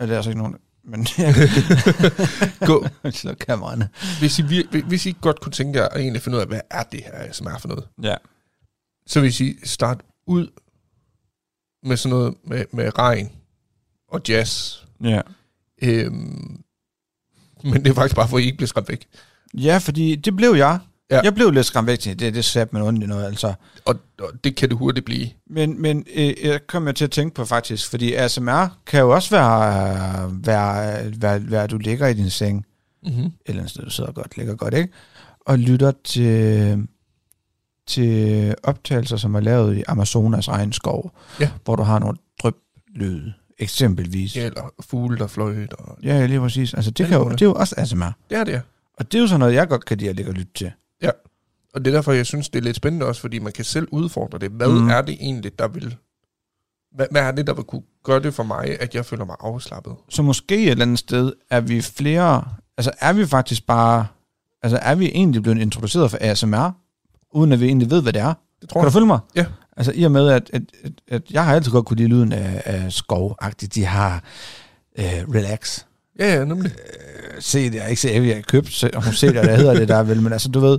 Det 0.00 0.10
er 0.10 0.16
altså 0.16 0.30
ikke 0.30 0.40
nogen... 0.42 0.56
Men 0.84 1.06
gå, 2.68 2.86
slå 3.10 3.34
kameraerne. 3.34 3.88
hvis, 4.18 4.38
I, 4.38 4.42
vir- 4.42 4.86
hvis 4.86 5.06
I 5.06 5.16
godt 5.20 5.40
kunne 5.40 5.52
tænke 5.52 5.78
jer 5.78 5.88
at 5.88 6.00
egentlig 6.00 6.22
finde 6.22 6.36
ud 6.36 6.40
af, 6.42 6.48
hvad 6.48 6.60
er 6.70 6.82
det 6.82 7.00
her, 7.04 7.32
som 7.32 7.46
er 7.46 7.58
for 7.58 7.68
noget, 7.68 7.88
Ja. 8.02 8.14
så 9.06 9.20
vil 9.20 9.26
jeg 9.26 9.34
sige, 9.34 9.56
start 9.66 10.00
ud 10.26 10.46
med 11.82 11.96
sådan 11.96 12.18
noget 12.18 12.34
med, 12.44 12.64
med 12.72 12.98
regn 12.98 13.32
og 14.08 14.20
jazz. 14.28 14.76
Ja. 15.04 15.20
Øhm, 15.82 16.60
men 17.64 17.84
det 17.84 17.86
er 17.90 17.94
faktisk 17.94 18.16
bare 18.16 18.28
for, 18.28 18.36
at 18.36 18.42
I 18.42 18.46
ikke 18.46 18.56
bliver 18.56 18.68
skræmt 18.68 18.88
væk. 18.88 19.06
Ja, 19.54 19.78
fordi 19.78 20.16
det 20.16 20.36
blev 20.36 20.54
jeg. 20.54 20.78
Ja. 21.10 21.16
Ja. 21.16 21.20
Jeg 21.24 21.34
blev 21.34 21.50
lidt 21.50 21.66
skræmt 21.66 21.86
væk 21.86 21.98
til, 21.98 22.18
det, 22.18 22.34
det 22.34 22.44
satte 22.44 22.74
man 22.74 22.82
ondt 22.82 23.02
i 23.02 23.06
noget, 23.06 23.24
altså. 23.26 23.54
Og, 23.84 23.94
og 24.20 24.30
det 24.44 24.56
kan 24.56 24.68
det 24.68 24.76
hurtigt 24.78 25.06
blive. 25.06 25.28
Men, 25.50 25.82
men 25.82 26.04
øh, 26.14 26.34
jeg 26.44 26.66
kom 26.66 26.86
jeg 26.86 26.96
til 26.96 27.04
at 27.04 27.10
tænke 27.10 27.34
på 27.34 27.44
faktisk, 27.44 27.90
fordi 27.90 28.14
ASMR 28.14 28.76
kan 28.86 29.00
jo 29.00 29.10
også 29.14 29.30
være, 29.30 30.30
være, 30.44 31.02
være, 31.22 31.50
være 31.50 31.62
at 31.64 31.70
du 31.70 31.78
ligger 31.78 32.06
i 32.06 32.14
din 32.14 32.30
seng, 32.30 32.64
Mm-hmm. 33.02 33.32
eller 33.46 33.60
andet 33.60 33.70
sted, 33.70 33.84
du 33.84 33.90
sidder 33.90 34.12
godt, 34.12 34.36
ligger 34.36 34.54
godt, 34.54 34.74
ikke? 34.74 34.88
Og 35.40 35.58
lytter 35.58 35.92
til, 36.04 36.86
til 37.86 38.54
optagelser, 38.62 39.16
som 39.16 39.34
er 39.34 39.40
lavet 39.40 39.76
i 39.76 39.82
Amazonas 39.88 40.48
regnskov, 40.48 41.12
Ja. 41.40 41.50
hvor 41.64 41.76
du 41.76 41.82
har 41.82 41.98
nogle 41.98 42.18
dryplyde, 42.42 43.32
eksempelvis. 43.58 44.36
Ja, 44.36 44.46
eller 44.46 44.72
fugle, 44.80 45.18
der 45.18 45.26
fløjt. 45.26 45.72
Og... 45.72 45.98
Ja, 46.02 46.18
ja, 46.18 46.26
lige 46.26 46.40
præcis. 46.40 46.74
Altså, 46.74 46.90
det, 46.90 47.06
kan 47.06 47.18
jo, 47.18 47.28
det 47.30 47.42
er 47.42 47.46
jo 47.46 47.54
også 47.54 47.74
ASMR. 47.78 48.10
Det 48.30 48.38
er 48.38 48.44
det, 48.44 48.52
ja. 48.52 48.60
Og 48.98 49.12
det 49.12 49.18
er 49.18 49.22
jo 49.22 49.26
sådan 49.28 49.40
noget, 49.40 49.54
jeg 49.54 49.68
godt 49.68 49.84
kan 49.84 49.98
lide 49.98 50.10
at 50.10 50.16
ligge 50.16 50.30
og 50.30 50.34
lytte 50.34 50.52
til. 50.54 50.72
Og 51.74 51.84
det 51.84 51.90
er 51.90 51.96
derfor, 51.96 52.12
jeg 52.12 52.26
synes, 52.26 52.48
det 52.48 52.58
er 52.58 52.62
lidt 52.62 52.76
spændende 52.76 53.06
også, 53.06 53.20
fordi 53.20 53.38
man 53.38 53.52
kan 53.52 53.64
selv 53.64 53.88
udfordre 53.90 54.38
det. 54.38 54.50
Hvad 54.50 54.68
Mm. 54.68 54.88
er 54.88 55.02
det 55.02 55.14
egentlig, 55.20 55.58
der 55.58 55.68
vil... 55.68 55.96
Hvad, 56.94 57.06
hvad 57.10 57.22
er 57.22 57.30
det, 57.30 57.46
der 57.46 57.54
vil 57.54 57.64
kunne 57.64 57.82
gøre 58.04 58.20
det 58.22 58.34
for 58.34 58.42
mig, 58.42 58.80
at 58.80 58.94
jeg 58.94 59.06
føler 59.06 59.24
mig 59.24 59.36
afslappet? 59.40 59.92
Så 60.08 60.22
måske 60.22 60.56
et 60.64 60.70
eller 60.70 60.84
andet 60.84 60.98
sted 60.98 61.32
er 61.50 61.60
vi 61.60 61.80
flere... 61.80 62.44
Altså, 62.76 62.90
er 63.00 63.12
vi 63.12 63.26
faktisk 63.26 63.66
bare... 63.66 64.06
Altså, 64.62 64.78
er 64.82 64.94
vi 64.94 65.06
egentlig 65.06 65.42
blevet 65.42 65.58
introduceret 65.58 66.10
for 66.10 66.18
ASMR, 66.20 66.70
uden 67.34 67.52
at 67.52 67.60
vi 67.60 67.66
egentlig 67.66 67.90
ved, 67.90 68.02
hvad 68.02 68.12
det 68.12 68.22
er? 68.22 68.34
Det 68.60 68.68
tror 68.68 68.80
Kan 68.80 68.84
du 68.84 68.86
jeg. 68.86 68.92
følge 68.92 69.06
mig? 69.06 69.18
Ja. 69.36 69.46
Altså, 69.76 69.92
i 69.94 70.02
og 70.02 70.10
med, 70.10 70.28
at, 70.28 70.50
at, 70.52 70.62
at, 70.84 70.92
at 71.08 71.22
jeg 71.30 71.44
har 71.44 71.54
altid 71.54 71.72
godt 71.72 71.86
kunne 71.86 71.96
lide 71.96 72.08
lyden 72.08 72.32
af, 72.32 72.62
af 72.64 72.92
skovagtigt. 72.92 73.74
De 73.74 73.84
har 73.84 74.24
øh, 74.98 75.04
relax. 75.34 75.84
Ja, 76.18 76.34
ja, 76.38 76.44
nemlig. 76.44 76.72
Øh, 76.72 77.42
se 77.42 77.64
det, 77.70 77.74
jeg 77.74 77.90
ikke 77.90 78.02
set, 78.02 78.26
jeg 78.26 78.34
har 78.36 78.42
købt, 78.42 78.72
ser 78.72 78.88
det, 78.88 79.34
der 79.34 79.56
hedder 79.56 79.74
det 79.74 79.88
der, 79.88 80.02
vel, 80.02 80.22
men 80.22 80.32
altså, 80.32 80.48
du 80.48 80.60
ved, 80.60 80.78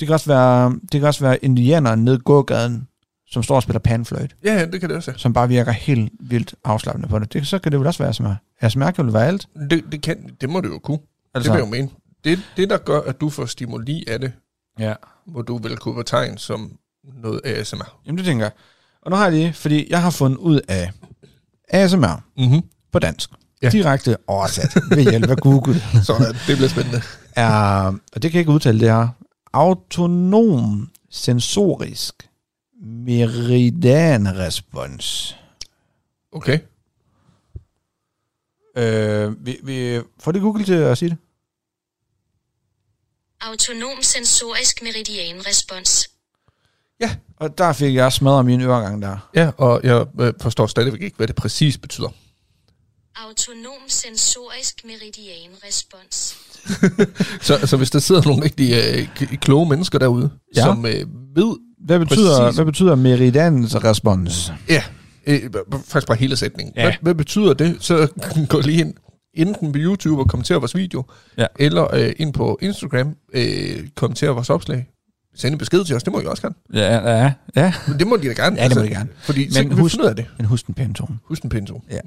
det 0.00 0.06
kan 0.08 0.14
også 0.14 0.26
være, 0.30 0.70
det 0.92 1.00
kan 1.00 1.04
også 1.04 1.24
være 1.24 1.44
indianere 1.44 1.96
nede 1.96 2.16
i 2.16 2.20
gågaden, 2.24 2.88
som 3.30 3.42
står 3.42 3.56
og 3.56 3.62
spiller 3.62 3.78
panfløjt, 3.80 4.36
Ja, 4.44 4.54
ja, 4.54 4.66
det 4.66 4.80
kan 4.80 4.88
det 4.88 4.96
også 4.96 5.12
som 5.16 5.32
bare 5.32 5.48
virker 5.48 5.72
helt 5.72 6.12
vildt 6.20 6.54
afslappende 6.64 7.08
på 7.08 7.18
det. 7.18 7.32
det 7.32 7.46
så 7.46 7.58
kan 7.58 7.72
det 7.72 7.78
vel 7.80 7.86
også 7.86 7.98
være 8.02 8.08
ASMR. 8.08 8.34
ASMR 8.60 8.90
kan 8.90 9.04
vel 9.06 9.12
være 9.14 9.26
alt. 9.26 9.48
Det, 9.70 9.84
det, 9.92 10.02
kan, 10.02 10.30
det 10.40 10.50
må 10.50 10.60
det 10.60 10.68
jo 10.68 10.78
kunne. 10.78 10.98
Altså, 11.34 11.52
Det 11.52 11.56
vil 11.58 11.64
jeg 11.64 11.66
jo 11.66 11.70
mene. 11.76 11.88
Det, 12.24 12.38
det, 12.56 12.70
der 12.70 12.78
gør, 12.78 13.00
at 13.00 13.20
du 13.20 13.30
får 13.30 13.46
stimuli 13.46 14.04
af 14.08 14.20
det, 14.20 14.32
ja. 14.78 14.94
må 15.26 15.42
du 15.42 15.58
vel 15.58 15.76
kunne 15.76 15.94
betegne 15.94 16.38
som 16.38 16.72
noget 17.22 17.40
ASMR. 17.44 17.98
Jamen, 18.06 18.18
det 18.18 18.24
tænker 18.26 18.44
jeg. 18.44 18.52
Og 19.02 19.10
nu 19.10 19.16
har 19.16 19.24
jeg 19.24 19.32
lige, 19.32 19.52
fordi 19.52 19.86
jeg 19.90 20.02
har 20.02 20.10
fundet 20.10 20.36
ud 20.38 20.60
af 20.68 20.90
ASMR 21.68 22.22
Mm-hmm. 22.36 22.62
på 22.92 22.98
dansk. 22.98 23.30
Ja. 23.62 23.66
Ja. 23.66 23.70
Direkte 23.70 24.16
oversat 24.26 24.74
ved 24.90 25.10
hjælp 25.10 25.30
af 25.30 25.36
Google. 25.36 25.80
Så 26.06 26.34
det 26.46 26.56
bliver 26.56 26.68
spændende. 26.68 27.02
er, 27.36 27.86
og 28.12 28.22
det 28.22 28.24
kan 28.30 28.32
jeg 28.32 28.40
ikke 28.40 28.52
udtale, 28.52 28.80
det 28.80 28.88
er 28.88 29.08
autonom 29.52 30.90
sensorisk 31.10 32.28
meridianrespons. 32.82 35.36
Okay. 36.32 36.58
Øh, 38.76 39.46
vi, 39.46 39.56
vi, 39.62 40.00
får 40.20 40.32
det 40.32 40.42
Google 40.42 40.64
til 40.64 40.74
at 40.74 40.98
sige 40.98 41.08
det? 41.08 41.18
Autonom 43.40 44.02
sensorisk 44.02 44.82
meridianrespons. 44.82 46.08
Og 47.40 47.58
der 47.58 47.72
fik 47.72 47.94
jeg 47.94 48.12
smadret 48.12 48.46
min 48.46 48.60
øregang 48.60 49.02
der. 49.02 49.30
Ja, 49.34 49.50
og 49.56 49.80
jeg 49.82 50.06
øh, 50.20 50.32
forstår 50.40 50.66
stadigvæk 50.66 51.02
ikke, 51.02 51.16
hvad 51.16 51.26
det 51.26 51.36
præcis 51.36 51.78
betyder. 51.78 52.08
Autonom 53.26 53.82
sensorisk 53.88 54.74
meridianrespons. 54.84 56.36
Så, 57.46 57.66
så 57.66 57.76
hvis 57.76 57.90
der 57.90 57.98
sidder 57.98 58.22
nogle 58.26 58.44
rigtig 58.44 58.72
øh, 58.74 59.26
kloge 59.36 59.68
mennesker 59.68 59.98
derude, 59.98 60.30
Ja. 60.56 60.62
som 60.62 60.86
øh, 60.86 60.92
ved, 61.36 61.56
Hvad 61.86 61.98
betyder, 61.98 62.38
Præcis. 62.40 62.56
hvad 62.56 62.64
betyder 62.64 62.94
meridianrespons? 62.94 64.52
ja, 64.68 64.82
øh, 65.26 65.40
faktisk 65.88 66.06
bare 66.06 66.16
hele 66.16 66.36
sætningen. 66.36 66.72
Ja. 66.76 66.82
Hvad, 66.82 66.92
hvad 67.00 67.14
betyder 67.14 67.54
det? 67.54 67.76
Så 67.80 68.08
gå 68.48 68.60
lige 68.60 68.80
ind, 68.80 68.94
enten 69.34 69.72
på 69.72 69.78
YouTube 69.78 70.22
og 70.22 70.28
kommenter 70.28 70.58
vores 70.58 70.74
video, 70.76 71.04
Ja. 71.38 71.46
eller 71.58 71.94
øh, 71.94 72.12
ind 72.16 72.32
på 72.34 72.58
Instagram, 72.62 73.14
øh, 73.34 73.88
kommenter 73.96 74.28
vores 74.30 74.50
opslag. 74.50 74.86
Send 75.34 75.52
en 75.54 75.58
besked 75.58 75.84
til 75.84 75.96
os, 75.96 76.02
det 76.02 76.12
må 76.12 76.20
I 76.20 76.24
også 76.26 76.42
gerne. 76.42 76.54
Ja, 76.72 77.18
ja, 77.18 77.32
ja. 77.56 77.74
Men 77.88 77.98
det 77.98 78.06
må 78.06 78.16
de 78.16 78.28
da 78.28 78.32
gerne. 78.32 78.56
Ja, 78.56 78.68
det 78.68 78.76
må 78.76 78.82
de 78.82 78.88
gerne. 78.88 79.08
Fordi 79.18 79.44
Men 79.44 79.52
så 79.52 79.60
kan 79.62 79.70
vi 79.70 79.74
husk- 79.80 79.98
ud 80.00 80.04
af 80.04 80.16
det. 80.16 80.26
Men 80.36 80.46
husk 80.46 80.66
den 80.66 80.74
pæne 80.74 80.94
tone. 80.94 81.18
Husk 81.24 81.42
en 81.42 81.50
pinto. 81.50 81.82
Ja. 81.90 82.00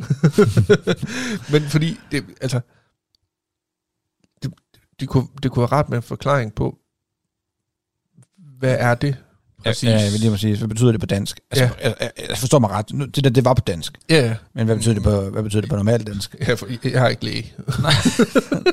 Men 1.51 1.61
fordi, 1.63 1.97
det, 2.11 2.25
altså, 2.41 2.59
det, 4.43 4.53
det, 4.99 5.09
kunne, 5.09 5.27
det 5.43 5.51
kunne 5.51 5.61
være 5.61 5.71
rart 5.71 5.89
med 5.89 5.97
en 5.97 6.03
forklaring 6.03 6.55
på, 6.55 6.77
hvad 8.59 8.75
er 8.79 8.95
det 8.95 9.17
præcis? 9.63 9.89
Ja, 9.89 9.99
ja, 9.99 10.09
lige 10.09 10.31
præcis. 10.31 10.57
Hvad 10.57 10.67
betyder 10.67 10.91
det 10.91 10.99
på 10.99 11.05
dansk? 11.05 11.39
Altså, 11.51 11.63
ja. 11.63 11.71
jeg, 11.83 11.95
jeg, 11.99 12.11
jeg, 12.29 12.37
forstår 12.37 12.59
mig 12.59 12.69
ret. 12.69 12.93
Nu, 12.93 13.05
det 13.05 13.23
der, 13.23 13.29
det 13.29 13.45
var 13.45 13.53
på 13.53 13.61
dansk. 13.67 13.97
ja, 14.09 14.25
ja. 14.25 14.35
Men 14.55 14.65
hvad 14.65 14.75
betyder 14.75 14.93
det 14.93 15.03
på, 15.03 15.21
hvad 15.21 15.43
betyder 15.43 15.61
det 15.61 15.69
på 15.69 15.75
normalt 15.75 16.07
dansk? 16.07 16.35
Ja, 16.47 16.53
for 16.53 16.67
jeg, 16.69 16.91
jeg 16.91 17.01
har 17.01 17.07
ikke 17.07 17.25
læge. 17.25 17.53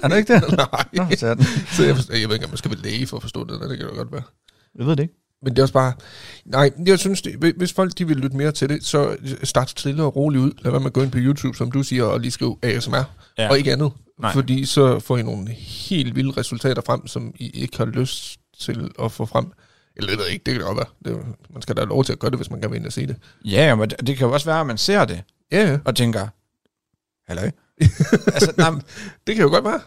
er 0.02 0.08
det 0.08 0.16
ikke 0.16 0.34
det? 0.34 0.42
Nej. 0.72 0.84
Nå, 0.92 1.16
sådan. 1.16 1.44
Så 1.72 1.84
jeg, 1.84 1.96
forstår, 1.96 2.14
jeg 2.14 2.28
ved 2.28 2.34
ikke, 2.34 2.46
om 2.46 2.50
man 2.50 2.58
skal 2.58 2.70
være 2.70 2.80
læge 2.80 3.06
for 3.06 3.16
at 3.16 3.22
forstå 3.22 3.44
det. 3.44 3.60
der. 3.60 3.68
Det 3.68 3.78
kan 3.78 3.86
jo 3.86 3.94
godt 3.94 4.12
være. 4.12 4.22
Jeg 4.78 4.86
ved 4.86 4.96
det 4.96 5.02
ikke. 5.02 5.14
Men 5.42 5.52
det 5.52 5.58
er 5.58 5.62
også 5.62 5.74
bare... 5.74 5.92
Nej, 6.44 6.70
jeg 6.86 6.98
synes, 6.98 7.22
det, 7.22 7.54
hvis 7.56 7.72
folk 7.72 7.98
de 7.98 8.06
vil 8.06 8.16
lytte 8.16 8.36
mere 8.36 8.52
til 8.52 8.68
det, 8.68 8.84
så 8.84 9.16
start 9.42 9.70
stille 9.70 10.02
og 10.02 10.16
roligt 10.16 10.42
ud. 10.42 10.52
Lad 10.62 10.70
være 10.70 10.80
med 10.80 10.86
at 10.86 10.92
gå 10.92 11.02
ind 11.02 11.10
på 11.10 11.18
YouTube, 11.20 11.56
som 11.56 11.72
du 11.72 11.82
siger, 11.82 12.04
og 12.04 12.20
lige 12.20 12.30
skrive 12.30 12.56
ASMR. 12.62 12.96
Ja. 13.38 13.50
Og 13.50 13.58
ikke 13.58 13.72
andet. 13.72 13.92
Nej. 14.20 14.32
Fordi 14.32 14.64
så 14.64 14.98
får 14.98 15.16
I 15.16 15.22
nogle 15.22 15.50
helt 15.52 16.16
vilde 16.16 16.30
resultater 16.36 16.82
frem, 16.86 17.06
som 17.06 17.34
I 17.38 17.50
ikke 17.50 17.78
har 17.78 17.84
lyst 17.84 18.40
til 18.60 18.90
at 19.02 19.12
få 19.12 19.26
frem. 19.26 19.46
Eller 19.98 20.10
det 20.10 20.18
ved 20.18 20.24
jeg 20.24 20.32
ikke, 20.32 20.44
det 20.44 20.54
kan 20.54 20.60
det 20.60 20.66
godt 20.66 20.76
være. 21.04 21.14
Det, 21.14 21.26
man 21.50 21.62
skal 21.62 21.76
da 21.76 21.80
have 21.80 21.88
lov 21.88 22.04
til 22.04 22.12
at 22.12 22.18
gøre 22.18 22.30
det, 22.30 22.38
hvis 22.38 22.50
man 22.50 22.60
gerne 22.60 22.70
vil 22.70 22.78
ind 22.78 22.86
og 22.86 22.92
se 22.92 23.06
det. 23.06 23.16
Ja, 23.44 23.74
men 23.74 23.90
det, 23.90 24.06
det 24.06 24.16
kan 24.16 24.26
jo 24.26 24.32
også 24.32 24.46
være, 24.46 24.60
at 24.60 24.66
man 24.66 24.78
ser 24.78 25.04
det, 25.04 25.22
Ja, 25.52 25.70
ja. 25.70 25.78
og 25.84 25.96
tænker, 25.96 26.28
halløj. 27.26 27.50
altså, 28.34 28.52
nej, 28.56 28.70
Det 29.26 29.34
kan 29.36 29.44
jo 29.44 29.50
godt 29.50 29.64
være. 29.64 29.80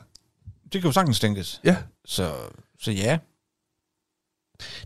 det 0.64 0.82
kan 0.82 0.88
jo 0.88 0.92
sagtens 0.92 1.20
tænkes. 1.20 1.62
Ja. 1.64 1.78
Så, 2.06 2.32
så 2.80 2.92
ja. 2.92 3.20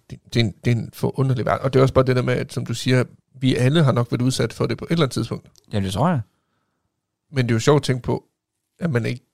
Det, 0.09 0.19
det, 0.33 0.39
er 0.39 0.43
en, 0.45 0.51
det 0.65 0.71
er 0.71 0.75
en 0.75 0.89
forunderlig 0.93 1.45
verden. 1.45 1.65
Og 1.65 1.73
det 1.73 1.79
er 1.79 1.83
også 1.83 1.93
bare 1.93 2.05
det 2.05 2.15
der 2.15 2.21
med, 2.21 2.33
at 2.33 2.53
som 2.53 2.65
du 2.65 2.73
siger, 2.73 3.03
vi 3.39 3.55
alle 3.55 3.83
har 3.83 3.91
nok 3.91 4.11
været 4.11 4.21
udsat 4.21 4.53
for 4.53 4.65
det 4.65 4.77
på 4.77 4.85
et 4.85 4.91
eller 4.91 5.03
andet 5.03 5.13
tidspunkt. 5.13 5.49
Jamen, 5.73 5.85
det 5.85 5.93
tror 5.93 6.09
jeg. 6.09 6.21
Men 7.31 7.45
det 7.45 7.51
er 7.51 7.55
jo 7.55 7.59
sjovt 7.59 7.79
at 7.79 7.83
tænke 7.83 8.01
på, 8.01 8.23
at 8.79 8.89
man 8.91 9.05
ikke, 9.05 9.25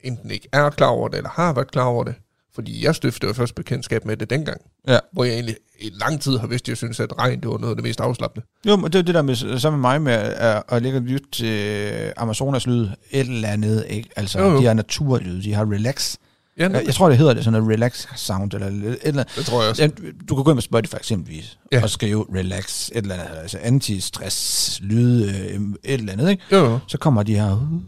enten 0.00 0.30
ikke 0.30 0.48
er 0.52 0.70
klar 0.70 0.86
over 0.88 1.08
det, 1.08 1.16
eller 1.16 1.30
har 1.30 1.52
været 1.52 1.70
klar 1.70 1.84
over 1.84 2.04
det. 2.04 2.14
Fordi 2.56 2.84
jeg 2.84 2.94
stiftede 2.94 3.34
først 3.34 3.54
bekendtskab 3.54 4.04
med 4.04 4.16
det 4.16 4.30
dengang. 4.30 4.60
Ja. 4.88 4.98
Hvor 5.12 5.24
jeg 5.24 5.32
egentlig 5.34 5.56
i 5.80 5.90
lang 6.00 6.20
tid 6.20 6.38
har 6.38 6.46
vidst, 6.46 6.64
at 6.64 6.68
jeg 6.68 6.76
synes, 6.76 7.00
at 7.00 7.18
regn 7.18 7.40
det 7.40 7.48
var 7.50 7.58
noget 7.58 7.70
af 7.70 7.76
det 7.76 7.82
mest 7.84 8.00
afslappende. 8.00 8.46
Jo, 8.66 8.76
men 8.76 8.92
det 8.92 8.98
er 8.98 9.02
det 9.02 9.14
der 9.14 9.22
med, 9.22 9.58
så 9.58 9.70
med 9.70 9.78
mig 9.78 10.02
med 10.02 10.12
at, 10.12 10.62
at 10.68 10.82
ligge 10.82 10.98
og 10.98 11.02
lytte 11.02 11.26
til 11.32 12.12
Amazonas 12.16 12.66
lyd, 12.66 12.82
et 13.10 13.20
eller 13.28 13.48
andet, 13.48 13.84
ikke? 13.88 14.08
Altså, 14.16 14.38
Jo, 14.40 14.50
jo. 14.50 14.60
de 14.60 14.64
har 14.66 14.74
naturlyd, 14.74 15.42
de 15.42 15.54
har 15.54 15.72
relax. 15.72 16.16
Ja, 16.58 16.68
Jeg, 16.68 16.82
jeg 16.86 16.94
tror, 16.94 17.08
det 17.08 17.18
hedder 17.18 17.34
det 17.34 17.44
sådan 17.44 17.60
noget 17.62 17.74
relax 17.74 18.06
sound, 18.16 18.54
eller 18.54 18.66
et 18.66 18.72
eller 18.74 18.96
andet. 19.04 19.26
det 19.36 19.46
tror 19.46 19.62
jeg 19.62 19.70
også. 19.70 19.82
Ja, 19.82 19.88
du 20.28 20.34
kan 20.34 20.44
gå 20.44 20.50
ind 20.50 20.56
på 20.56 20.60
Spotify 20.60 20.94
eksempelvis, 20.94 21.58
Ja. 21.72 21.82
og 21.82 21.90
skrive 21.90 22.26
relax, 22.34 22.88
et 22.88 22.96
eller 22.96 23.14
andet, 23.14 23.38
altså 23.42 23.58
anti-stress, 23.58 24.78
lyd, 24.84 25.24
øh, 25.28 25.34
et 25.34 25.60
eller 25.84 26.12
andet, 26.12 26.30
ikke? 26.30 26.42
Jo. 26.52 26.78
Så 26.88 26.98
kommer 26.98 27.22
de 27.22 27.34
her, 27.34 27.78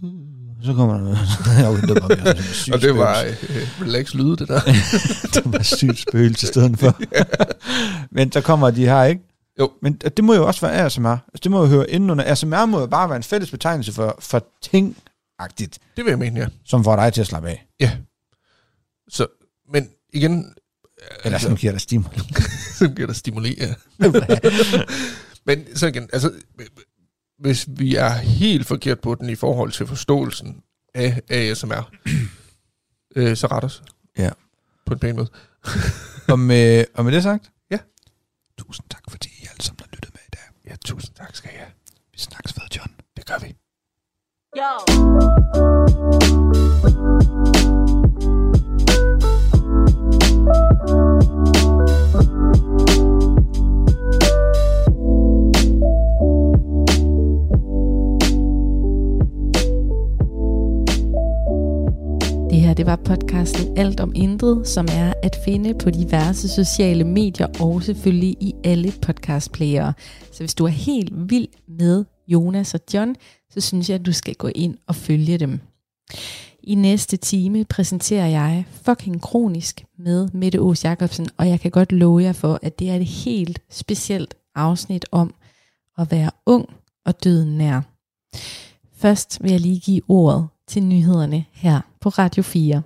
så 0.65 0.75
kommer 0.75 0.95
der 0.95 1.03
noget, 1.03 1.19
var 1.19 2.15
sådan 2.15 2.37
en 2.37 2.43
syg 2.43 2.73
Og 2.75 2.81
det 2.81 2.97
var 2.97 3.21
øh, 3.23 3.37
relax 3.83 4.15
lyde, 4.15 4.37
det 4.37 4.49
der. 4.49 4.61
det 5.35 5.43
var 5.45 5.63
sygt 5.63 5.99
spøgelse 5.99 6.45
i 6.45 6.47
stedet 6.47 6.79
for. 6.79 7.01
Men 8.15 8.33
så 8.33 8.41
kommer 8.41 8.71
de 8.71 8.85
her, 8.87 9.05
ikke? 9.05 9.23
Jo. 9.61 9.71
Men 9.83 9.95
det 9.95 10.25
må 10.25 10.35
jo 10.35 10.47
også 10.47 10.61
være 10.67 10.85
ASMR. 10.85 11.09
Altså, 11.09 11.41
det 11.43 11.51
må 11.51 11.61
jo 11.61 11.67
høre 11.67 11.91
inden 11.91 12.11
under. 12.11 12.25
ASMR 12.25 12.67
må 12.67 12.81
jo 12.81 12.87
bare 12.87 13.09
være 13.09 13.17
en 13.17 13.23
fælles 13.23 13.51
betegnelse 13.51 13.93
for, 13.93 14.17
for 14.21 14.47
ting-agtigt, 14.63 15.79
Det 15.97 16.05
vil 16.05 16.11
jeg 16.11 16.19
mene, 16.19 16.41
ja. 16.41 16.47
som 16.65 16.85
får 16.85 16.97
dig 16.97 17.13
til 17.13 17.21
at 17.21 17.27
slappe 17.27 17.49
af. 17.49 17.67
Ja. 17.81 17.91
Så, 19.09 19.27
men 19.73 19.89
igen, 20.13 20.55
Eller 21.25 21.39
som 21.39 21.57
giver 21.57 21.73
dig 21.73 21.81
stimuli. 21.81 22.21
så 22.75 22.89
bliver 22.89 23.07
der 23.07 23.15
stimulere. 23.15 23.75
Men 25.47 25.77
så 25.77 25.87
igen, 25.87 26.09
altså, 26.13 26.31
hvis 27.39 27.67
vi 27.69 27.95
er 27.95 28.11
helt 28.11 28.67
forkert 28.67 29.01
på 29.01 29.15
den 29.15 29.31
i 29.31 29.35
forhold 29.35 29.73
til 29.73 29.87
forståelsen 29.87 30.63
af 30.95 31.21
ASMR, 31.29 31.91
øh, 33.17 33.37
så 33.37 33.47
ret 33.47 33.65
os. 33.65 33.83
Ja. 34.19 34.31
På 34.87 34.95
en 34.95 35.01
pæn 35.01 35.17
måde. 35.17 35.29
og, 36.33 36.39
med, 36.39 36.85
og 36.95 37.05
med 37.05 37.13
det 37.13 37.23
sagt? 37.23 37.51
Ja. 37.71 37.79
Tusind 38.59 38.87
tak, 38.91 39.03
fordi 39.11 39.29
I 39.29 39.47
alle 39.51 39.65
sammen 39.65 39.81
har 39.81 39.97
lyttet 39.97 40.15
med 40.15 40.21
i 40.27 40.31
dag. 40.33 40.71
Ja, 40.71 40.77
tusind 40.85 41.15
tak 41.15 41.37
skal 41.37 41.51
jeg. 41.55 41.67
Vi 42.13 42.19
snakkes 42.19 42.57
ved, 42.57 42.65
John. 42.77 42.93
Det 43.17 43.27
gør 43.27 43.39
vi. 43.39 43.55
Det 44.55 44.63
det 62.79 62.87
var 62.87 62.97
podcasten 62.97 63.79
Alt 63.79 64.01
om 64.01 64.13
Intet, 64.15 64.69
som 64.69 64.87
er 64.91 65.13
at 65.23 65.37
finde 65.45 65.75
på 65.75 65.91
diverse 65.91 66.49
sociale 66.49 67.05
medier 67.05 67.47
og 67.61 67.83
selvfølgelig 67.83 68.37
i 68.41 68.55
alle 68.65 68.93
podcastplayere. 69.03 69.93
Så 70.33 70.39
hvis 70.39 70.55
du 70.55 70.65
er 70.65 70.69
helt 70.69 71.31
vild 71.31 71.49
med 71.69 72.05
Jonas 72.29 72.75
og 72.75 72.81
John, 72.95 73.17
så 73.51 73.61
synes 73.61 73.89
jeg, 73.89 73.95
at 73.95 74.07
du 74.07 74.13
skal 74.13 74.35
gå 74.35 74.49
ind 74.55 74.77
og 74.87 74.95
følge 74.95 75.39
dem. 75.39 75.61
I 76.63 76.75
næste 76.75 77.17
time 77.17 77.65
præsenterer 77.65 78.27
jeg 78.27 78.65
fucking 78.83 79.23
kronisk 79.23 79.85
med 79.99 80.29
Mette 80.33 80.59
Aas 80.59 80.85
Jacobsen, 80.85 81.29
og 81.37 81.49
jeg 81.49 81.61
kan 81.61 81.71
godt 81.71 81.93
love 81.93 82.23
jer 82.23 82.33
for, 82.33 82.59
at 82.63 82.79
det 82.79 82.91
er 82.91 82.97
et 82.97 83.07
helt 83.07 83.61
specielt 83.71 84.35
afsnit 84.55 85.07
om 85.13 85.35
at 85.99 86.11
være 86.11 86.31
ung 86.47 86.69
og 87.07 87.25
døden 87.25 87.59
nær. 87.59 87.81
Først 88.97 89.43
vil 89.43 89.51
jeg 89.51 89.61
lige 89.61 89.81
give 89.81 90.03
ordet 90.09 90.49
til 90.69 90.83
nyhederne 90.83 91.45
her 91.53 91.81
på 92.01 92.09
Radio 92.09 92.43
4. 92.43 92.83